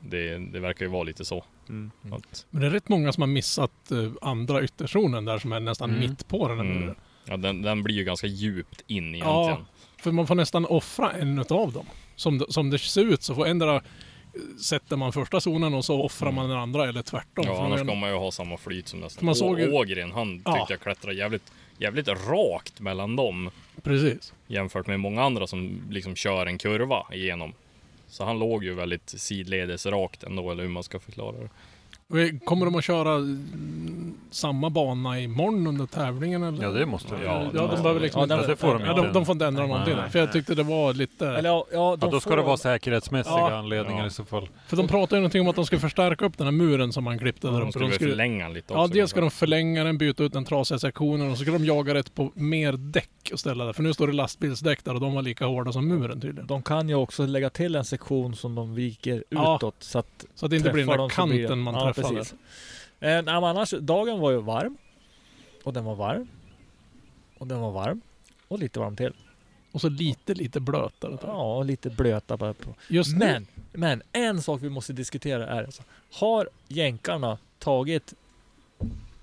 det, 0.00 0.38
det 0.38 0.60
verkar 0.60 0.84
ju 0.84 0.90
vara 0.90 1.02
lite 1.02 1.24
så. 1.24 1.44
Mm. 1.68 1.90
Att, 2.12 2.46
Men 2.50 2.60
det 2.60 2.66
är 2.66 2.70
rätt 2.70 2.88
många 2.88 3.12
som 3.12 3.20
har 3.22 3.28
missat 3.28 3.90
eh, 3.90 4.12
andra 4.22 4.62
ytterzonen 4.62 5.24
där 5.24 5.38
som 5.38 5.52
är 5.52 5.60
nästan 5.60 5.90
Mm. 5.90 6.00
mitt 6.00 6.28
på 6.28 6.48
den 6.48 6.58
här 6.58 6.64
Mm. 6.64 6.80
muren. 6.80 6.94
ja, 7.24 7.36
den, 7.36 7.62
den 7.62 7.82
blir 7.82 7.94
ju 7.94 8.04
ganska 8.04 8.26
djupt 8.26 8.82
in 8.86 9.14
Ja. 9.14 9.42
egentligen. 9.44 9.66
För 10.02 10.12
man 10.12 10.26
får 10.26 10.34
nästan 10.34 10.66
offra 10.66 11.10
en 11.12 11.38
utav 11.38 11.72
dem. 11.72 11.86
Som, 12.16 12.38
det- 12.38 12.52
som 12.52 12.70
det 12.70 12.78
ser 12.78 13.04
ut 13.04 13.22
så 13.22 13.34
får 13.34 13.46
ändra 13.46 13.82
sätter 14.62 14.96
man 14.96 15.12
första 15.12 15.40
zonen 15.40 15.74
och 15.74 15.84
så 15.84 16.02
offrar 16.02 16.32
man 16.32 16.48
den 16.48 16.58
andra 16.58 16.88
eller 16.88 17.02
tvärtom. 17.02 17.44
Ja, 17.46 17.64
annars 17.64 17.80
ska 17.80 17.94
man 17.94 18.10
ju 18.10 18.16
ha 18.16 18.30
samma 18.32 18.56
flyt 18.56 18.88
som 18.88 19.00
nästan. 19.00 19.26
Man 19.26 19.34
såg 19.34 19.60
ju- 19.60 19.72
Ågren, 19.72 20.12
han 20.12 20.36
tyckte 20.36 20.50
Ja. 20.50 20.66
jag 20.70 20.80
klättrade 20.80 21.16
jävligt, 21.16 21.52
jävligt 21.78 22.08
rakt 22.08 22.80
mellan 22.80 23.16
dem. 23.16 23.50
Precis. 23.82 24.32
Jämfört 24.46 24.86
med 24.86 25.00
många 25.00 25.22
andra 25.22 25.46
som 25.46 25.82
liksom 25.90 26.16
kör 26.16 26.46
en 26.46 26.58
kurva 26.58 27.06
igenom. 27.12 27.52
Så 28.08 28.24
han 28.24 28.38
låg 28.38 28.64
ju 28.64 28.74
väldigt 28.74 29.08
sidledes 29.08 29.86
rakt 29.86 30.22
ändå, 30.22 30.50
eller 30.50 30.62
hur 30.62 30.70
man 30.70 30.82
ska 30.82 30.98
förklara 31.00 31.36
det. 31.36 31.48
Kommer 32.44 32.64
de 32.66 32.74
att 32.74 32.84
köra 32.84 33.14
mm, 33.14 34.14
samma 34.30 34.70
bana 34.70 35.20
imorgon 35.20 35.66
under 35.66 35.86
tävlingen 35.86 36.42
eller? 36.42 36.62
Ja, 36.62 36.70
det 36.70 36.86
måste 36.86 37.14
de. 37.14 37.22
Ja, 37.22 37.42
Ja, 37.54 37.66
de 37.66 37.82
behöver 37.82 38.00
liksom 38.00 38.26
Ja, 38.30 38.36
inte... 38.36 38.46
det 38.46 38.56
får 38.56 38.74
de 38.74 38.82
ja, 38.82 38.90
inte. 38.90 39.02
de, 39.02 39.12
de 39.12 39.26
får 39.26 39.32
inte 39.32 39.46
ändra 39.46 39.62
Nej, 39.62 39.68
någonting 39.70 39.94
nej. 39.94 40.02
där. 40.02 40.10
För 40.10 40.18
jag 40.18 40.32
tyckte 40.32 40.54
det 40.54 40.62
var 40.62 40.94
lite... 40.94 41.28
Eller 41.28 41.48
ja, 41.48 41.64
ja, 41.72 41.96
de 42.00 42.06
Ja, 42.06 42.10
då 42.12 42.20
ska 42.20 42.30
får- 42.30 42.36
det 42.36 42.42
vara 42.42 42.56
säkerhetsmässiga 42.56 43.34
Ja. 43.38 43.56
anledningar 43.56 44.00
Ja. 44.00 44.06
i 44.06 44.10
så 44.10 44.24
fall. 44.24 44.48
För 44.66 44.76
de 44.76 44.88
pratade 44.88 45.16
ju 45.16 45.20
någonting 45.20 45.40
om 45.40 45.48
att 45.48 45.56
de 45.56 45.66
skulle 45.66 45.80
förstärka 45.80 46.24
upp 46.24 46.38
den 46.38 46.46
här 46.46 46.52
muren 46.52 46.92
som 46.92 47.04
man 47.04 47.18
klippte 47.18 47.46
där 47.46 47.52
De 47.54 47.62
uppe. 47.62 47.70
skulle 47.72 47.84
De 47.84 47.88
väl 47.88 47.94
skulle, 47.94 48.10
förlänga 48.10 48.48
lite 48.48 48.74
ja, 48.74 48.82
också. 48.82 48.94
dels 48.94 49.10
ska 49.10 49.20
de 49.20 49.30
förlänga 49.30 49.84
den, 49.84 49.98
byta 49.98 50.22
ut 50.24 50.32
den 50.32 50.44
trasiga 50.44 50.78
sektionen 50.78 51.30
och 51.30 51.36
så 51.38 51.42
ska 51.42 51.52
de 51.52 51.64
jaga 51.64 51.94
rätt 51.94 52.14
på 52.14 52.30
mer 52.34 52.72
däck 52.72 53.10
och 53.32 53.40
ställa 53.40 53.64
där. 53.64 53.72
För 53.72 53.82
nu 53.82 53.94
står 53.94 54.06
det 54.06 54.12
lastbilsdäck 54.12 54.84
där 54.84 54.94
och 54.94 55.00
de 55.00 55.14
var 55.14 55.22
lika 55.22 55.46
hårda 55.46 55.72
som 55.72 55.88
muren 55.88 56.20
tydligen. 56.20 56.46
De 56.46 56.62
kan 56.62 56.88
ju 56.88 56.94
också 56.94 57.26
lägga 57.26 57.50
till 57.50 57.74
en 57.76 57.84
sektion 57.84 58.34
som 58.36 58.54
de 58.54 58.74
viker 58.74 59.24
Ja. 59.28 59.56
utåt 59.56 59.76
så 59.78 59.98
att 59.98 60.24
Så 60.34 60.46
att 60.46 60.50
det 60.50 60.56
inte 60.56 60.70
blir 60.70 60.86
den 60.86 60.88
träffar 61.08 61.26
där 61.26 61.36
kanten 61.38 61.58
man 61.58 61.74
ja, 61.74 61.80
precis. 62.02 62.32
Eh, 62.32 62.36
nej, 63.00 63.22
men 63.24 63.44
annars, 63.44 63.70
dagen 63.70 64.20
var 64.20 64.30
ju 64.30 64.40
varm. 64.40 64.76
Och 65.64 65.72
den 65.72 65.84
var 65.84 65.94
varm. 65.94 66.28
Och 67.38 67.46
den 67.46 67.60
var 67.60 67.70
varm. 67.70 68.00
Och 68.48 68.58
lite 68.58 68.80
varm 68.80 68.96
till. 68.96 69.12
Och 69.72 69.80
så 69.80 69.88
lite, 69.88 70.34
lite 70.34 70.60
blötare. 70.60 71.18
Ja, 71.22 71.56
och 71.56 71.64
lite 71.64 71.90
blöta 71.90 72.36
bara 72.36 72.52
på. 72.54 72.74
Just 72.88 73.12
nu. 73.12 73.18
Men, 73.18 73.46
men 73.72 74.02
en 74.12 74.42
sak 74.42 74.62
vi 74.62 74.68
måste 74.70 74.92
diskutera 74.92 75.46
är 75.46 75.64
alltså, 75.64 75.82
har 76.12 76.48
jänkarna 76.68 77.38
tagit 77.58 78.14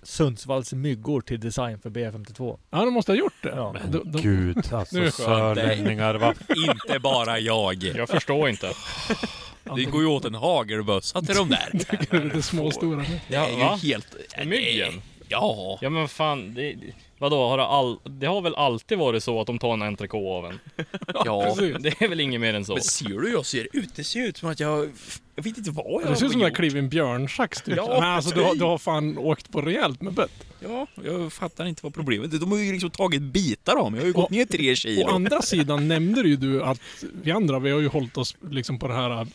Sundsvalls 0.03 0.73
myggor 0.73 1.21
till 1.21 1.39
design 1.39 1.79
för 1.79 1.89
B52? 1.89 2.57
Ja, 2.69 2.85
de 2.85 2.93
måste 2.93 3.11
ha 3.11 3.17
gjort 3.17 3.43
det. 3.43 3.49
Ja. 3.49 3.73
Men 3.73 3.91
De- 3.91 4.11
de- 4.11 4.21
gud, 4.21 4.73
alltså 4.73 5.11
sörlänningar. 5.11 6.15
Va? 6.15 6.33
Inte 6.71 6.99
bara 6.99 7.39
jag. 7.39 7.83
Jag 7.83 8.09
förstår 8.09 8.49
inte. 8.49 8.71
Det 9.75 9.83
går 9.85 10.01
ju 10.01 10.07
åt 10.07 10.25
en 10.25 10.35
hagelbössa 10.35 11.21
till 11.21 11.35
de 11.35 11.49
där. 11.49 11.69
Det 11.73 12.13
är 12.17 12.23
lite 12.23 12.41
småstora. 12.41 13.05
Det 13.27 13.35
är 13.35 13.49
ju 13.49 13.55
va? 13.55 13.79
helt... 13.83 14.15
Myggen? 14.45 15.01
Ja. 15.27 15.79
Ja 15.81 15.89
men 15.89 16.07
fan, 16.07 16.53
det- 16.53 16.75
vadå, 17.17 17.47
har 17.47 17.57
det, 17.57 17.63
all, 17.65 17.99
det 18.03 18.25
har 18.27 18.41
väl 18.41 18.55
alltid 18.55 18.97
varit 18.97 19.23
så 19.23 19.41
att 19.41 19.47
de 19.47 19.59
tar 19.59 19.73
en 19.73 19.81
entrecote 19.81 20.25
av 20.25 20.45
en? 20.45 20.59
Ja. 21.25 21.55
Det 21.79 22.01
är 22.01 22.07
väl 22.07 22.19
inget 22.19 22.41
mer 22.41 22.53
än 22.53 22.65
så? 22.65 22.73
Men 22.73 22.83
ser 22.83 23.05
du 23.09 23.13
hur 23.27 23.31
jag 23.31 23.45
ser 23.45 23.67
ut? 23.73 23.95
Det 23.95 24.03
ser 24.03 24.27
ut 24.27 24.37
som 24.37 24.49
att 24.49 24.59
jag... 24.59 24.89
Jag 25.35 25.43
vet 25.43 25.57
inte 25.57 25.71
vad 25.71 26.01
jag 26.03 26.11
Det 26.11 26.15
ser 26.15 26.25
ut 26.25 26.31
som 26.31 26.41
har 26.41 26.47
att 26.47 26.51
jag 26.51 26.55
kliver 26.57 26.79
en 26.79 26.89
björnsax 26.89 27.61
typ. 27.61 27.77
Ja, 27.77 27.87
Men 27.87 28.03
alltså 28.03 28.35
du 28.35 28.41
har, 28.41 28.55
du 28.55 28.63
har 28.63 28.77
fan 28.77 29.17
åkt 29.17 29.51
på 29.51 29.61
rejält 29.61 30.01
med 30.01 30.13
bett. 30.13 30.45
Ja, 30.59 30.87
jag 31.03 31.33
fattar 31.33 31.65
inte 31.65 31.79
vad 31.83 31.93
problemet 31.93 32.33
är. 32.33 32.37
De 32.37 32.51
har 32.51 32.59
ju 32.59 32.71
liksom 32.71 32.89
tagit 32.89 33.21
bitar 33.21 33.75
av 33.75 33.91
mig. 33.91 33.97
Jag 33.97 34.03
har 34.03 34.07
ju 34.07 34.13
gått 34.13 34.29
ner 34.29 34.45
tre 34.45 34.71
Å 34.71 34.75
kilo. 34.75 35.07
andra 35.07 35.41
sidan 35.41 35.87
nämnde 35.87 36.21
ju 36.21 36.35
du 36.35 36.63
att 36.63 36.79
vi 37.23 37.31
andra, 37.31 37.59
vi 37.59 37.71
har 37.71 37.79
ju 37.79 37.87
hållit 37.87 38.17
oss 38.17 38.35
liksom 38.49 38.79
på 38.79 38.87
det 38.87 38.93
här 38.93 39.27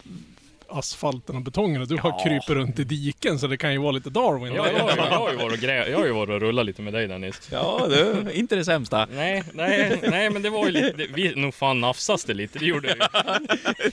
asfalten 0.73 1.37
och 1.37 1.43
betongen 1.43 1.83
och 1.83 1.89
du 1.89 1.97
har 1.97 2.11
Ja. 2.11 2.23
kryper 2.25 2.55
runt 2.55 2.79
i 2.79 2.85
diken 2.85 3.39
så 3.39 3.47
det 3.47 3.57
kan 3.57 3.73
ju 3.73 3.79
vara 3.79 3.93
lite 3.93 4.11
Darwin. 4.11 4.55
Ja, 4.55 4.67
jag, 4.67 4.91
jag, 4.97 5.03
har 5.19 5.31
ju 5.31 5.37
varit 5.37 5.53
och 5.53 5.59
grä, 5.59 5.89
jag 5.91 5.99
har 5.99 6.07
ju 6.07 6.13
varit 6.13 6.31
och 6.31 6.41
rullat 6.41 6.67
lite 6.67 6.83
med 6.83 6.93
dig 6.93 7.07
Dennis. 7.09 7.49
Ja, 7.53 7.87
är 7.91 8.31
inte 8.37 8.57
det 8.57 8.65
sämsta. 8.65 9.07
Nej, 9.15 9.43
nej, 9.53 10.01
nej 10.03 10.31
men 10.31 10.43
det 10.43 10.51
var 10.51 10.67
ju 10.67 10.73
lite, 10.73 10.93
det, 10.97 11.07
vi, 11.15 11.35
nog 11.35 11.55
fan 11.55 11.81
nafsas 11.81 12.25
det 12.25 12.35
lite, 12.35 12.59
det 12.59 12.65
gjorde 12.67 12.89
det 12.89 12.95
ju. 12.95 13.01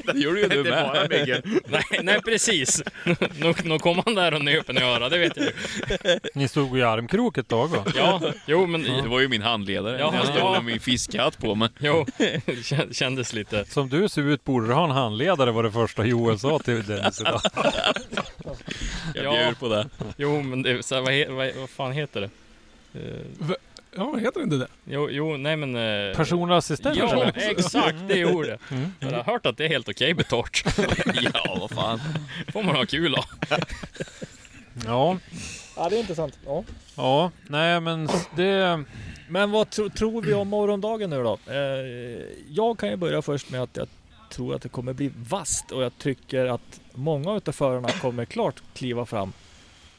Det 0.13 0.19
gjorde 0.19 0.39
ju 0.41 0.47
du 0.47 0.63
bara 0.71 0.93
med. 0.93 1.09
Myggen. 1.09 1.59
Nej, 1.67 1.99
nej 2.03 2.21
precis. 2.21 2.83
Nu, 3.39 3.53
nu 3.63 3.79
kom 3.79 4.01
han 4.05 4.15
där 4.15 4.33
och 4.33 4.41
nöp 4.45 4.69
en 4.69 4.77
i 4.77 4.81
örat, 4.81 5.11
det 5.11 5.17
vet 5.17 5.37
jag 5.37 5.45
ju. 5.45 5.51
Ni 6.35 6.47
stod 6.47 6.75
ju 6.75 6.81
i 6.81 6.83
armkrok 6.83 7.37
ett 7.37 7.47
tag 7.47 7.67
va? 7.67 7.85
Ja, 7.95 8.21
jo 8.45 8.65
men, 8.65 8.83
Det 8.83 9.07
var 9.09 9.19
ju 9.19 9.27
min 9.27 9.41
handledare. 9.41 9.99
Ja, 9.99 10.13
jag 10.15 10.23
stod 10.23 10.37
ja. 10.37 10.51
med 10.51 10.63
min 10.63 10.79
fiskhatt 10.79 11.37
på 11.37 11.55
mig. 11.55 11.69
jo, 11.79 12.05
det 12.17 12.45
kän- 12.47 12.93
kändes 12.93 13.33
lite. 13.33 13.65
Som 13.65 13.89
du 13.89 14.09
ser 14.09 14.21
ut 14.21 14.43
borde 14.43 14.67
du 14.67 14.73
ha 14.73 14.83
en 14.83 14.91
handledare 14.91 15.51
var 15.51 15.63
det 15.63 15.71
första 15.71 16.05
Joel 16.05 16.39
sa 16.39 16.59
till 16.67 16.85
Dennis 16.95 17.21
idag. 17.21 17.41
Jag 19.13 19.25
Ja. 19.25 19.31
bjuder 19.31 19.53
på 19.59 19.67
det. 19.67 19.87
Jo 20.17 20.41
men 20.41 20.61
det, 20.61 20.83
så, 20.85 20.95
här, 20.95 21.01
vad, 21.01 21.13
he, 21.13 21.25
vad, 21.29 21.55
vad 21.55 21.69
fan 21.69 21.91
heter 21.91 22.21
det? 22.21 22.29
Eh, 22.99 23.51
Ja, 23.95 24.15
heter 24.15 24.39
det 24.39 24.43
inte 24.43 24.55
det? 24.57 24.67
jo, 24.85 25.09
jo, 25.11 25.37
nej 25.37 25.55
men... 25.55 25.75
eh, 26.09 26.15
Personlig 26.15 26.55
assistent 26.55 26.97
Ja, 26.97 27.11
eller? 27.13 27.51
exakt 27.51 27.97
det 28.07 28.21
är 28.21 28.35
ordet. 28.35 28.59
Mm. 28.71 28.91
Jag 28.99 29.11
har 29.11 29.23
hört 29.23 29.45
att 29.45 29.57
det 29.57 29.65
är 29.65 29.69
helt 29.69 29.89
okej 29.89 30.13
betalt. 30.13 30.63
Ja, 31.33 31.57
vad 31.59 31.71
fan. 31.71 31.99
får 32.53 32.63
man 32.63 32.75
ha 32.75 32.85
kul 32.85 33.15
av. 33.15 33.25
Ja, 34.85 35.17
Ja, 35.75 35.89
det 35.89 35.95
är 35.95 35.99
intressant. 35.99 36.39
Ja. 36.45 36.63
ja, 36.95 37.31
nej 37.47 37.79
men 37.79 38.09
det... 38.35 38.83
Men 39.29 39.51
vad 39.51 39.69
tro, 39.69 39.89
tror 39.89 40.21
vi 40.21 40.33
om 40.33 40.47
morgondagen 40.47 41.09
nu 41.09 41.23
då? 41.23 41.39
Eh, 41.47 41.57
jag 42.49 42.79
kan 42.79 42.89
ju 42.89 42.95
börja 42.95 43.21
först 43.21 43.49
med 43.49 43.61
att 43.63 43.77
jag 43.77 43.87
tror 44.29 44.55
att 44.55 44.61
det 44.61 44.69
kommer 44.69 44.93
bli 44.93 45.11
vast 45.15 45.71
och 45.71 45.83
jag 45.83 45.97
tycker 45.97 46.45
att 46.45 46.81
många 46.93 47.35
utav 47.35 47.51
förarna 47.51 47.89
kommer 47.89 48.25
klart 48.25 48.63
kliva 48.73 49.05
fram. 49.05 49.33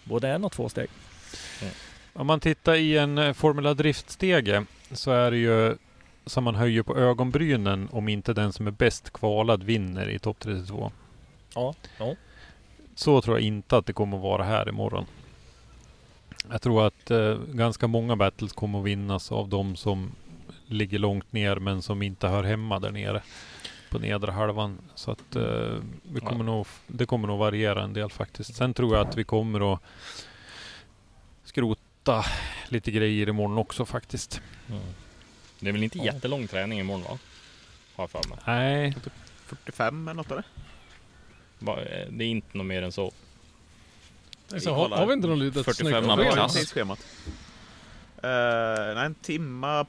Både 0.05 0.29
en 0.29 0.45
och 0.45 0.53
två 0.53 0.69
steg. 0.69 0.89
Om 2.13 2.27
man 2.27 2.41
tittar 2.41 2.75
i 2.75 2.99
en 2.99 3.19
eh, 3.19 3.33
Formula 3.33 3.75
Drift-stege 3.75 4.65
så 4.93 5.11
är 5.11 5.31
det 5.31 5.37
ju 5.37 5.77
som 6.27 6.45
man 6.45 6.55
höjer 6.55 6.83
på 6.83 6.97
ögonbrynen 6.97 7.89
om 7.93 8.09
inte 8.09 8.33
den 8.33 8.53
som 8.53 8.67
är 8.67 8.71
bäst 8.71 9.11
kvalad 9.13 9.63
vinner 9.63 10.09
i 10.09 10.19
topp 10.19 10.37
32. 10.41 10.93
Ja. 11.55 11.75
ja. 11.99 12.15
Så 12.95 13.21
tror 13.21 13.37
jag 13.37 13.47
inte 13.47 13.77
att 13.77 13.87
det 13.87 13.93
kommer 13.93 14.17
att 14.17 14.23
vara 14.23 14.45
här 14.45 14.69
imorgon. 14.69 15.07
Jag 16.51 16.63
tror 16.63 16.87
att 16.87 17.11
eh, 17.11 17.39
ganska 17.53 17.87
många 17.87 18.17
battles 18.17 18.53
kommer 18.53 18.79
att 18.79 18.85
vinnas 18.85 19.33
av 19.33 19.49
de 19.49 19.77
som 19.77 20.13
ligger 20.67 20.99
långt 20.99 21.33
ner 21.33 21.57
men 21.57 21.83
som 21.83 22.03
inte 22.03 22.29
hör 22.29 22.43
hemma 22.43 22.81
där 22.81 22.91
nere 22.91 23.23
på 23.91 23.99
nedre 23.99 24.31
halvan. 24.31 24.79
Så 24.95 25.11
att 25.11 25.37
eh, 25.37 25.77
vi 26.13 26.21
kommer 26.21 26.45
nog, 26.45 26.67
det 26.87 27.07
kommer 27.07 27.29
nog 27.29 27.39
variera 27.39 27.83
en 27.83 27.93
del 27.93 28.11
faktiskt. 28.11 28.55
Sen 28.55 28.75
tror 28.75 28.97
jag 28.97 29.09
att 29.09 29.17
vi 29.17 29.25
kommer 29.25 29.75
att 29.75 29.81
skrota 31.45 32.25
lite 32.69 32.91
grejer 32.91 33.29
imorgon 33.29 33.59
också 33.59 33.85
faktiskt. 33.85 34.41
Det 35.61 35.69
är 35.69 35.73
väl 35.73 35.83
inte 35.83 35.99
jättelång 35.99 36.47
träning 36.47 36.81
imorgon 36.81 37.03
va? 37.03 37.19
Har 37.97 38.03
jag 38.03 38.11
för 38.11 38.29
mig. 38.29 38.39
Nej, 38.47 38.97
45 39.47 40.09
eller 40.09 40.15
något 40.15 40.31
eller? 40.31 40.45
Eh, 41.61 42.09
Det 42.11 42.25
är 42.25 42.29
inte 42.29 42.59
något 42.59 42.67
mer 42.67 42.83
än 42.83 42.93
så. 42.93 43.13
Så, 44.59 44.75
har, 44.75 44.89
har 44.89 45.07
vi 45.07 45.13
inte 45.13 45.29
någon 45.29 45.39
litet 45.39 45.65
45 45.65 45.87
snyggt 45.87 46.07
man 46.07 46.19
Vad 46.19 46.37
på 46.37 46.49
tidsschemat? 46.49 46.99
Uh, 48.25 48.95
nej, 48.95 49.07
en 49.07 49.15
timma 49.15 49.87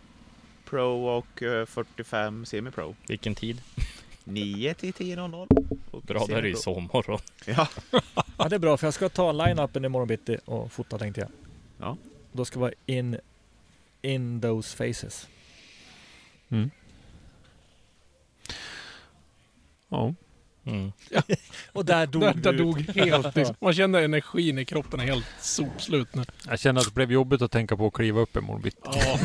Pro 0.69 1.07
och 1.07 1.43
eh, 1.43 1.65
45 1.65 2.45
Semi-Pro. 2.45 2.95
Vilken 3.07 3.35
tid? 3.35 3.61
9 4.29 4.73
till 4.73 4.93
10.00. 4.93 5.47
Och 5.91 6.01
Bra, 6.01 6.25
där 6.25 6.35
är 6.35 6.43
ju 6.43 6.53
Semi-Pro. 6.55 6.61
sovmorgon. 6.61 7.19
Ja, 7.45 7.67
Ja, 8.37 8.49
det 8.49 8.55
är 8.55 8.59
bra 8.59 8.77
för 8.77 8.87
jag 8.87 8.93
ska 8.93 9.09
ta 9.09 9.31
line-upen 9.31 9.85
imorgon 9.85 10.07
bitti 10.07 10.37
och 10.45 10.71
fota 10.71 10.97
tänkte 10.97 11.21
jag. 11.21 11.29
Ja. 11.77 11.97
Då 12.31 12.45
ska 12.45 12.59
vara 12.59 12.71
in, 12.85 13.17
in 14.01 14.41
those 14.41 14.77
faces. 14.77 15.27
Ja. 19.89 20.13
Mm. 20.65 20.91
Och 21.73 21.85
där 21.85 22.07
dog 22.07 22.21
Där, 22.21 22.33
där 22.33 22.51
du. 22.51 22.57
dog 22.57 22.79
helt 22.95 23.35
liksom. 23.35 23.55
Man 23.61 23.73
känner 23.73 24.01
energin 24.01 24.57
i 24.59 24.65
kroppen 24.65 24.99
är 24.99 25.03
helt 25.03 25.25
sopslut 25.41 26.15
nu. 26.15 26.23
Jag 26.47 26.59
känner 26.59 26.81
att 26.81 26.87
det 26.87 26.93
blev 26.93 27.11
jobbigt 27.11 27.41
att 27.41 27.51
tänka 27.51 27.77
på 27.77 27.87
att 27.87 27.93
kliva 27.93 28.21
upp 28.21 28.35
imorgon 28.37 28.61
bitti. 28.61 28.77
Ja. 28.83 29.19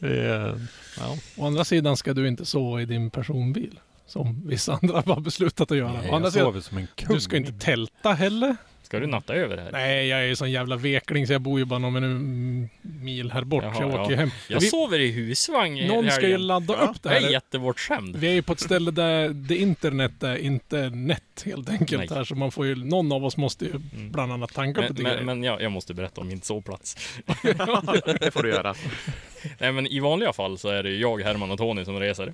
Är- 0.08 0.66
Ja. 0.98 1.16
Å 1.36 1.46
andra 1.46 1.64
sidan 1.64 1.96
ska 1.96 2.12
du 2.14 2.28
inte 2.28 2.44
sova 2.46 2.82
i 2.82 2.84
din 2.84 3.10
personbil. 3.10 3.80
Som 4.06 4.42
vissa 4.48 4.78
andra 4.82 5.02
har 5.06 5.20
beslutat 5.20 5.70
att 5.70 5.76
göra. 5.78 5.92
Nej, 5.92 6.10
Å 6.10 6.14
andra 6.16 6.30
sidan, 6.30 6.62
som 6.62 6.78
en 6.78 6.86
kung. 6.94 7.14
du 7.14 7.20
ska 7.20 7.36
inte 7.36 7.52
tälta 7.52 8.12
heller. 8.12 8.56
Ska 8.90 9.00
du 9.00 9.06
natta 9.06 9.34
över 9.34 9.56
här? 9.56 9.72
Nej, 9.72 10.06
jag 10.08 10.20
är 10.20 10.24
ju 10.24 10.36
sån 10.36 10.50
jävla 10.50 10.76
vekling 10.76 11.26
så 11.26 11.32
jag 11.32 11.40
bor 11.40 11.58
ju 11.58 11.64
bara 11.64 11.78
någon 11.78 12.68
mil 12.82 13.30
här 13.30 13.44
bort. 13.44 13.64
Jaha, 13.64 13.74
jag 13.80 13.88
åker 13.88 13.98
ja. 14.02 14.10
ju 14.10 14.16
hem. 14.16 14.30
Jag 14.48 14.60
Vi- 14.60 14.66
sover 14.66 14.98
i 14.98 15.10
husvagn 15.12 15.76
i 15.78 15.88
Någon 15.88 16.10
ska 16.10 16.28
ju 16.28 16.38
ladda 16.38 16.74
Ja, 16.80 16.86
upp 16.86 17.02
det 17.02 17.08
Jag 17.08 17.16
är 17.18 17.20
här. 17.22 17.30
jättebortskämd. 17.32 18.16
Vi 18.16 18.28
är 18.28 18.32
ju 18.32 18.42
på 18.42 18.52
ett 18.52 18.60
ställe 18.60 18.90
där 18.90 19.28
det 19.28 19.56
internet 19.56 20.22
är 20.22 20.36
inte 20.36 20.90
nät 20.90 21.22
helt 21.46 21.70
enkelt 21.70 22.10
Nej. 22.10 22.18
här. 22.18 22.24
Så 22.24 22.34
man 22.34 22.50
får 22.52 22.66
ju, 22.66 22.74
någon 22.74 23.12
av 23.12 23.24
oss 23.24 23.36
måste 23.36 23.64
ju 23.64 23.70
Mm. 23.70 24.10
bland 24.12 24.32
annat 24.32 24.52
tanka 24.54 24.80
på 24.80 24.82
Men, 24.82 24.90
lite 24.92 25.02
men, 25.02 25.12
grejer. 25.12 25.24
men 25.24 25.42
jag, 25.42 25.62
jag 25.62 25.72
måste 25.72 25.94
berätta 25.94 26.20
om 26.20 26.28
min 26.28 26.40
sovplats. 26.42 26.96
det 28.20 28.30
får 28.34 28.42
du 28.42 28.48
göra. 28.48 28.74
Nej 29.58 29.72
men 29.72 29.86
i 29.86 30.00
vanliga 30.00 30.32
fall 30.32 30.58
så 30.58 30.68
är 30.68 30.82
det 30.82 30.90
ju 30.90 30.98
jag, 31.00 31.22
Herman 31.22 31.50
och 31.50 31.58
Tony 31.58 31.84
som 31.84 32.00
reser. 32.00 32.32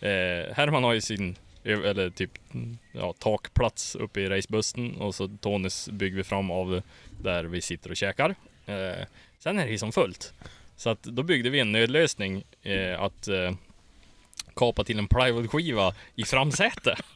Eh, 0.00 0.54
Herman 0.54 0.84
har 0.84 0.92
ju 0.92 1.00
sin, 1.00 1.36
Eh, 1.64 1.78
eller 1.78 2.10
typ, 2.10 2.30
ja, 2.92 3.12
takplats 3.12 3.94
uppe 3.94 4.20
i 4.20 4.28
racebussen 4.28 4.96
och 4.96 5.14
så 5.14 5.28
Tonys 5.28 5.88
bygger 5.88 6.16
vi 6.16 6.24
fram 6.24 6.50
av 6.50 6.82
där 7.22 7.44
vi 7.44 7.60
sitter 7.60 7.90
och 7.90 7.96
käkar. 7.96 8.34
Eh, 8.66 9.06
sen 9.38 9.58
är 9.58 9.64
det 9.64 9.70
ju 9.70 9.78
som 9.78 9.92
fullt. 9.92 10.34
Så 10.76 10.90
att 10.90 11.02
då 11.02 11.22
byggde 11.22 11.50
vi 11.50 11.60
en 11.60 11.72
nödlösning 11.72 12.44
eh, 12.62 13.02
att 13.02 13.28
eh, 13.28 13.52
kapa 14.56 14.84
till 14.84 14.98
en 14.98 15.08
plywoodskiva 15.08 15.94
i 16.14 16.24
framsäte. 16.24 16.96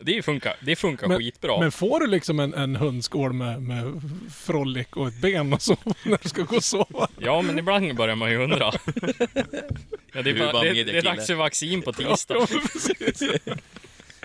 det 0.00 0.22
funkar, 0.22 0.56
det 0.60 0.76
funkar 0.76 1.08
Men- 1.08 1.18
skitbra. 1.18 1.60
Men 1.60 1.72
får 1.72 2.00
du 2.00 2.06
liksom 2.06 2.40
en, 2.40 2.54
en 2.54 2.76
hundskål 2.76 3.32
med, 3.32 3.62
med 3.62 4.00
frolic 4.34 4.86
och 4.90 5.08
ett 5.08 5.20
ben 5.20 5.52
och 5.52 5.62
så 5.62 5.76
när 6.02 6.18
du 6.22 6.28
ska 6.28 6.42
gå 6.42 6.56
och 6.56 6.64
sova? 6.64 7.08
Ja, 7.18 7.42
men 7.42 7.58
ibland 7.58 7.96
börjar 7.96 8.16
man 8.16 8.30
ju 8.30 8.36
undra. 8.36 8.72
Ja, 10.12 10.22
det, 10.22 10.30
är 10.30 10.38
bara, 10.38 10.52
bara 10.52 10.62
det, 10.62 10.84
det 10.84 10.98
är 10.98 11.02
dags 11.02 11.26
för 11.26 11.34
vaccin 11.34 11.82
på 11.82 11.92
tisdag. 11.92 12.36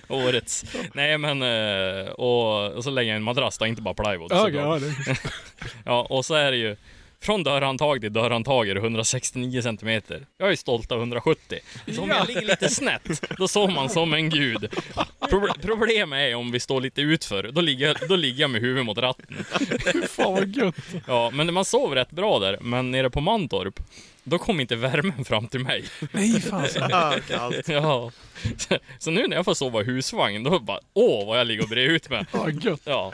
Årets. 0.07 0.65
Nej 0.93 1.17
men, 1.17 1.41
eh, 1.41 2.05
och, 2.09 2.71
och 2.73 2.83
så 2.83 2.89
lägger 2.89 3.11
jag 3.11 3.15
en 3.15 3.23
madrass 3.23 3.57
då, 3.57 3.65
inte 3.65 3.81
bara 3.81 3.93
plywood. 3.93 4.31
Såklart. 4.31 4.53
ja, 4.53 4.79
det, 4.79 5.17
ja, 5.85 6.07
och 6.09 6.25
så 6.25 6.33
är 6.33 6.51
det 6.51 6.57
ju 6.57 6.75
från 7.25 7.43
dörrhandtag 7.43 8.01
till 8.01 8.13
dörrhandtag 8.13 8.69
är 8.69 8.75
det 8.75 8.81
169 8.81 9.61
centimeter. 9.61 10.25
Jag 10.37 10.51
är 10.51 10.55
stolt 10.55 10.91
av 10.91 10.99
170. 10.99 11.59
Så 11.95 12.01
om 12.01 12.09
jag 12.09 12.27
ligger 12.27 12.41
lite 12.41 12.69
snett, 12.69 13.21
då 13.37 13.47
sover 13.47 13.73
man 13.73 13.89
som 13.89 14.13
en 14.13 14.29
gud. 14.29 14.69
Proble- 15.19 15.61
problemet 15.61 16.17
är 16.19 16.35
om 16.35 16.51
vi 16.51 16.59
står 16.59 16.81
lite 16.81 17.01
utför, 17.01 17.43
då 17.51 17.61
ligger, 17.61 17.87
jag- 17.87 18.09
då 18.09 18.15
ligger 18.15 18.41
jag 18.41 18.49
med 18.49 18.61
huvudet 18.61 18.85
mot 18.85 18.97
ratten. 18.97 19.45
fan 20.09 20.33
vad 20.33 20.55
gött. 20.55 20.75
Ja, 21.07 21.29
men 21.33 21.53
man 21.53 21.65
sover 21.65 21.95
rätt 21.95 22.11
bra 22.11 22.39
där. 22.39 22.57
Men 22.61 22.91
nere 22.91 23.09
på 23.09 23.21
Mantorp, 23.21 23.79
då 24.23 24.37
kom 24.37 24.59
inte 24.59 24.75
värmen 24.75 25.25
fram 25.25 25.47
till 25.47 25.59
mig. 25.59 25.83
Nej, 26.11 26.41
fan. 26.41 26.67
Ah, 26.91 27.13
kallt. 27.29 27.67
Ja. 27.67 28.11
Så, 28.57 28.77
så 28.99 29.11
nu 29.11 29.27
när 29.27 29.35
jag 29.35 29.45
får 29.45 29.53
sova 29.53 29.81
i 29.81 29.83
husvagn, 29.83 30.43
då 30.43 30.59
bara 30.59 30.79
åh 30.93 31.27
vad 31.27 31.39
jag 31.39 31.47
ligger 31.47 31.63
och 31.63 31.69
brer 31.69 31.89
ut 31.89 32.09
med. 32.09 32.25
Ja, 32.31 32.49
gött. 32.49 32.81
Ja. 32.83 33.13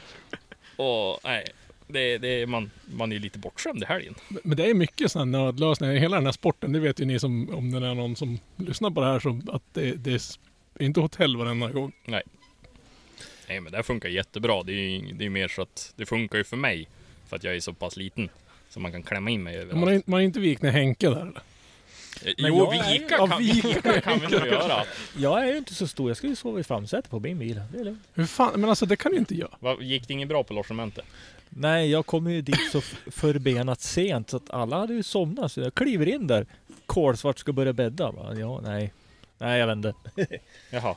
Och 0.76 1.20
nej, 1.24 1.48
det, 1.92 2.18
det, 2.18 2.48
man, 2.48 2.72
man 2.86 3.12
är 3.12 3.16
ju 3.16 3.22
lite 3.22 3.40
bortskämd 3.40 3.84
i 3.84 3.86
helgen. 3.86 4.16
Men 4.44 4.58
det 4.58 4.70
är 4.70 4.74
mycket 4.74 5.12
sådana 5.12 5.38
nödlösningar 5.44 5.94
hela 5.94 6.16
den 6.18 6.26
här 6.26 6.32
sporten. 6.34 6.72
Det 6.72 6.80
vet 6.80 7.00
ju 7.00 7.06
ni 7.06 7.20
som, 7.20 7.50
om 7.56 7.72
det 7.72 7.88
är 7.88 7.94
någon 7.96 8.16
som 8.16 8.40
lyssnar 8.56 8.92
på 8.92 9.02
det 9.02 9.08
här, 9.08 9.20
som 9.20 9.50
att 9.52 9.64
det, 9.74 9.92
det 9.92 10.14
är 10.14 10.84
inte 10.86 11.00
hotell 11.00 11.38
varenda 11.38 11.70
gång. 11.72 11.92
Nej 12.06 12.24
men 13.60 13.72
det 13.72 13.78
här 13.78 13.84
funkar 13.84 14.10
jättebra. 14.10 14.64
Det 14.64 14.72
är 14.72 14.76
ju 14.90 15.12
det 15.14 15.26
är 15.26 15.30
mer 15.30 15.48
så 15.48 15.62
att 15.62 15.94
det 15.96 16.06
funkar 16.06 16.38
ju 16.38 16.44
för 16.44 16.58
mig. 16.58 16.88
För 17.30 17.36
att 17.36 17.44
jag 17.44 17.56
är 17.56 17.60
så 17.60 17.74
pass 17.74 17.98
liten. 17.98 18.30
Så 18.70 18.80
man 18.80 18.92
kan 18.92 19.04
klämma 19.04 19.30
in 19.30 19.44
mig 19.44 19.56
överallt. 19.58 19.80
Man 19.80 19.94
har, 19.94 20.02
man 20.06 20.14
har 20.18 20.22
inte 20.22 20.40
vikt 20.40 20.62
ner 20.62 20.72
Henke 20.72 21.10
där 21.10 21.16
eller? 21.22 21.42
Eh, 22.26 22.34
Men 22.38 22.58
jo, 22.58 22.72
är 22.72 22.94
ju- 22.94 23.00
vika 23.00 23.18
kan, 23.18 23.40
vika 23.40 24.02
kan 24.02 24.20
vi 24.20 24.28
nog 24.28 24.48
göra. 24.48 24.84
Jag 25.18 25.44
är 25.44 25.52
ju 25.52 25.58
inte 25.58 25.74
så 25.74 25.88
stor. 25.88 26.10
Jag 26.10 26.18
ska 26.18 26.28
ju 26.28 26.36
sova 26.36 26.60
i 26.60 26.64
framsätet 26.64 27.12
på 27.12 27.20
min 27.20 27.40
bil. 27.40 27.62
Det 27.74 27.80
är 27.80 27.84
lugnt. 27.84 28.00
Hur 28.14 28.26
fan, 28.26 28.62
men 28.62 28.70
alltså 28.70 28.86
det 28.86 28.96
kan 28.96 29.12
du 29.12 29.18
inte 29.18 29.36
göra. 29.36 29.58
Va, 29.60 29.78
gick 29.82 30.08
det 30.08 30.14
inget 30.14 30.28
bra 30.28 30.44
på 30.44 30.54
logementet? 30.54 31.06
Nej, 31.56 31.92
jag 31.92 32.06
kom 32.06 32.28
ju 32.32 32.42
dit 32.42 32.72
så 32.72 32.82
förbenat 33.12 33.82
sent 33.82 34.30
så 34.30 34.38
att 34.38 34.50
alla 34.50 34.78
hade 34.80 34.94
ju 34.94 35.04
somnat. 35.04 35.52
Så 35.52 35.62
jag 35.62 35.74
kliver 35.74 36.08
in 36.08 36.28
där. 36.28 36.46
Kolsvart 36.86 37.40
ska 37.40 37.54
börja 37.54 37.74
bädda. 37.74 38.14
Ja, 38.38 38.62
nej. 38.64 38.94
Nej, 39.38 39.60
jag 39.60 39.68
vände. 39.68 39.94
Jaha. 40.70 40.96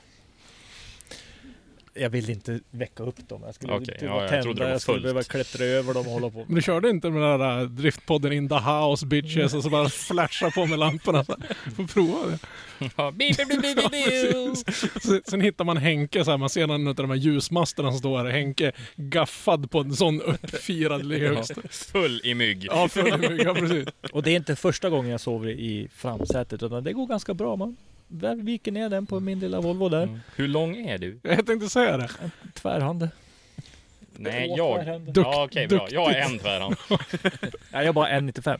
Jag 1.97 2.11
vill 2.11 2.30
inte 2.30 2.61
väcka 2.70 3.03
upp 3.03 3.28
dem. 3.28 3.42
Jag 3.47 3.55
skulle 3.55 3.72
Okej, 3.72 3.95
inte 3.95 4.05
ja, 4.05 4.14
vara 4.14 4.34
jag 4.34 4.45
tända. 4.45 4.64
var 4.64 4.70
jag 4.70 4.80
skulle 4.80 5.01
behöva 5.01 5.22
klättra 5.22 5.64
över 5.64 5.95
dem 5.95 6.07
och 6.07 6.12
hålla 6.12 6.30
på. 6.30 6.38
Men 6.47 6.55
du 6.55 6.62
körde 6.62 6.90
inte 6.90 7.11
med 7.11 7.22
den 7.22 7.40
där 7.40 7.61
äh, 7.61 7.68
driftpodden 7.68 8.32
In 8.32 8.49
the 8.49 8.55
house 8.55 9.07
bitches 9.07 9.55
och 9.55 9.62
så 9.62 9.70
bara 9.70 9.88
flasha 9.88 10.51
på 10.51 10.66
med 10.66 10.78
lamporna. 10.78 11.24
Får 11.24 11.86
prova 11.86 12.26
det. 12.26 12.38
Ja, 12.97 13.11
bi, 13.11 13.34
bi, 13.38 13.45
bi, 13.45 13.57
bi, 13.57 13.74
bi, 13.74 13.88
bi. 13.90 14.72
Sen, 15.01 15.22
sen 15.24 15.40
hittar 15.40 15.64
man 15.64 15.76
Henke, 15.76 16.24
så 16.24 16.30
här, 16.30 16.38
man 16.38 16.49
ser 16.51 16.66
någon 16.66 16.88
av 16.88 16.95
de 16.95 17.11
här 17.11 17.16
ljusmasterna 17.16 17.90
som 17.90 17.99
står 17.99 18.18
här. 18.18 18.30
Henke 18.30 18.72
gaffad 18.97 19.70
på 19.70 19.78
en 19.80 19.97
sån 19.97 20.20
uppfirad 20.22 21.12
högst. 21.12 21.53
Full 21.70 22.20
i 22.24 22.34
mygg. 22.34 22.64
Ja, 22.70 22.88
för, 22.88 23.45
ja, 23.45 23.55
precis. 23.55 23.88
Och 24.12 24.22
det 24.22 24.30
är 24.30 24.36
inte 24.36 24.57
första 24.57 24.90
gången 24.90 25.11
jag 25.11 25.20
sover 25.20 25.49
i 25.51 25.88
framsätet. 25.95 26.62
Utan 26.62 26.84
det 26.84 26.92
går 26.92 27.07
ganska 27.07 27.34
bra. 27.34 27.57
Man 27.57 27.76
där 28.09 28.34
viker 28.36 28.72
ner 28.72 28.88
den 28.88 29.07
på 29.07 29.20
min 29.20 29.38
lilla 29.40 29.61
Volvo 29.61 29.88
där. 29.88 30.02
Mm. 30.02 30.20
Hur 30.36 30.48
lång 30.48 30.76
är 30.76 30.98
du? 30.98 31.18
Jag 31.22 31.46
tänkte 31.46 31.68
säga 31.68 31.96
det. 31.96 32.09
Tvärhand. 32.55 33.09
Nej, 34.16 34.48
Två 34.48 34.55
jag. 34.59 34.76
tvärhänder. 34.76 35.12
Dukt- 35.12 35.28
Ja, 35.32 35.44
okej, 35.44 35.68
bra. 35.68 35.88
Jag 35.90 36.11
är 36.12 36.20
en 36.22 36.38
tvärhand. 36.38 36.76
Nej, 37.50 37.50
jag 37.72 37.84
är 37.84 37.92
bara 37.92 38.09
1,95. 38.09 38.59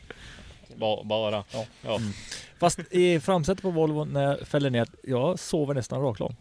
Ba, 0.75 1.03
bara. 1.03 1.43
Ja. 1.53 1.65
Ja. 1.81 1.99
Fast 2.59 2.79
i 2.91 3.19
framsätet 3.19 3.61
på 3.61 3.71
Volvo 3.71 4.05
när 4.05 4.23
jag 4.23 4.47
fäller 4.47 4.69
ner, 4.69 4.87
jag 5.03 5.39
sover 5.39 5.73
nästan 5.73 6.01
raklång. 6.01 6.35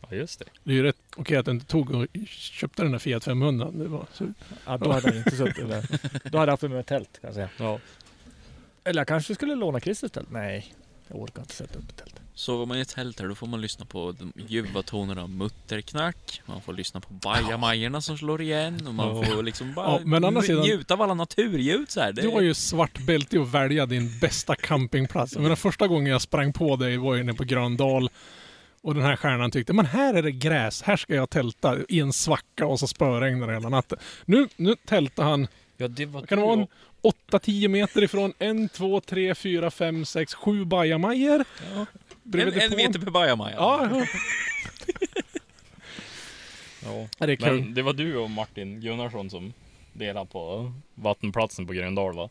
ja, 0.00 0.16
just 0.16 0.38
det. 0.38 0.44
Det 0.64 0.70
är 0.70 0.74
ju 0.74 0.82
rätt 0.82 0.96
okej 1.16 1.36
att 1.36 1.44
du 1.44 1.50
inte 1.50 1.66
tog 1.66 1.90
och 1.94 2.06
köpte 2.28 2.82
den 2.82 2.92
där 2.92 2.98
Fiat 2.98 3.24
500. 3.24 3.70
Det 3.72 3.84
var 3.88 4.06
så, 4.12 4.24
Ja, 4.66 4.76
då 4.78 4.92
hade 4.92 5.08
jag 5.08 5.16
inte 5.16 5.36
suttit 5.36 5.68
där. 5.68 5.84
Då 6.30 6.38
hade 6.38 6.50
jag 6.50 6.52
haft 6.52 6.62
med 6.62 6.70
mig 6.70 6.80
ett 6.80 6.86
tält 6.86 7.20
kan 7.20 7.28
jag 7.28 7.34
säga. 7.34 7.48
Ja. 7.58 7.78
Eller 8.84 9.00
jag 9.00 9.08
kanske 9.08 9.34
skulle 9.34 9.54
låna 9.54 9.80
Christers 9.80 10.10
tält. 10.10 10.30
Nej, 10.30 10.74
jag 11.08 11.20
orkar 11.20 11.42
inte 11.42 11.54
sätta 11.54 11.78
upp 11.78 11.88
ett 11.90 11.96
tält. 11.96 12.14
Sover 12.34 12.66
man 12.66 12.78
i 12.78 12.80
ett 12.80 12.88
tält 12.88 13.20
här, 13.20 13.28
då 13.28 13.34
får 13.34 13.46
man 13.46 13.60
lyssna 13.60 13.84
på 13.84 14.12
de 14.12 14.32
ljuva 14.48 14.82
tonerna 14.82 15.22
av 15.22 15.30
mutterknack. 15.30 16.42
Man 16.46 16.60
får 16.62 16.72
lyssna 16.72 17.00
på 17.00 17.12
bajamajorna 17.12 18.00
som 18.00 18.18
slår 18.18 18.42
igen 18.42 18.86
och 18.86 18.94
man 18.94 19.24
får 19.24 19.42
liksom 19.42 19.74
bara 19.74 19.86
Ja, 19.86 20.00
men 20.04 20.24
å 20.24 20.26
andra 20.26 20.42
sidan- 20.42 20.62
njuta 20.62 20.94
av 20.94 21.02
alla 21.02 21.14
naturljud 21.14 21.90
så 21.90 22.00
här. 22.00 22.12
Det, 22.12 22.22
Du 22.22 22.28
har 22.28 22.40
ju 22.40 22.54
svart 22.54 22.98
bälte 23.06 23.36
i 23.36 23.38
att 23.38 23.48
välja 23.48 23.86
din 23.86 24.18
bästa 24.18 24.54
campingplats. 24.54 25.32
Jag 25.34 25.42
menar, 25.42 25.56
första 25.56 25.86
gången 25.88 26.06
jag 26.12 26.22
sprang 26.22 26.52
på 26.52 26.76
dig 26.76 26.96
var 26.96 27.14
ju 27.14 27.22
nere 27.22 27.36
på 27.36 27.44
Gröndal. 27.44 28.10
Och 28.84 28.94
den 28.94 29.02
här 29.02 29.16
stjärnan 29.16 29.50
tyckte, 29.50 29.72
men 29.72 29.86
här 29.86 30.14
är 30.14 30.22
det 30.22 30.32
gräs, 30.32 30.82
här 30.82 30.96
ska 30.96 31.14
jag 31.14 31.30
tälta 31.30 31.76
i 31.88 32.00
en 32.00 32.12
svacka 32.12 32.66
och 32.66 32.78
så 32.80 32.86
spöregnar 32.86 33.46
det 33.46 33.52
hela 33.52 33.68
natten. 33.68 33.98
Nu, 34.24 34.48
nu 34.56 34.74
tältar 34.86 35.22
han, 35.24 35.46
Ja, 35.76 35.88
det 35.88 36.06
var 36.06 36.22
kan 36.26 36.38
det 36.38 36.44
vara 36.44 36.60
en 36.60 36.66
8-10 37.02 37.68
meter 37.68 38.02
ifrån 38.04 38.32
en, 38.38 38.68
två, 38.68 39.00
tre, 39.00 39.34
fyra, 39.34 39.70
fem, 39.70 40.04
sex, 40.04 40.34
sju 40.34 40.64
bajamajor. 40.64 41.44
en, 41.74 41.86
Bredvid 42.22 42.54
en 42.54 42.60
depån. 42.70 42.76
meter 42.86 42.98
per 43.00 43.10
bajamaja. 43.10 43.56
Ja, 43.56 43.88
ja. 43.92 44.06
Ja. 46.84 47.08
Ja, 47.18 47.26
det. 47.26 47.40
Men 47.40 47.74
det 47.74 47.82
var 47.82 47.92
du 47.92 48.16
och 48.16 48.30
Martin 48.30 48.80
Gunnarsson 48.80 49.30
som 49.30 49.52
delade 49.92 50.26
på 50.26 50.72
vattenplatsen 50.94 51.66
på 51.66 51.72
Gröndal 51.72 52.14
va? 52.14 52.28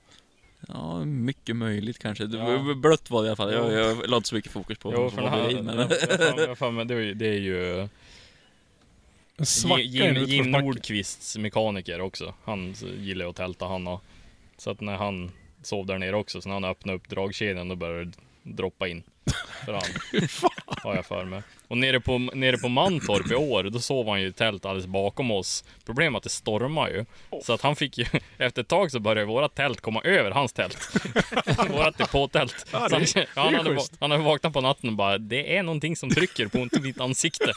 Ja, 0.68 1.06
mycket 1.06 1.56
möjligt 1.56 2.00
kanske. 2.00 2.26
Det 2.26 2.38
Ja. 2.38 2.58
var 2.58 2.74
blött 2.76 3.10
var 3.10 3.22
det 3.22 3.26
i 3.26 3.30
alla 3.30 3.36
fall. 3.36 3.54
Jag, 3.54 3.74
jag 3.74 4.10
la 4.10 4.18
inte 4.18 4.30
så 4.30 4.36
mycket 4.36 4.52
fokus 4.52 4.78
på 4.78 4.94
Jo, 4.96 5.10
för 5.10 5.22
här, 5.22 5.44
bredvid, 5.44 5.64
men... 5.66 5.78
jag 5.78 6.40
jag 6.50 6.58
för 6.58 6.72
mig, 6.72 6.86
det 6.86 6.94
är 6.94 7.00
ju- 7.00 7.14
det 7.14 7.28
är 7.28 7.40
ju 7.40 7.80
En 7.82 7.88
en 9.72 9.80
Jim, 9.82 10.16
Jim. 10.26 10.52
Nordqvists 10.52 11.38
mekaniker 11.38 12.02
också. 12.02 12.34
Han 12.44 12.76
gillar 13.00 13.26
ju 13.26 13.30
att 13.30 13.36
tälta 13.36 13.66
han 13.68 13.88
och, 13.88 14.04
Så 14.62 14.72
att 14.72 14.82
när 14.82 14.96
han 14.96 15.32
sov 15.62 15.86
där 15.86 15.98
nere 15.98 16.16
också, 16.16 16.42
så 16.42 16.50
när 16.50 16.54
han 16.54 16.64
öppnade 16.64 16.96
upp 16.96 17.10
dragkedjan 17.10 17.68
då 17.70 17.76
började 17.76 18.06
det 18.06 18.12
droppa 18.44 18.88
in. 18.88 19.04
För 19.66 19.74
han. 19.74 19.84
har 20.84 20.96
jag 20.96 21.06
för 21.06 21.26
mig. 21.26 21.44
Och 21.68 21.78
nere 21.78 22.00
på, 22.00 22.18
nere 22.18 22.58
på 22.58 22.68
Mantorp 22.70 23.32
i 23.32 23.36
år, 23.36 23.64
då 23.64 23.80
sov 23.80 24.10
han 24.10 24.22
ju 24.22 24.28
i 24.28 24.34
tält 24.34 24.66
alldeles 24.66 24.88
bakom 24.88 25.32
oss. 25.32 25.64
Problemet 25.86 26.14
är 26.14 26.18
att 26.18 26.24
det 26.24 26.30
stormar 26.30 26.90
ju. 26.90 27.06
Så 27.44 27.54
att 27.54 27.62
han 27.62 27.76
fick 27.76 27.98
ju, 27.98 28.06
efter 28.38 28.62
ett 28.62 28.68
tag 28.68 28.92
så 28.92 29.00
började 29.00 29.26
våra 29.26 29.50
tält 29.50 29.82
komma 29.82 30.02
över 30.02 30.32
hans 30.32 30.54
tält. 30.54 30.78
Vårat 31.70 31.98
depåtält. 31.98 32.66
Ja, 32.72 32.90
Så 32.90 32.96
han, 32.96 33.06
ja, 33.16 33.26
han, 33.36 33.56
hade, 33.56 33.80
han 34.00 34.12
hade 34.12 34.24
vaknat 34.24 34.54
på 34.54 34.62
natten 34.62 34.90
och 34.90 34.96
bara, 34.96 35.18
det 35.18 35.58
är 35.58 35.64
någonting 35.64 35.96
som 35.96 36.10
trycker 36.10 36.48
på 36.48 36.82
mitt 36.82 37.00
ansikte. 37.00 37.54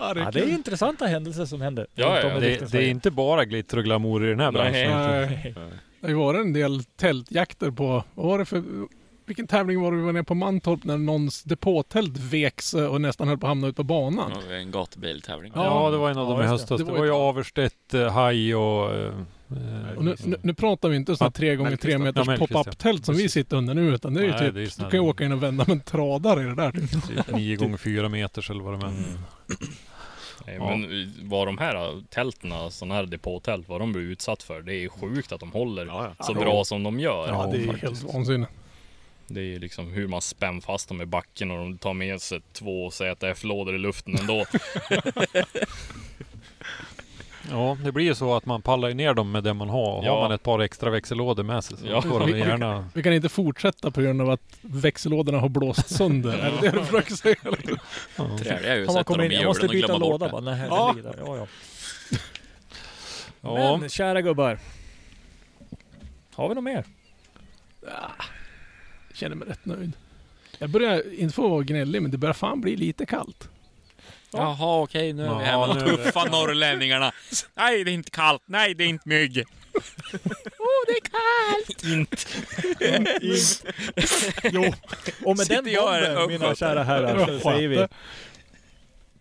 Ja, 0.00 0.14
det 0.14 0.20
är 0.20 0.24
Ja, 0.24 0.30
det 0.30 0.40
är 0.40 0.48
intressanta 0.48 1.06
händelser 1.06 1.44
som 1.44 1.60
händer. 1.60 1.86
Ja, 1.94 2.20
ja, 2.20 2.40
Det, 2.40 2.72
det 2.72 2.78
är 2.78 2.88
inte 2.88 3.10
bara 3.10 3.44
glitter 3.44 3.76
och 3.76 3.84
glamour 3.84 4.26
i 4.26 4.28
den 4.30 4.40
här 4.40 4.52
branschen. 4.52 4.90
Nej. 4.90 5.54
Nej. 5.56 5.68
Det 6.00 6.14
varit 6.14 6.40
en 6.40 6.52
del 6.52 6.84
tältjakter 6.84 7.70
på, 7.70 8.04
vad 8.14 8.26
var 8.26 8.38
det 8.38 8.44
för, 8.44 8.62
vilken 9.26 9.46
tävling 9.46 9.80
var 9.80 9.90
det 9.92 9.96
vi 9.96 10.02
var 10.02 10.12
nere 10.12 10.24
på 10.24 10.34
Mantorp 10.34 10.84
när 10.84 10.98
någons 10.98 11.42
depåtält 11.42 12.16
veks 12.18 12.74
eh, 12.74 12.86
och 12.86 13.00
nästan 13.00 13.28
höll 13.28 13.38
på 13.38 13.46
att 13.46 13.50
hamna 13.50 13.66
ut 13.66 13.76
på 13.76 13.84
banan? 13.84 14.32
Ja, 14.48 14.54
En 14.54 14.70
gatubiltävling. 14.70 15.52
Ja, 15.54 15.90
det 15.90 15.96
var 15.96 16.10
en 16.10 16.18
av 16.18 16.24
Ja, 16.30 16.30
dem 16.30 16.40
i 16.40 16.52
just 16.52 16.68
det. 16.68 16.74
höstas. 16.74 16.78
Det 16.78 16.92
var 16.92 16.98
var 16.98 17.04
ju 17.04 17.10
Averstedt, 17.12 17.94
eh, 17.94 18.12
Haj 18.12 18.54
och... 18.54 18.94
eh, 18.94 19.12
Och 19.96 20.04
nu, 20.04 20.16
nu, 20.24 20.36
nu 20.42 20.54
pratar 20.54 20.88
vi 20.88 20.96
inte 20.96 21.16
sådana 21.16 21.30
tre 21.30 21.56
gånger 21.56 21.76
tre 21.76 21.98
meters 21.98 22.26
ja, 22.26 22.32
ja. 22.40 22.46
pop-up-tält 22.46 23.04
som 23.04 23.14
vi 23.14 23.28
sitter 23.28 23.56
under 23.56 23.74
nu 23.74 23.94
utan 23.94 24.14
det 24.14 24.20
är 24.20 24.24
ju 24.24 24.30
Nej, 24.30 24.38
typ, 24.40 24.54
det 24.54 24.60
är 24.62 24.84
du 24.84 24.90
kan 24.90 25.00
ju 25.02 25.08
åka 25.08 25.24
in 25.24 25.32
och 25.32 25.42
vända 25.42 25.64
med 25.66 25.74
en 25.74 25.80
tradare 25.80 26.40
i 26.42 26.44
det 26.44 26.54
där. 26.54 26.70
Typ. 26.70 27.36
9 27.36 27.56
gånger 27.56 27.76
4 27.76 28.08
meters 28.08 28.50
eller 28.50 28.60
vad 28.62 28.80
det 28.80 28.86
är. 28.86 28.90
Mm. 28.90 29.04
Nej, 30.48 30.56
Ja. 30.60 30.76
Men 30.76 31.12
vad 31.28 31.46
de 31.48 31.58
här 31.58 32.02
tälten, 32.10 32.70
sådana 32.70 32.94
här 32.94 33.06
depåtält, 33.06 33.68
vad 33.68 33.80
de 33.80 33.92
blir 33.92 34.02
utsatt 34.02 34.42
för. 34.42 34.62
Det 34.62 34.74
är 34.74 34.88
sjukt 34.88 35.32
att 35.32 35.40
de 35.40 35.52
håller 35.52 35.86
Ja, 35.86 36.12
ja. 36.18 36.24
så 36.24 36.32
Ja. 36.32 36.40
bra 36.40 36.64
som 36.64 36.82
de 36.82 37.00
gör. 37.00 37.28
Ja, 37.28 37.46
det 37.52 37.58
är 37.62 37.66
faktiskt. 37.66 37.82
helt 38.02 38.14
vansinnigt. 38.14 38.50
Det 39.26 39.54
är 39.54 39.58
liksom 39.58 39.92
hur 39.92 40.08
man 40.08 40.22
spänner 40.22 40.60
fast 40.60 40.88
dem 40.88 41.00
i 41.02 41.06
backen 41.06 41.50
och 41.50 41.58
de 41.58 41.78
tar 41.78 41.94
med 41.94 42.20
sig 42.22 42.40
två 42.52 42.90
ZF-lådor 42.90 43.74
i 43.74 43.78
luften 43.78 44.16
ändå. 44.20 44.44
Ja, 47.50 47.76
det 47.84 47.92
blir 47.92 48.04
ju 48.04 48.14
så 48.14 48.34
att 48.36 48.46
man 48.46 48.62
pallar 48.62 48.90
ner 48.94 49.14
dem 49.14 49.30
med 49.32 49.44
det 49.44 49.54
man 49.54 49.68
har. 49.68 49.96
Har 49.96 50.04
Ja. 50.04 50.20
man 50.20 50.32
ett 50.32 50.42
par 50.42 50.58
extra 50.60 50.90
växellådor 50.90 51.42
med 51.42 51.64
sig 51.64 51.76
så 51.76 51.86
Ja. 51.86 52.02
får 52.02 52.20
de 52.20 52.38
gärna... 52.38 52.88
Vi 52.94 53.02
kan 53.02 53.12
inte 53.12 53.28
fortsätta 53.28 53.90
på 53.90 54.00
grund 54.00 54.22
av 54.22 54.30
att 54.30 54.58
växellådorna 54.60 55.38
har 55.38 55.48
blåst 55.48 55.88
sönder. 55.96 56.38
Är 56.38 56.50
det 56.50 56.70
det 56.70 56.78
du 56.78 56.84
försöker 56.84 57.14
säga? 57.14 57.36
Ja. 58.16 58.38
Träliga 58.38 58.72
är 58.72 58.76
ju 58.76 58.86
Har 58.86 58.98
att 58.98 59.06
sätta 59.06 59.16
dem 59.22 59.30
i 59.32 59.34
jag 59.34 59.44
måste 59.44 59.66
hjulen 59.66 59.70
och 59.70 59.72
byta 59.74 59.86
glömma 59.86 59.98
bort 59.98 60.20
låda 60.20 60.26
det. 60.26 60.32
bara. 60.32 60.40
Nej, 60.40 60.66
Ja. 60.70 60.94
där. 61.02 61.14
Ja, 61.26 61.36
ja. 61.36 61.46
Ja. 63.40 63.76
Men 63.76 63.88
kära 63.88 64.22
gubbar. 64.22 64.58
Har 66.34 66.48
vi 66.48 66.54
något 66.54 66.64
mer? 66.64 66.84
känner 69.14 69.36
mig 69.36 69.48
rätt 69.48 69.64
nöjd. 69.64 69.92
Jag 70.58 70.70
börjar, 70.70 71.14
inte 71.20 71.34
få 71.34 71.48
vara 71.48 71.62
gnällig, 71.62 72.02
men 72.02 72.10
det 72.10 72.18
börjar 72.18 72.32
fan 72.34 72.60
bli 72.60 72.76
lite 72.76 73.06
kallt. 73.06 73.48
Jaha, 74.32 74.82
okej, 74.82 75.12
nu 75.12 75.24
är 75.24 75.38
vi 75.38 75.44
här 75.44 75.52
Ja, 75.52 75.66
med 75.66 75.76
de 75.76 75.96
tuffa 75.96 76.24
norrlänningarna. 76.24 77.12
Nej, 77.54 77.84
det 77.84 77.90
är 77.90 77.92
inte 77.92 78.10
kallt. 78.10 78.42
Nej, 78.46 78.74
det 78.74 78.84
är 78.84 78.88
inte 78.88 79.08
mygg. 79.08 79.38
oh, 80.58 80.84
det 80.86 80.92
är 80.92 81.00
kallt! 81.10 81.84
Inte. 81.84 82.16
Jo, 84.52 84.64
och 85.24 85.36
med 85.36 85.46
Sitter 85.46 85.62
den 85.62 86.14
bomben, 86.14 86.40
mina 86.40 86.54
kära 86.54 86.82
herrar, 86.82 87.26
så 87.26 87.40
säger 87.40 87.68
vi 87.68 87.86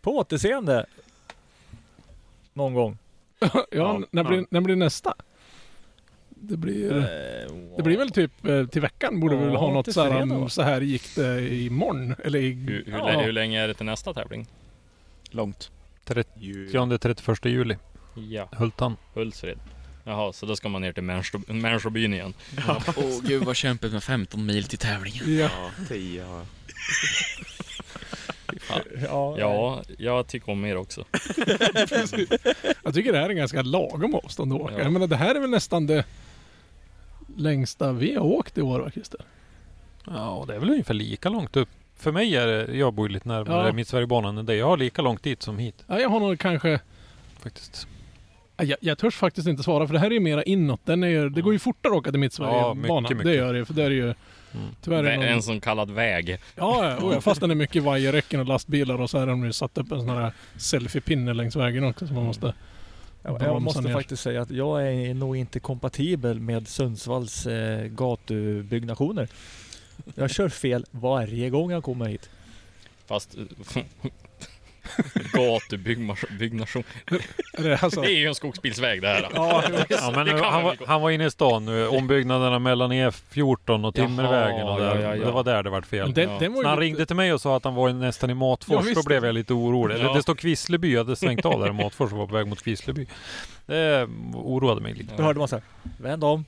på 0.01 0.17
återseende. 0.17 0.85
Någon 2.53 2.73
gång. 2.73 2.97
ja, 3.39 3.67
Ja, 3.71 4.01
när, 4.11 4.23
blir, 4.23 4.37
ja. 4.39 4.45
när 4.49 4.61
blir 4.61 4.75
nästa? 4.75 5.13
Det 6.29 6.57
blir, 6.57 6.91
det 7.77 7.83
blir 7.83 7.97
väl 7.97 8.11
typ 8.11 8.45
eh, 8.45 8.65
till 8.65 8.81
veckan 8.81 9.19
borde 9.19 9.35
vi 9.35 9.43
väl 9.43 9.53
Ja, 9.53 9.59
ha 9.59 9.73
något 9.73 9.93
så 9.93 10.01
här, 10.01 10.47
så 10.47 10.61
här 10.61 10.81
gick 10.81 11.15
det 11.15 11.55
imorgon. 11.55 12.15
Eller 12.23 12.39
i, 12.39 12.51
Hur, 12.51 12.83
hur, 12.85 12.97
ja. 12.97 13.21
hur 13.21 13.31
länge 13.31 13.63
är 13.63 13.67
det 13.67 13.73
till 13.73 13.85
nästa 13.85 14.13
tävling? 14.13 14.47
Långt. 15.31 15.71
30-31 16.05 17.47
juli, 17.47 17.77
Ja, 18.29 18.49
Hultan. 18.51 18.97
Hultsfred. 19.13 19.57
Jaha, 20.03 20.33
så 20.33 20.45
då 20.45 20.55
ska 20.55 20.69
man 20.69 20.81
ner 20.81 20.93
till 20.93 21.03
Människo- 21.03 21.53
Människobyn 21.53 22.13
igen. 22.13 22.33
Åh 22.97 23.21
gud 23.23 23.43
vad 23.43 23.55
kämpigt 23.55 23.93
med 23.93 24.03
15 24.03 24.45
mil 24.45 24.63
till 24.63 24.77
tävlingen. 24.77 25.37
Ja, 25.37 25.49
Ja, 25.53 25.71
tio 25.87 26.21
ja. 26.23 26.41
Ja, 29.01 29.35
Ja, 29.39 29.81
jag 29.97 30.27
tycker 30.27 30.51
om 30.51 30.65
er 30.65 30.75
också. 30.77 31.05
jag 32.83 32.93
tycker 32.93 33.11
det 33.11 33.17
här 33.17 33.25
är 33.25 33.29
en 33.29 33.35
ganska 33.37 33.61
lagom 33.61 34.15
avstånd 34.15 34.53
att 34.53 34.61
åka. 34.61 34.73
Ja. 34.73 34.79
Jag 34.79 34.93
menar 34.93 35.07
det 35.07 35.15
här 35.15 35.35
är 35.35 35.39
väl 35.39 35.49
nästan 35.49 35.87
det 35.87 36.05
längsta 37.37 37.91
vi 37.91 38.13
har 38.15 38.23
åkt 38.25 38.57
i 38.57 38.61
år 38.61 38.79
va 38.79 38.91
Christer? 38.91 39.21
Ja, 40.05 40.45
det 40.47 40.55
är 40.55 40.59
väl 40.59 40.69
ungefär 40.69 40.93
lika 40.93 41.29
långt 41.29 41.55
upp. 41.55 41.69
För 41.97 42.11
mig 42.11 42.35
är 42.35 42.47
det, 42.47 42.77
jag 42.77 42.93
bor 42.93 43.07
ju 43.07 43.13
lite 43.13 43.27
närmare 43.27 43.67
Ja. 43.67 43.73
Mittsverigebanan 43.73 44.37
än 44.37 44.45
dig. 44.45 44.57
Jag 44.57 44.65
har 44.67 44.77
lika 44.77 45.01
långt 45.01 45.23
dit 45.23 45.43
som 45.43 45.57
hit 45.57 45.83
Ja, 45.87 45.99
jag 45.99 46.09
har 46.09 46.19
nog 46.19 46.39
kanske 46.39 46.79
faktiskt. 47.39 47.87
Ja, 48.57 48.63
Jag, 48.63 48.77
jag 48.81 48.97
törs 48.97 49.15
faktiskt 49.15 49.47
inte 49.47 49.63
svara 49.63 49.87
för 49.87 49.93
det 49.93 49.99
här 49.99 50.07
är 50.07 50.11
ju 50.11 50.19
mera 50.19 50.43
inåt. 50.43 50.81
Den 50.85 51.03
är 51.03 51.07
ju, 51.07 51.29
det 51.29 51.41
går 51.41 51.53
ju 51.53 51.59
fortare 51.59 51.93
att 51.93 51.97
åka 51.97 52.11
till 52.11 52.17
Ja, 52.19 52.21
Mittsverigebanan. 52.21 53.03
mycket, 53.03 53.23
det 53.25 53.33
gör 53.35 53.53
det. 53.53 53.65
För 53.65 53.73
där 53.73 53.85
är 53.85 53.89
ju 53.89 54.13
tyvärr 54.81 55.03
är 55.03 55.11
det 55.11 55.15
någon, 55.15 55.25
En 55.25 55.41
så 55.41 55.59
kallad 55.59 55.91
väg. 55.91 56.29
Ja, 56.29 56.39
ja, 57.01 57.13
ja, 57.13 57.21
fast 57.21 57.41
den 57.41 57.51
är 57.51 57.55
mycket 57.55 57.83
vajerräcken 57.83 58.39
och 58.39 58.45
lastbilar 58.45 59.01
och 59.01 59.09
så 59.09 59.19
har 59.19 59.27
de 59.27 59.45
ju 59.45 59.53
satt 59.53 59.77
upp 59.77 59.91
en 59.91 59.99
sån 59.99 60.09
här 60.09 60.31
selfie-pinne 60.57 61.33
längs 61.33 61.55
vägen 61.55 61.83
också 61.83 62.07
som 62.07 62.15
man 62.15 62.25
måste 62.25 62.53
Ja, 63.23 63.37
jag 63.41 63.61
måste 63.61 63.81
ner. 63.81 63.93
faktiskt 63.93 64.23
säga 64.23 64.41
att 64.41 64.51
jag 64.51 64.87
är 64.87 65.13
nog 65.13 65.37
inte 65.37 65.59
kompatibel 65.59 66.39
med 66.39 66.67
Sundsvalls 66.67 67.45
eh, 67.47 67.85
gatubyggnationer. 67.87 69.27
Jag 70.15 70.29
kör 70.31 70.49
fel 70.49 70.85
varje 70.91 71.49
gång 71.49 71.71
jag 71.71 71.83
kommer 71.83 72.05
hit. 72.07 72.29
Fast 73.07 73.35
gatubyggnation. 75.33 76.83
Är 77.53 77.63
det 77.69 77.77
alltså, 77.83 78.01
Det 78.01 78.11
är 78.11 78.17
ju 78.17 78.27
en 78.27 78.35
skogsbilsväg 78.35 79.01
det 79.01 79.07
här. 79.07 79.27
Ja, 79.35 79.63
Ja, 79.89 80.11
men 80.15 80.25
det 80.25 80.43
han, 80.45 80.63
var, 80.63 80.77
han 80.87 81.01
var 81.01 81.09
inne 81.11 81.25
i 81.25 81.31
stan 81.31 81.65
nu. 81.65 81.87
Ombyggnaderna 81.87 82.59
mellan 82.59 82.91
E14 82.91 83.87
och 83.87 83.95
Timmervägen. 83.95 84.67
Och 84.67 84.79
där, 84.79 84.95
ja, 84.95 85.01
ja, 85.01 85.15
ja. 85.15 85.25
Det 85.25 85.31
var 85.31 85.43
där 85.43 85.63
det 85.63 85.69
vart 85.69 85.85
fel. 85.85 86.13
den, 86.13 86.29
Ja. 86.29 86.37
den 86.39 86.53
var 86.53 86.63
han 86.63 86.75
lite- 86.75 86.81
ringde 86.85 87.05
till 87.05 87.15
mig 87.15 87.33
och 87.33 87.41
sa 87.41 87.57
att 87.57 87.63
han 87.63 87.75
var 87.75 87.89
nästan 87.93 88.29
i 88.29 88.33
Matfors, 88.33 88.93
då 88.95 89.03
blev 89.05 89.25
jag 89.25 89.35
lite 89.35 89.53
orolig. 89.53 89.95
Eller 89.95 90.05
Ja. 90.05 90.13
det 90.13 90.21
står 90.21 90.35
Kvissleby, 90.35 90.91
jag 90.93 90.97
hade 91.03 91.15
svängt 91.15 91.45
av 91.45 91.59
där 91.59 91.69
i 91.69 91.73
Matfors 91.73 92.11
och 92.11 92.17
var 92.17 92.27
på 92.27 92.33
väg 92.33 92.47
mot 92.47 92.61
Kvissleby. 92.63 93.07
Det 93.65 94.07
oroade 94.33 94.81
mig 94.81 94.93
lite. 94.93 95.13
Då 95.17 95.23
hörde 95.23 95.39
man 95.39 95.47
så 95.47 95.55
här, 95.55 95.63
vänd 95.97 96.23
om. 96.23 96.45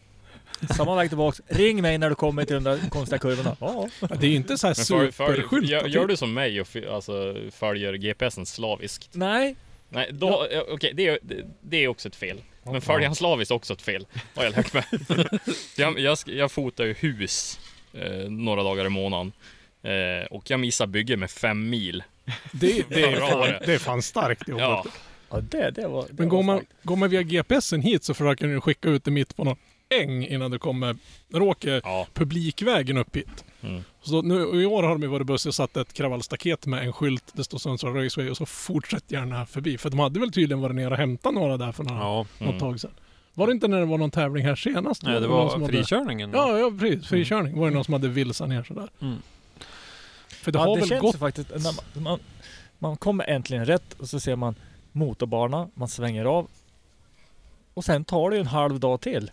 Samma 0.77 0.95
väg 0.95 1.09
tillbaks. 1.09 1.41
Ring 1.47 1.81
mig 1.81 1.97
när 1.97 2.09
du 2.09 2.15
kommer 2.15 2.45
till 2.45 2.53
de 2.55 2.63
där 2.63 2.79
konstiga 2.89 3.19
kurvorna. 3.19 3.55
Ja, 3.59 3.89
det 4.19 4.25
är 4.27 4.29
ju 4.29 4.35
inte 4.35 4.57
så 4.57 4.67
här 4.67 4.73
superskylt. 4.73 5.69
gör, 5.69 5.87
gör 5.87 6.07
du 6.07 6.17
som 6.17 6.33
mig 6.33 6.61
och 6.61 6.67
alltså, 6.91 7.35
följer 7.51 7.93
GPSen 7.93 8.45
slaviskt? 8.45 9.09
nej. 9.13 9.55
Nej, 9.91 10.09
då, 10.11 10.47
ja. 10.51 10.63
okej, 10.69 10.93
det, 10.95 11.07
är- 11.07 11.19
det, 11.21 11.35
det 11.61 11.83
är 11.83 11.87
också 11.87 12.07
ett 12.07 12.15
fel. 12.15 12.41
Men 12.63 12.81
följer 12.81 13.07
han 13.07 13.15
slaviskt 13.15 13.51
också 13.51 13.73
ett 13.73 13.81
fel, 13.81 14.07
har 14.35 14.43
jag 14.43 14.55
lärt 14.55 14.73
mig. 14.73 14.83
jag, 15.77 15.99
jag, 15.99 16.17
jag 16.25 16.51
fotar 16.51 16.85
ju 16.85 16.93
hus 16.93 17.59
eh, 17.93 18.11
några 18.29 18.63
dagar 18.63 18.85
i 18.85 18.89
månaden. 18.89 19.31
Eh, 19.83 20.25
och 20.31 20.49
jag 20.49 20.59
missar 20.59 20.87
bygge 20.87 21.17
med 21.17 21.31
fem 21.31 21.69
mil. 21.69 22.03
Det, 22.51 22.83
det, 22.89 23.03
är 23.03 23.15
fan, 23.19 23.53
det 23.65 23.73
är 23.73 23.77
fan 23.77 24.01
starkt 24.01 24.47
jobbat. 24.47 24.85
Ja, 24.85 24.91
Ja, 25.31 25.39
det, 25.41 25.71
det 25.71 25.87
var... 25.87 26.01
Det 26.01 26.07
Men 26.13 26.29
var 26.29 26.37
går 26.37 26.43
man, 26.43 26.57
starkt. 26.57 26.71
går 26.83 26.95
man 26.95 27.09
via 27.09 27.21
GPSen 27.23 27.81
hit 27.81 28.03
så 28.03 28.13
försöker 28.13 28.47
du 28.47 28.61
skicka 28.61 28.89
ut 28.89 29.03
det 29.03 29.11
mitt 29.11 29.35
på 29.35 29.43
någon 29.43 29.57
äng 29.89 30.25
innan 30.25 30.51
du 30.51 30.59
kommer, 30.59 30.95
när 31.27 31.39
du 31.39 31.45
åker 31.45 31.81
ja. 31.83 32.07
publikvägen 32.13 32.97
upp 32.97 33.15
hit. 33.15 33.43
Mm. 33.61 33.83
Så 34.01 34.21
nu, 34.21 34.61
i 34.61 34.65
år 34.65 34.83
har 34.83 34.89
de 34.89 35.01
ju 35.01 35.07
varit 35.07 35.27
buss 35.27 35.45
och 35.45 35.55
satt 35.55 35.77
ett 35.77 35.93
kravallstaket 35.93 36.65
med 36.65 36.83
en 36.83 36.93
skylt, 36.93 37.23
det 37.33 37.43
står 37.43 37.57
Sundsvall 37.57 37.93
Raceway 37.93 38.29
och 38.29 38.37
så 38.37 38.45
fortsätt 38.45 39.11
gärna 39.11 39.45
förbi. 39.45 39.77
För 39.77 39.89
de 39.89 39.99
hade 39.99 40.19
väl 40.19 40.31
tydligen 40.31 40.61
varit 40.61 40.75
nere 40.75 40.89
och 40.91 40.97
hämtat 40.97 41.33
några 41.33 41.57
där 41.57 41.71
för 41.71 41.83
några, 41.83 41.99
Ja, 41.99 42.17
något 42.37 42.47
Mm. 42.49 42.59
tag 42.59 42.79
sedan. 42.79 42.91
Var 43.33 43.47
det 43.47 43.53
inte 43.53 43.67
när 43.67 43.79
det 43.79 43.85
var 43.85 43.97
någon 43.97 44.11
tävling 44.11 44.45
här 44.45 44.55
senast? 44.55 45.03
nej, 45.03 45.21
det 45.21 45.27
var 45.27 45.49
hade- 45.49 45.67
frikörningen. 45.67 46.31
Ja, 46.33 46.59
ja 46.59 46.71
precis. 46.79 47.07
Frikörning. 47.07 47.59
Var 47.59 47.67
det 47.69 47.73
någon 47.75 47.83
som 47.83 47.93
hade 47.93 48.07
vilsat 48.07 48.49
ner 48.49 48.63
sådär. 48.63 48.89
Mm. 49.01 49.15
För 50.27 50.51
det 50.51 50.59
ja, 50.59 50.65
har 50.65 50.75
det 50.75 50.79
väl 50.79 50.89
känns 50.89 51.01
gått... 51.01 51.15
faktiskt, 51.15 51.49
man, 51.49 52.03
man, 52.03 52.19
man 52.79 52.97
kommer 52.97 53.29
äntligen 53.29 53.65
rätt 53.65 53.93
och 53.93 54.09
så 54.09 54.19
ser 54.19 54.35
man 54.35 54.55
motorbana, 54.91 55.69
man 55.73 55.87
svänger 55.87 56.25
av. 56.25 56.47
Och 57.73 57.85
sen 57.85 58.05
tar 58.05 58.29
det 58.29 58.35
ju 58.35 58.39
en 58.39 58.47
halv 58.47 58.79
dag 58.79 59.01
till 59.01 59.31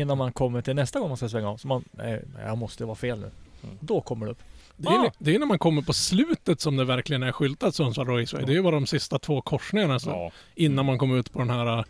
innan 0.00 0.18
man 0.18 0.32
kommer 0.32 0.62
till 0.62 0.74
nästa 0.76 1.00
gång 1.00 1.08
man 1.08 1.16
ska 1.16 1.28
svänga 1.28 1.48
av. 1.48 1.56
Så 1.56 1.68
man, 1.68 1.84
nej, 1.92 2.22
jag 2.44 2.58
måste 2.58 2.84
vara 2.84 2.96
fel 2.96 3.20
nu. 3.20 3.30
Mm. 3.64 3.76
Då 3.80 4.00
kommer 4.00 4.26
det 4.26 4.32
upp. 4.32 4.42
Det 4.76 4.88
är, 4.88 4.92
Ah. 5.06 5.12
det 5.18 5.34
är 5.34 5.38
när 5.38 5.46
man 5.46 5.58
kommer 5.58 5.82
på 5.82 5.92
slutet 5.92 6.60
som 6.60 6.76
det 6.76 6.84
verkligen 6.84 7.22
är 7.22 7.32
skyltat 7.32 7.74
Sundsvall 7.74 8.06
Raceway. 8.06 8.44
Det 8.46 8.52
är 8.52 8.54
ju 8.54 8.62
bara 8.62 8.74
de 8.74 8.86
sista 8.86 9.18
två 9.18 9.40
korsningarna 9.42 9.98
så, 9.98 10.10
ja. 10.10 10.30
innan 10.54 10.86
man 10.86 10.98
kommer 10.98 11.16
ut 11.16 11.32
på 11.32 11.38
den 11.38 11.50
här 11.50 11.84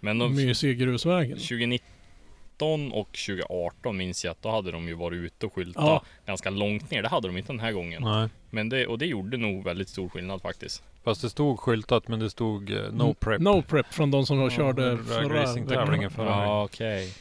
Men 0.00 0.22
uh, 0.22 0.28
de, 0.28 0.34
mysiga 0.36 0.72
grusvägen. 0.72 1.38
2019 1.38 2.92
och 2.92 3.08
2018 3.26 3.96
minns 3.96 4.24
jag 4.24 4.32
att 4.32 4.42
då 4.42 4.50
hade 4.50 4.70
de 4.72 4.88
ju 4.88 4.94
varit 4.94 5.16
ute 5.16 5.46
och 5.46 5.54
skyltat 5.54 5.84
Ja. 5.84 6.02
ganska 6.26 6.50
långt 6.50 6.90
ner. 6.90 7.02
Det 7.02 7.08
hade 7.08 7.28
de 7.28 7.36
inte 7.36 7.52
den 7.52 7.60
här 7.60 7.72
gången. 7.72 8.02
Nej. 8.02 8.28
Men 8.50 8.68
det, 8.68 8.86
och 8.86 8.98
det 8.98 9.06
gjorde 9.06 9.36
nog 9.36 9.64
väldigt 9.64 9.88
stor 9.88 10.08
skillnad 10.08 10.42
faktiskt. 10.42 10.82
Fast 11.04 11.22
det 11.22 11.30
stod 11.30 11.60
skyltat 11.60 12.08
men 12.08 12.18
det 12.20 12.30
stod 12.30 12.70
eh, 12.70 12.92
no 12.92 13.14
prep. 13.14 13.40
No 13.40 13.62
prep 13.62 13.92
från 13.94 14.10
de 14.10 14.26
som 14.26 14.40
Ja, 14.40 14.50
körde 14.50 14.98
förra 14.98 15.42
racingtävlingen 15.42 16.10
förra 16.10 16.28
Ja, 16.30 16.64
okej. 16.64 17.12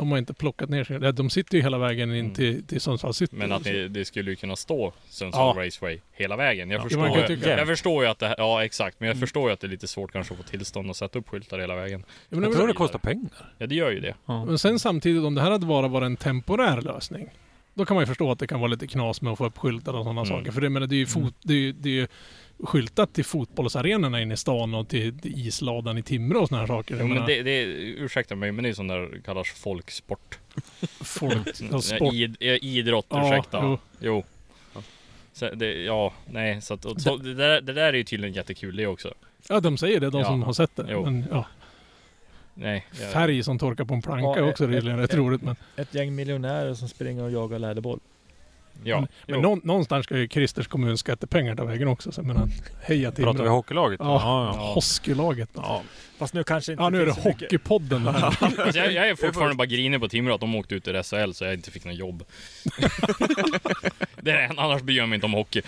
De 0.00 0.10
har 0.10 0.18
inte 0.18 0.34
plockat 0.34 0.68
ner 0.68 0.84
sig. 0.84 1.12
De 1.12 1.30
sitter 1.30 1.56
ju 1.56 1.62
hela 1.62 1.78
vägen 1.78 2.10
in 2.14 2.20
Mm. 2.20 2.34
till, 2.34 2.66
till 2.66 2.80
Sundsvall 2.80 3.14
city. 3.14 3.36
Men 3.36 3.52
att 3.52 3.64
det, 3.64 3.88
det 3.88 4.04
skulle 4.04 4.30
ju 4.30 4.36
kunna 4.36 4.56
stå 4.56 4.92
Sundsvall 5.08 5.56
Ja. 5.56 5.66
Raceway 5.66 5.98
hela 6.12 6.36
vägen. 6.36 6.70
Jag, 6.70 6.78
Ja, 6.78 6.82
förstår, 6.82 7.06
ju, 7.30 7.36
jag 7.50 7.66
förstår 7.66 8.04
ju 8.04 8.10
att 8.10 8.18
det 8.18 8.26
här, 8.26 8.34
ja 8.38 8.64
exakt, 8.64 9.00
men 9.00 9.06
jag 9.06 9.14
Mm. 9.14 9.20
förstår 9.20 9.48
ju 9.48 9.52
att 9.52 9.60
det 9.60 9.66
är 9.66 9.68
lite 9.68 9.86
svårt 9.88 10.12
kanske 10.12 10.34
att 10.34 10.38
få 10.40 10.46
tillstånd 10.46 10.90
att 10.90 10.96
sätta 10.96 11.18
upp 11.18 11.28
skyltar 11.28 11.58
hela 11.58 11.74
vägen. 11.74 12.04
Ja, 12.28 12.36
men, 12.36 12.42
Jag 12.42 12.52
tror 12.52 12.66
det 12.68 12.72
kostar 12.74 12.98
pengar. 12.98 13.52
Ja 13.58 13.66
det 13.66 13.74
gör 13.74 13.90
ju 13.90 14.00
det. 14.00 14.14
Ja. 14.26 14.44
men 14.44 14.58
sen 14.58 14.78
samtidigt, 14.78 15.22
om 15.24 15.34
det 15.34 15.40
här 15.42 15.50
hade 15.50 15.66
bara 15.66 15.88
varit 15.88 16.06
en 16.06 16.16
temporär 16.16 16.80
lösning. 16.80 17.28
Då 17.74 17.84
kan 17.84 17.94
man 17.94 18.02
ju 18.02 18.06
förstå 18.06 18.32
att 18.32 18.38
det 18.38 18.46
kan 18.46 18.60
vara 18.60 18.70
lite 18.70 18.86
knas 18.86 19.22
med 19.22 19.32
att 19.32 19.38
få 19.38 19.46
upp 19.46 19.58
skyltar 19.58 19.92
och 19.92 20.04
sådana 20.04 20.20
Mm. 20.20 20.26
saker. 20.38 20.52
För 20.52 20.60
det, 20.60 20.70
menar, 20.70 20.86
det 20.86 20.94
är 20.94 20.98
ju 20.98 21.06
fot, 21.06 21.34
det 21.42 21.54
är, 21.54 21.72
det 21.72 22.00
är 22.00 22.08
skyltat 22.64 23.12
till 23.12 23.24
fotbollsarenorna 23.24 24.20
inne 24.20 24.34
i 24.34 24.36
stan 24.36 24.74
och 24.74 24.88
till, 24.88 25.18
till 25.18 25.46
isladan 25.46 25.98
i 25.98 26.02
Timrå 26.02 26.40
och 26.40 26.50
här 26.50 26.66
saker. 26.66 26.96
Jo, 27.00 27.06
men 27.06 27.26
det, 27.26 27.42
det, 27.42 27.62
ursäkta 27.64 28.34
mig, 28.36 28.52
men 28.52 28.62
det 28.62 28.68
är 28.70 28.74
sån 28.74 28.88
där 28.88 29.20
kallas 29.24 29.48
folksport. 29.48 30.38
folk, 31.00 31.48
ja, 31.60 31.66
Ja, 31.72 31.80
sport. 31.80 32.14
Id, 32.14 32.36
idrott, 32.40 33.06
Ja, 33.08 33.28
ursäkta. 33.34 33.60
jo. 33.62 33.78
Jo. 34.00 34.24
Så 35.32 35.50
det, 35.54 35.82
ja, 35.82 36.12
nej, 36.30 36.62
så, 36.62 36.74
att, 36.74 36.84
och, 36.84 37.00
så 37.00 37.16
det, 37.16 37.34
där, 37.34 37.60
det 37.60 37.72
där 37.72 37.82
är 37.88 37.92
ju 37.92 38.04
tydligen 38.04 38.34
jättekul 38.34 38.76
det 38.76 38.86
också. 38.86 39.14
Ja, 39.48 39.60
de 39.60 39.78
säger 39.78 40.00
det, 40.00 40.10
de 40.10 40.20
Ja. 40.20 40.26
som 40.26 40.42
har 40.42 40.52
sett 40.52 40.76
det. 40.76 40.86
Jo. 40.88 41.04
Men, 41.04 41.24
ja, 41.30 41.46
Nej, 42.54 42.86
jag, 43.00 43.10
färg 43.12 43.42
som 43.42 43.58
torkar 43.58 43.84
på 43.84 43.94
en 43.94 44.02
planka 44.02 44.22
Ja, 44.26 44.36
är 44.36 44.50
också 44.50 44.64
ett- 44.64 44.70
tydligen 44.70 44.98
ett- 44.98 45.10
rätt 45.10 45.18
roligt. 45.18 45.42
Men, 45.42 45.56
Ett 45.76 45.94
gäng 45.94 46.14
miljonärer 46.14 46.74
som 46.74 46.88
springer 46.88 47.22
och 47.24 47.30
jagar 47.30 47.58
läderboll. 47.58 48.00
Ja, 48.84 49.06
men, 49.26 49.42
nå, 49.42 49.58
någonstans 49.64 50.04
ska 50.04 50.18
ju 50.18 50.28
Kristers 50.28 50.68
kommun 50.68 50.98
skattepengar 50.98 51.56
ta 51.56 51.64
vägen 51.64 51.88
också. 51.88 52.12
Så 52.12 52.20
jag 52.20 52.26
menar, 52.26 52.48
heja 52.82 53.12
Pratar 53.12 53.42
vi 53.42 53.48
hockeylaget? 53.48 54.00
Ja, 54.02 54.54
ja. 54.54 54.72
Ja. 55.54 55.82
Fast 56.18 56.34
nu 56.34 56.44
kanske 56.44 56.72
inte 56.72 56.82
ja, 56.82 56.90
nu 56.90 57.02
är 57.02 57.06
det 57.06 57.12
Hockeypodden 57.12 58.06
här. 58.06 58.24
Alltså, 58.24 58.78
jag, 58.78 58.92
jag 58.92 59.08
är 59.08 59.16
fortfarande 59.16 59.54
bara 59.54 59.66
grinig 59.66 60.00
på 60.00 60.08
Timrå 60.08 60.34
att 60.34 60.40
de 60.40 60.54
åkte 60.54 60.74
ut 60.74 60.88
ur 60.88 61.02
SHL 61.02 61.32
så 61.32 61.44
jag 61.44 61.54
inte 61.54 61.70
fick 61.70 61.84
något 61.84 61.94
jobb. 61.94 62.24
det 64.20 64.30
är 64.30 64.48
det, 64.48 64.50
annars 64.56 64.82
bryr 64.82 64.96
jag 64.96 65.08
mig 65.08 65.16
inte 65.16 65.26
om 65.26 65.32
hockey. 65.32 65.62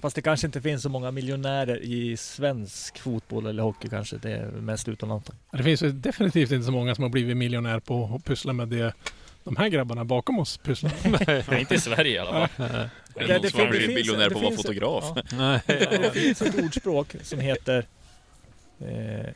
Fast 0.00 0.16
det 0.16 0.22
kanske 0.22 0.46
inte 0.46 0.60
finns 0.60 0.82
så 0.82 0.88
många 0.88 1.10
miljonärer 1.10 1.82
i 1.82 2.16
svensk 2.16 2.98
fotboll 2.98 3.46
eller 3.46 3.62
hockey 3.62 3.88
kanske. 3.88 4.16
Det 4.16 4.30
är 4.30 4.46
mest 4.46 4.88
utomlands. 4.88 5.30
Det 5.52 5.62
finns 5.62 5.82
ju 5.82 5.92
definitivt 5.92 6.52
inte 6.52 6.66
så 6.66 6.72
många 6.72 6.94
som 6.94 7.02
har 7.02 7.08
blivit 7.08 7.36
miljonär 7.36 7.80
på 7.80 8.14
att 8.14 8.24
pyssla 8.24 8.52
med 8.52 8.68
det 8.68 8.94
de 9.48 9.56
här 9.56 9.68
grabbarna 9.68 10.04
bakom 10.04 10.38
oss 10.38 10.56
pysslar 10.56 10.92
med. 11.10 11.44
Nej, 11.50 11.60
inte 11.60 11.74
i 11.74 11.78
Sverige 11.80 12.12
i 12.14 12.18
alla 12.18 12.48
fall. 12.48 12.66
Det 12.68 12.90
Det- 13.14 13.20
är 13.24 13.28
det 13.28 13.34
någon 13.38 13.50
som 13.50 13.60
har 13.60 13.66
finns- 13.66 13.70
blivit 13.70 13.88
det 13.88 13.94
finns- 13.94 14.06
miljonär 14.08 14.24
det 14.28 14.30
på 14.30 14.38
att 14.38 14.44
vara 14.44 14.56
fotograf. 14.56 15.04
ja. 15.16 15.22
Nej. 15.38 15.60
Det 15.90 16.10
finns 16.14 16.42
ett 16.42 16.62
ordspråk 16.64 17.14
som 17.22 17.40
heter 17.40 17.86
eh, 18.80 19.26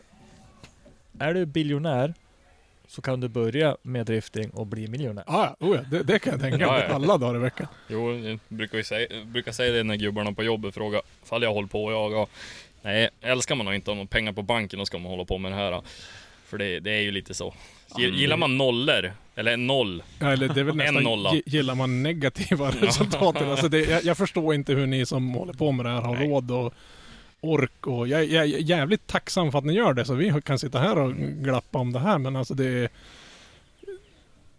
Är 1.18 1.34
du 1.34 1.46
biljonär 1.46 2.14
så 2.88 3.02
kan 3.02 3.20
du 3.20 3.28
börja 3.28 3.76
med 3.82 4.06
drifting 4.06 4.50
och 4.50 4.66
bli 4.66 4.88
miljonär. 4.88 5.24
Ja, 5.26 5.56
ja, 5.60 5.66
oh 5.66 5.76
ja 5.76 5.82
det, 5.90 6.02
det 6.02 6.18
kan 6.18 6.32
jag 6.32 6.40
tänka 6.40 6.58
Ja, 6.60 6.72
mig. 6.72 6.86
ja. 6.88 6.94
Alla 6.94 7.18
dagar 7.18 7.36
i 7.36 7.38
veckan. 7.38 7.66
Jo, 7.88 8.14
jag 8.18 8.38
brukar 8.48 8.78
ju 8.78 8.84
säga, 8.84 9.24
brukar 9.24 9.52
säga 9.52 9.72
det 9.72 9.82
när 9.82 9.96
gubbarna 9.96 10.32
på 10.32 10.42
jobbet 10.42 10.74
frågar 10.74 11.02
ifall 11.24 11.42
jag 11.42 11.54
håller 11.54 11.68
på 11.68 11.84
och 11.84 11.92
jagar. 11.92 12.26
Nej, 12.82 13.08
älskar 13.20 13.54
man 13.54 13.74
inte 13.74 13.90
har 13.90 13.94
några 13.96 14.06
pengar 14.08 14.32
på 14.32 14.42
banken 14.42 14.78
då 14.78 14.86
ska 14.86 14.98
man 14.98 15.10
hålla 15.10 15.24
på 15.24 15.38
med 15.38 15.52
det 15.52 15.56
här. 15.56 15.82
För 16.46 16.58
det, 16.58 16.80
det 16.80 16.90
är 16.90 17.00
ju 17.00 17.10
lite 17.10 17.34
så. 17.34 17.54
Gi- 17.99 18.11
Gillar 18.16 18.36
man 18.36 18.57
nollor, 18.59 19.12
eller 19.34 19.53
en 19.53 19.66
noll, 19.66 20.03
Ja, 20.18 20.32
eller 20.32 20.49
det 20.49 20.61
är 20.61 20.64
väl 20.64 20.72
En 20.72 20.76
nästan, 20.78 21.03
nolla. 21.03 21.30
gi- 21.30 21.43
gillar 21.47 21.74
man 21.74 22.03
negativa 22.03 22.70
resultat. 22.80 23.43
Alltså 23.43 23.68
det, 23.68 23.78
jag, 23.90 24.05
jag 24.05 24.16
förstår 24.16 24.55
inte 24.55 24.72
hur 24.72 24.86
ni 24.86 25.07
som 25.07 25.34
håller 25.34 25.53
på 25.53 25.72
med 25.72 25.86
det 25.86 25.90
här 25.90 26.01
har 26.01 26.14
Nej. 26.16 26.28
råd 26.28 26.51
och 26.51 26.74
ork 27.40 27.86
och 27.86 28.09
jag, 28.09 28.24
jag 28.24 28.43
är 28.45 28.49
jävligt 28.49 29.07
tacksam 29.07 29.53
för 29.53 29.59
att 29.59 29.64
ni 29.64 29.72
gör 29.72 29.95
det 29.95 30.05
så 30.05 30.14
vi 30.14 30.34
kan 30.45 30.59
sitta 30.59 30.78
här 30.78 30.99
och 30.99 31.14
glappa 31.16 31.78
om 31.78 31.93
det 31.93 31.99
här 31.99 32.18
men 32.18 32.36
alltså 32.36 32.55
det 32.55 32.88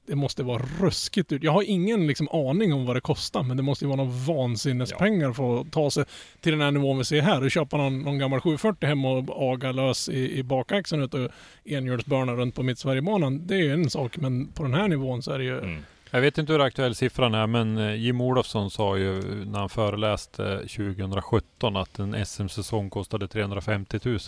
det 0.05 0.15
måste 0.15 0.43
vara 0.43 0.63
ruskigt 0.79 1.29
dyrt. 1.29 1.43
Jag 1.43 1.51
har 1.51 1.63
ingen 1.63 2.07
liksom 2.07 2.27
aning 2.31 2.73
om 2.73 2.85
vad 2.85 2.95
det 2.95 3.01
kostar 3.01 3.43
men 3.43 3.57
det 3.57 3.63
måste 3.63 3.85
ju 3.85 3.89
vara 3.89 4.03
någon 4.03 4.25
vansinnespengar 4.25 5.33
för 5.33 5.61
att 5.61 5.71
ta 5.71 5.91
sig 5.91 6.05
till 6.41 6.51
den 6.51 6.61
här 6.61 6.71
nivån 6.71 6.97
vi 6.97 7.03
ser 7.03 7.21
här 7.21 7.43
och 7.43 7.51
köpa 7.51 7.77
någon, 7.77 8.01
någon 8.01 8.17
gammal 8.17 8.41
740 8.41 8.87
hem 8.87 9.05
och 9.05 9.51
aga 9.51 9.71
lös 9.71 10.09
i, 10.09 10.39
i 10.39 10.43
bakaxeln 10.43 11.03
ut 11.03 11.13
och 11.13 11.31
enhjulsbörna 11.63 12.33
runt 12.33 12.55
på 12.55 12.63
Mittsverigebanan. 12.63 13.47
Det 13.47 13.55
är 13.55 13.59
ju 13.59 13.73
en 13.73 13.89
sak 13.89 14.17
men 14.17 14.47
på 14.47 14.63
den 14.63 14.73
här 14.73 14.87
nivån 14.87 15.21
så 15.21 15.31
är 15.31 15.37
det 15.37 15.43
ju 15.43 15.59
mm. 15.59 15.83
Jag 16.15 16.21
vet 16.21 16.37
inte 16.37 16.53
hur 16.53 16.59
aktuell 16.59 16.95
siffran 16.95 17.33
är, 17.33 17.47
men 17.47 17.77
eh, 17.77 17.95
Jim 17.95 18.21
Olofsson 18.21 18.71
sa 18.71 18.97
ju 18.97 19.21
när 19.45 19.59
han 19.59 19.69
föreläste 19.69 20.57
2017 20.57 21.75
att 21.75 21.99
en 21.99 22.25
SM-säsong 22.25 22.89
kostade 22.89 23.27
350 23.27 23.99
000. 24.03 24.19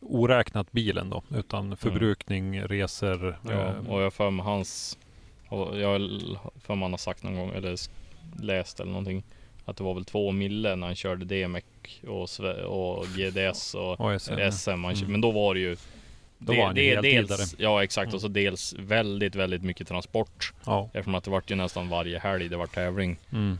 Oräknat 0.00 0.72
bilen 0.72 1.10
då, 1.10 1.22
utan 1.34 1.76
förbrukning, 1.76 2.62
resor. 2.62 3.38
Ja, 3.48 3.50
eh, 3.52 3.90
och 3.90 4.02
jag 4.02 4.12
för 4.12 4.30
mig 4.30 4.44
hans... 4.44 4.98
Jag 5.50 6.00
för 6.60 6.74
mig 6.74 6.82
han 6.82 6.90
har 6.92 6.96
sagt 6.98 7.22
någon 7.22 7.36
gång, 7.36 7.50
eller 7.54 7.76
läst 8.42 8.80
eller 8.80 8.90
någonting. 8.92 9.22
Att 9.64 9.76
det 9.76 9.84
var 9.84 9.94
väl 9.94 10.04
två 10.04 10.32
mille 10.32 10.76
när 10.76 10.86
han 10.86 10.96
körde 10.96 11.24
DMEC 11.24 11.64
och, 12.06 12.28
och 12.98 13.06
GDS 13.06 13.74
och 13.74 14.00
och 14.00 14.20
SM. 14.52 14.70
Mm. 14.70 14.94
Men 15.12 15.20
då 15.20 15.30
var 15.30 15.54
det 15.54 15.60
ju... 15.60 15.76
Då 16.38 16.52
var 16.54 16.66
han 16.66 16.76
ju 16.76 16.82
det, 16.82 16.94
heltidare. 16.94 17.38
dels, 17.38 17.54
Ja 17.58 17.84
exakt, 17.84 18.06
Mm. 18.06 18.14
och 18.14 18.20
så 18.20 18.28
dels 18.28 18.74
väldigt, 18.78 19.34
väldigt 19.34 19.62
mycket 19.62 19.88
transport. 19.88 20.52
Ja. 20.66 20.84
Eftersom 20.92 21.14
att 21.14 21.24
det 21.24 21.30
vart 21.30 21.50
ju 21.50 21.54
nästan 21.54 21.88
varje 21.88 22.18
helg 22.18 22.48
det 22.48 22.56
var 22.56 22.66
tävling 22.66 23.16
Mm. 23.32 23.58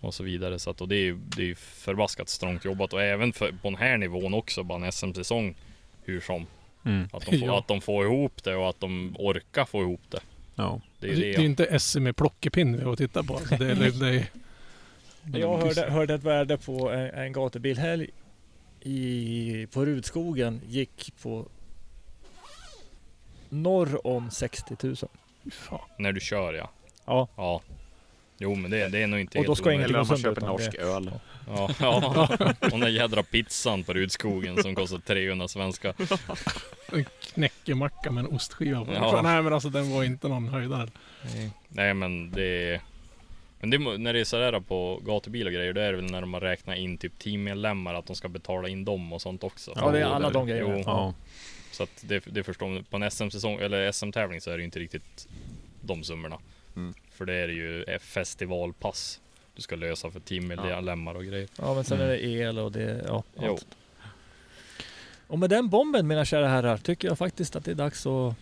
och 0.00 0.14
så 0.14 0.22
vidare. 0.22 0.58
Så 0.58 0.70
att, 0.70 0.80
och 0.80 0.88
det 0.88 0.96
är 0.96 1.04
ju 1.04 1.18
det 1.36 1.42
är 1.42 1.46
ju 1.46 1.54
förbaskat 1.54 2.28
strångt 2.28 2.64
jobbat 2.64 2.92
och 2.92 3.02
även 3.02 3.32
för, 3.32 3.48
på 3.48 3.70
den 3.70 3.76
här 3.76 3.96
nivån 3.98 4.34
också, 4.34 4.62
bara 4.62 4.84
en 4.86 4.92
SM-säsong. 4.92 5.54
Hur 6.04 6.20
som. 6.20 6.46
Mm. 6.84 7.08
Att 7.12 7.26
de, 7.26 7.38
får, 7.38 7.48
Ja. 7.48 7.58
att 7.58 7.68
de 7.68 7.80
får 7.80 8.04
ihop 8.04 8.44
det 8.44 8.54
och 8.56 8.68
att 8.68 8.80
de 8.80 9.16
orkar 9.18 9.64
få 9.64 9.82
ihop 9.82 10.00
det. 10.08 10.20
Ja. 10.54 10.80
Det 11.00 11.06
är 11.06 11.10
det. 11.16 11.20
det 11.20 11.34
är 11.34 11.40
inte 11.40 11.78
SM 11.80 12.06
i 12.06 12.12
plockepinn 12.12 12.76
vi 12.76 12.84
har 12.84 12.96
tittat 12.96 13.26
på. 13.26 13.34
Alltså 13.34 13.56
det, 13.56 13.70
är- 13.70 13.74
det, 13.74 14.00
det, 14.00 14.08
är- 14.16 15.38
Jag 15.40 15.58
hörde, 15.58 15.90
hörde 15.90 16.14
ett 16.14 16.22
värde 16.22 16.58
på 16.58 16.90
en, 16.90 17.10
en 17.10 17.32
gatubilhelg 17.32 18.10
i, 18.80 19.66
på 19.72 19.84
Rudskogen 19.84 20.60
gick 20.66 21.12
på 21.22 21.46
norr 23.48 24.06
om 24.06 24.30
60 24.30 24.76
000. 24.82 24.96
fan. 25.52 25.80
När 25.98 26.12
du 26.12 26.20
kör 26.20 26.54
ja. 26.54 26.70
Ja. 27.06 27.28
Ja. 27.36 27.60
Jo 28.42 28.54
men 28.54 28.70
det, 28.70 28.88
det 28.88 29.02
är 29.02 29.06
nog 29.06 29.20
inte 29.20 29.38
Och 29.38 29.44
då 29.44 29.50
helt 29.50 29.58
ska 29.58 29.72
ingenting 29.72 29.90
Eller 29.96 30.00
om 30.00 30.06
gå 30.06 30.12
man 30.12 30.18
sönder. 30.18 30.40
köper 30.40 30.46
utan 30.46 30.48
norsk 30.52 30.72
det- 30.72 30.78
öl. 30.82 31.10
Ja, 31.48 31.70
ja. 31.80 32.28
Och 32.60 32.70
den 32.70 32.80
där 32.80 32.88
jädra 32.88 33.22
pizzan 33.22 33.84
på 33.84 33.92
Rudskogen 33.92 34.62
som 34.62 34.74
kostar 34.74 34.98
300 34.98 35.48
svenska. 35.48 35.94
En 36.92 37.04
knäckemacka 37.20 38.10
med 38.10 38.24
en 38.24 38.30
ostskiva 38.34 38.84
på. 38.84 38.92
Ja. 38.92 39.22
Nej 39.22 39.42
men 39.42 39.52
alltså 39.52 39.68
den 39.68 39.90
var 39.92 40.04
inte 40.04 40.28
någon 40.28 40.48
höjdare. 40.48 40.88
Nej 41.68 41.94
men 41.94 42.30
det 42.30 42.80
Men 43.60 43.70
det, 43.70 43.78
må- 43.78 43.96
när 43.96 44.12
det 44.12 44.20
är 44.20 44.24
sådär 44.24 44.60
på 44.60 45.00
gatubil 45.06 45.46
och 45.46 45.52
grejer, 45.52 45.72
då 45.72 45.80
är 45.80 45.90
det 45.92 45.96
väl 45.96 46.10
när 46.10 46.20
de 46.20 46.34
har 46.34 46.40
räknat 46.40 46.76
in 46.76 46.98
typ 46.98 47.18
teammedlemmar 47.18 47.94
att 47.94 48.06
de 48.06 48.16
ska 48.16 48.28
betala 48.28 48.68
in 48.68 48.84
dem 48.84 49.12
och 49.12 49.22
sånt 49.22 49.44
också. 49.44 49.72
Ja, 49.76 49.90
det 49.90 50.00
är 50.00 50.04
alla 50.04 50.30
de 50.30 50.46
grejerna. 50.46 50.74
Jo, 50.76 50.82
Ja. 50.86 51.14
så 51.72 51.82
att 51.82 52.04
det, 52.08 52.24
det 52.26 52.42
förstår 52.42 52.68
man. 52.68 52.84
På 52.84 52.96
en 52.96 53.10
SM-säsong, 53.10 53.58
eller 53.60 53.92
SM-tävling 53.92 54.40
så 54.40 54.50
är 54.50 54.54
det 54.54 54.60
ju 54.60 54.64
inte 54.64 54.78
riktigt 54.78 55.28
de 55.80 56.04
summorna. 56.04 56.38
Mm. 56.76 56.94
För 57.20 57.24
det 57.26 57.34
är 57.34 57.48
ju 57.48 57.82
ett 57.82 58.02
festivalpass 58.02 59.20
du 59.56 59.62
ska 59.62 59.76
lösa 59.76 60.10
för 60.10 60.20
teammedlemmar 60.20 61.14
och 61.14 61.24
grejer. 61.24 61.48
Ja 61.56 61.74
men 61.74 61.84
sen 61.84 61.98
Mm. 62.00 62.08
är 62.10 62.12
det 62.12 62.24
el 62.24 62.58
och 62.58 62.72
det, 62.72 63.04
ja. 63.06 63.22
Jo. 63.42 63.50
allt. 63.52 63.66
Och 65.26 65.38
med 65.38 65.50
den 65.50 65.68
bomben 65.68 66.06
mina 66.06 66.24
kära 66.24 66.48
herrar 66.48 66.76
tycker 66.76 67.08
jag 67.08 67.18
faktiskt 67.18 67.56
att 67.56 67.64
det 67.64 67.70
är 67.70 67.74
dags 67.74 68.06
att, 68.06 68.34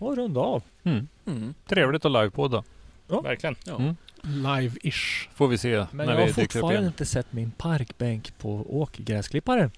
att 0.00 0.16
runda 0.18 0.40
av. 0.40 0.62
Mm. 0.82 1.08
Mm. 1.26 1.54
Trevligt 1.66 2.04
att 2.04 2.12
livepodda. 2.12 2.64
Verkligen. 3.08 3.56
Ja. 3.64 3.76
Mm. 3.76 3.94
Live-ish. 4.22 5.28
Får 5.34 5.48
vi 5.48 5.58
se 5.58 5.86
Men 5.90 6.06
när 6.06 6.14
jag 6.14 6.20
har 6.20 6.26
vi 6.26 6.32
dyker 6.32 6.42
upp 6.42 6.52
fortfarande 6.52 6.74
igen. 6.74 6.86
inte 6.86 7.06
sett 7.06 7.32
min 7.32 7.50
parkbänk 7.50 8.38
på 8.38 8.66
åkgräsklipparen. 8.80 9.70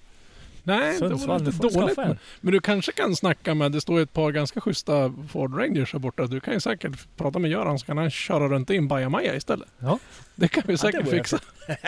Nej, 0.69 0.93
det 0.93 1.01
var 1.01 1.09
Sundsvall, 1.09 1.43
lite 1.43 1.67
dåligt. 1.79 1.97
Men, 1.97 2.17
men 2.41 2.53
du 2.53 2.59
kanske 2.59 2.91
kan 2.91 3.15
snacka 3.15 3.53
med, 3.55 3.71
det 3.71 3.81
står 3.81 3.97
ju 3.97 4.03
ett 4.03 4.13
par 4.13 4.31
ganska 4.31 4.61
schyssta 4.61 5.13
Ford 5.29 5.57
Rangers 5.57 5.93
här 5.93 5.99
borta. 5.99 6.25
Du 6.27 6.39
kan 6.39 6.53
ju 6.53 6.59
säkert 6.59 7.07
prata 7.17 7.39
med 7.39 7.51
Göran 7.51 7.79
så 7.79 7.85
kan 7.85 7.97
han 7.97 8.11
köra 8.11 8.47
runt 8.47 8.69
in 8.69 8.87
Bajamaja 8.87 9.35
istället. 9.35 9.67
Ja. 9.79 9.99
Det 10.35 10.47
kan 10.47 10.63
vi 10.67 10.73
Ja, 10.73 10.77
säkert 10.77 11.05
vore 11.07 11.17
fixa. 11.17 11.39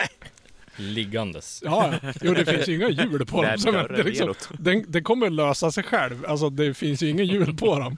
Liggandes. 0.76 1.62
Ja, 1.64 1.94
ja. 2.02 2.12
jo 2.22 2.34
det 2.34 2.44
finns 2.44 2.68
ju 2.68 2.74
inga 2.74 2.88
hjul 2.88 3.26
på 3.26 3.42
dem. 3.42 3.56
Men 3.64 3.74
det, 3.96 4.02
liksom, 4.02 4.34
den, 4.58 4.84
det 4.88 5.00
kommer 5.02 5.30
lösa 5.30 5.70
sig 5.72 5.84
själv. 5.84 6.24
Alltså 6.28 6.50
det 6.50 6.74
finns 6.74 7.02
ju 7.02 7.08
inga 7.08 7.22
hjul 7.22 7.56
på 7.56 7.78
dem. 7.78 7.96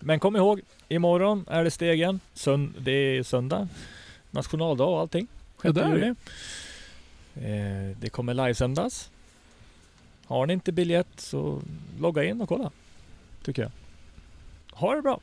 Men 0.00 0.20
kom 0.20 0.36
ihåg, 0.36 0.60
imorgon 0.88 1.44
är 1.50 1.64
det 1.64 1.70
stegen. 1.70 2.20
Sön- 2.34 2.74
det 2.78 2.92
är 2.92 3.22
söndag. 3.22 3.68
Nationaldag 4.30 4.84
och 4.84 5.00
allting. 5.00 5.26
Ja, 5.62 5.72
det 5.72 5.80
är 5.82 5.98
det. 5.98 6.14
Eh, 7.34 7.96
det 8.00 8.08
kommer 8.08 8.34
livesändas. 8.34 9.10
Har 10.26 10.46
ni 10.46 10.52
inte 10.52 10.72
biljett 10.72 11.20
så 11.20 11.62
logga 12.00 12.24
in 12.24 12.40
och 12.40 12.48
kolla. 12.48 12.70
Tycker 13.44 13.62
jag. 13.62 13.70
Ha 14.72 14.94
det 14.94 15.02
bra. 15.02 15.20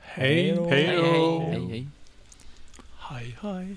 Hej 0.00 0.52
då. 0.56 0.68
Hej. 0.68 0.86
Hej, 0.86 0.96
hej. 1.68 1.86
Hej, 2.98 3.36
hej. 3.42 3.76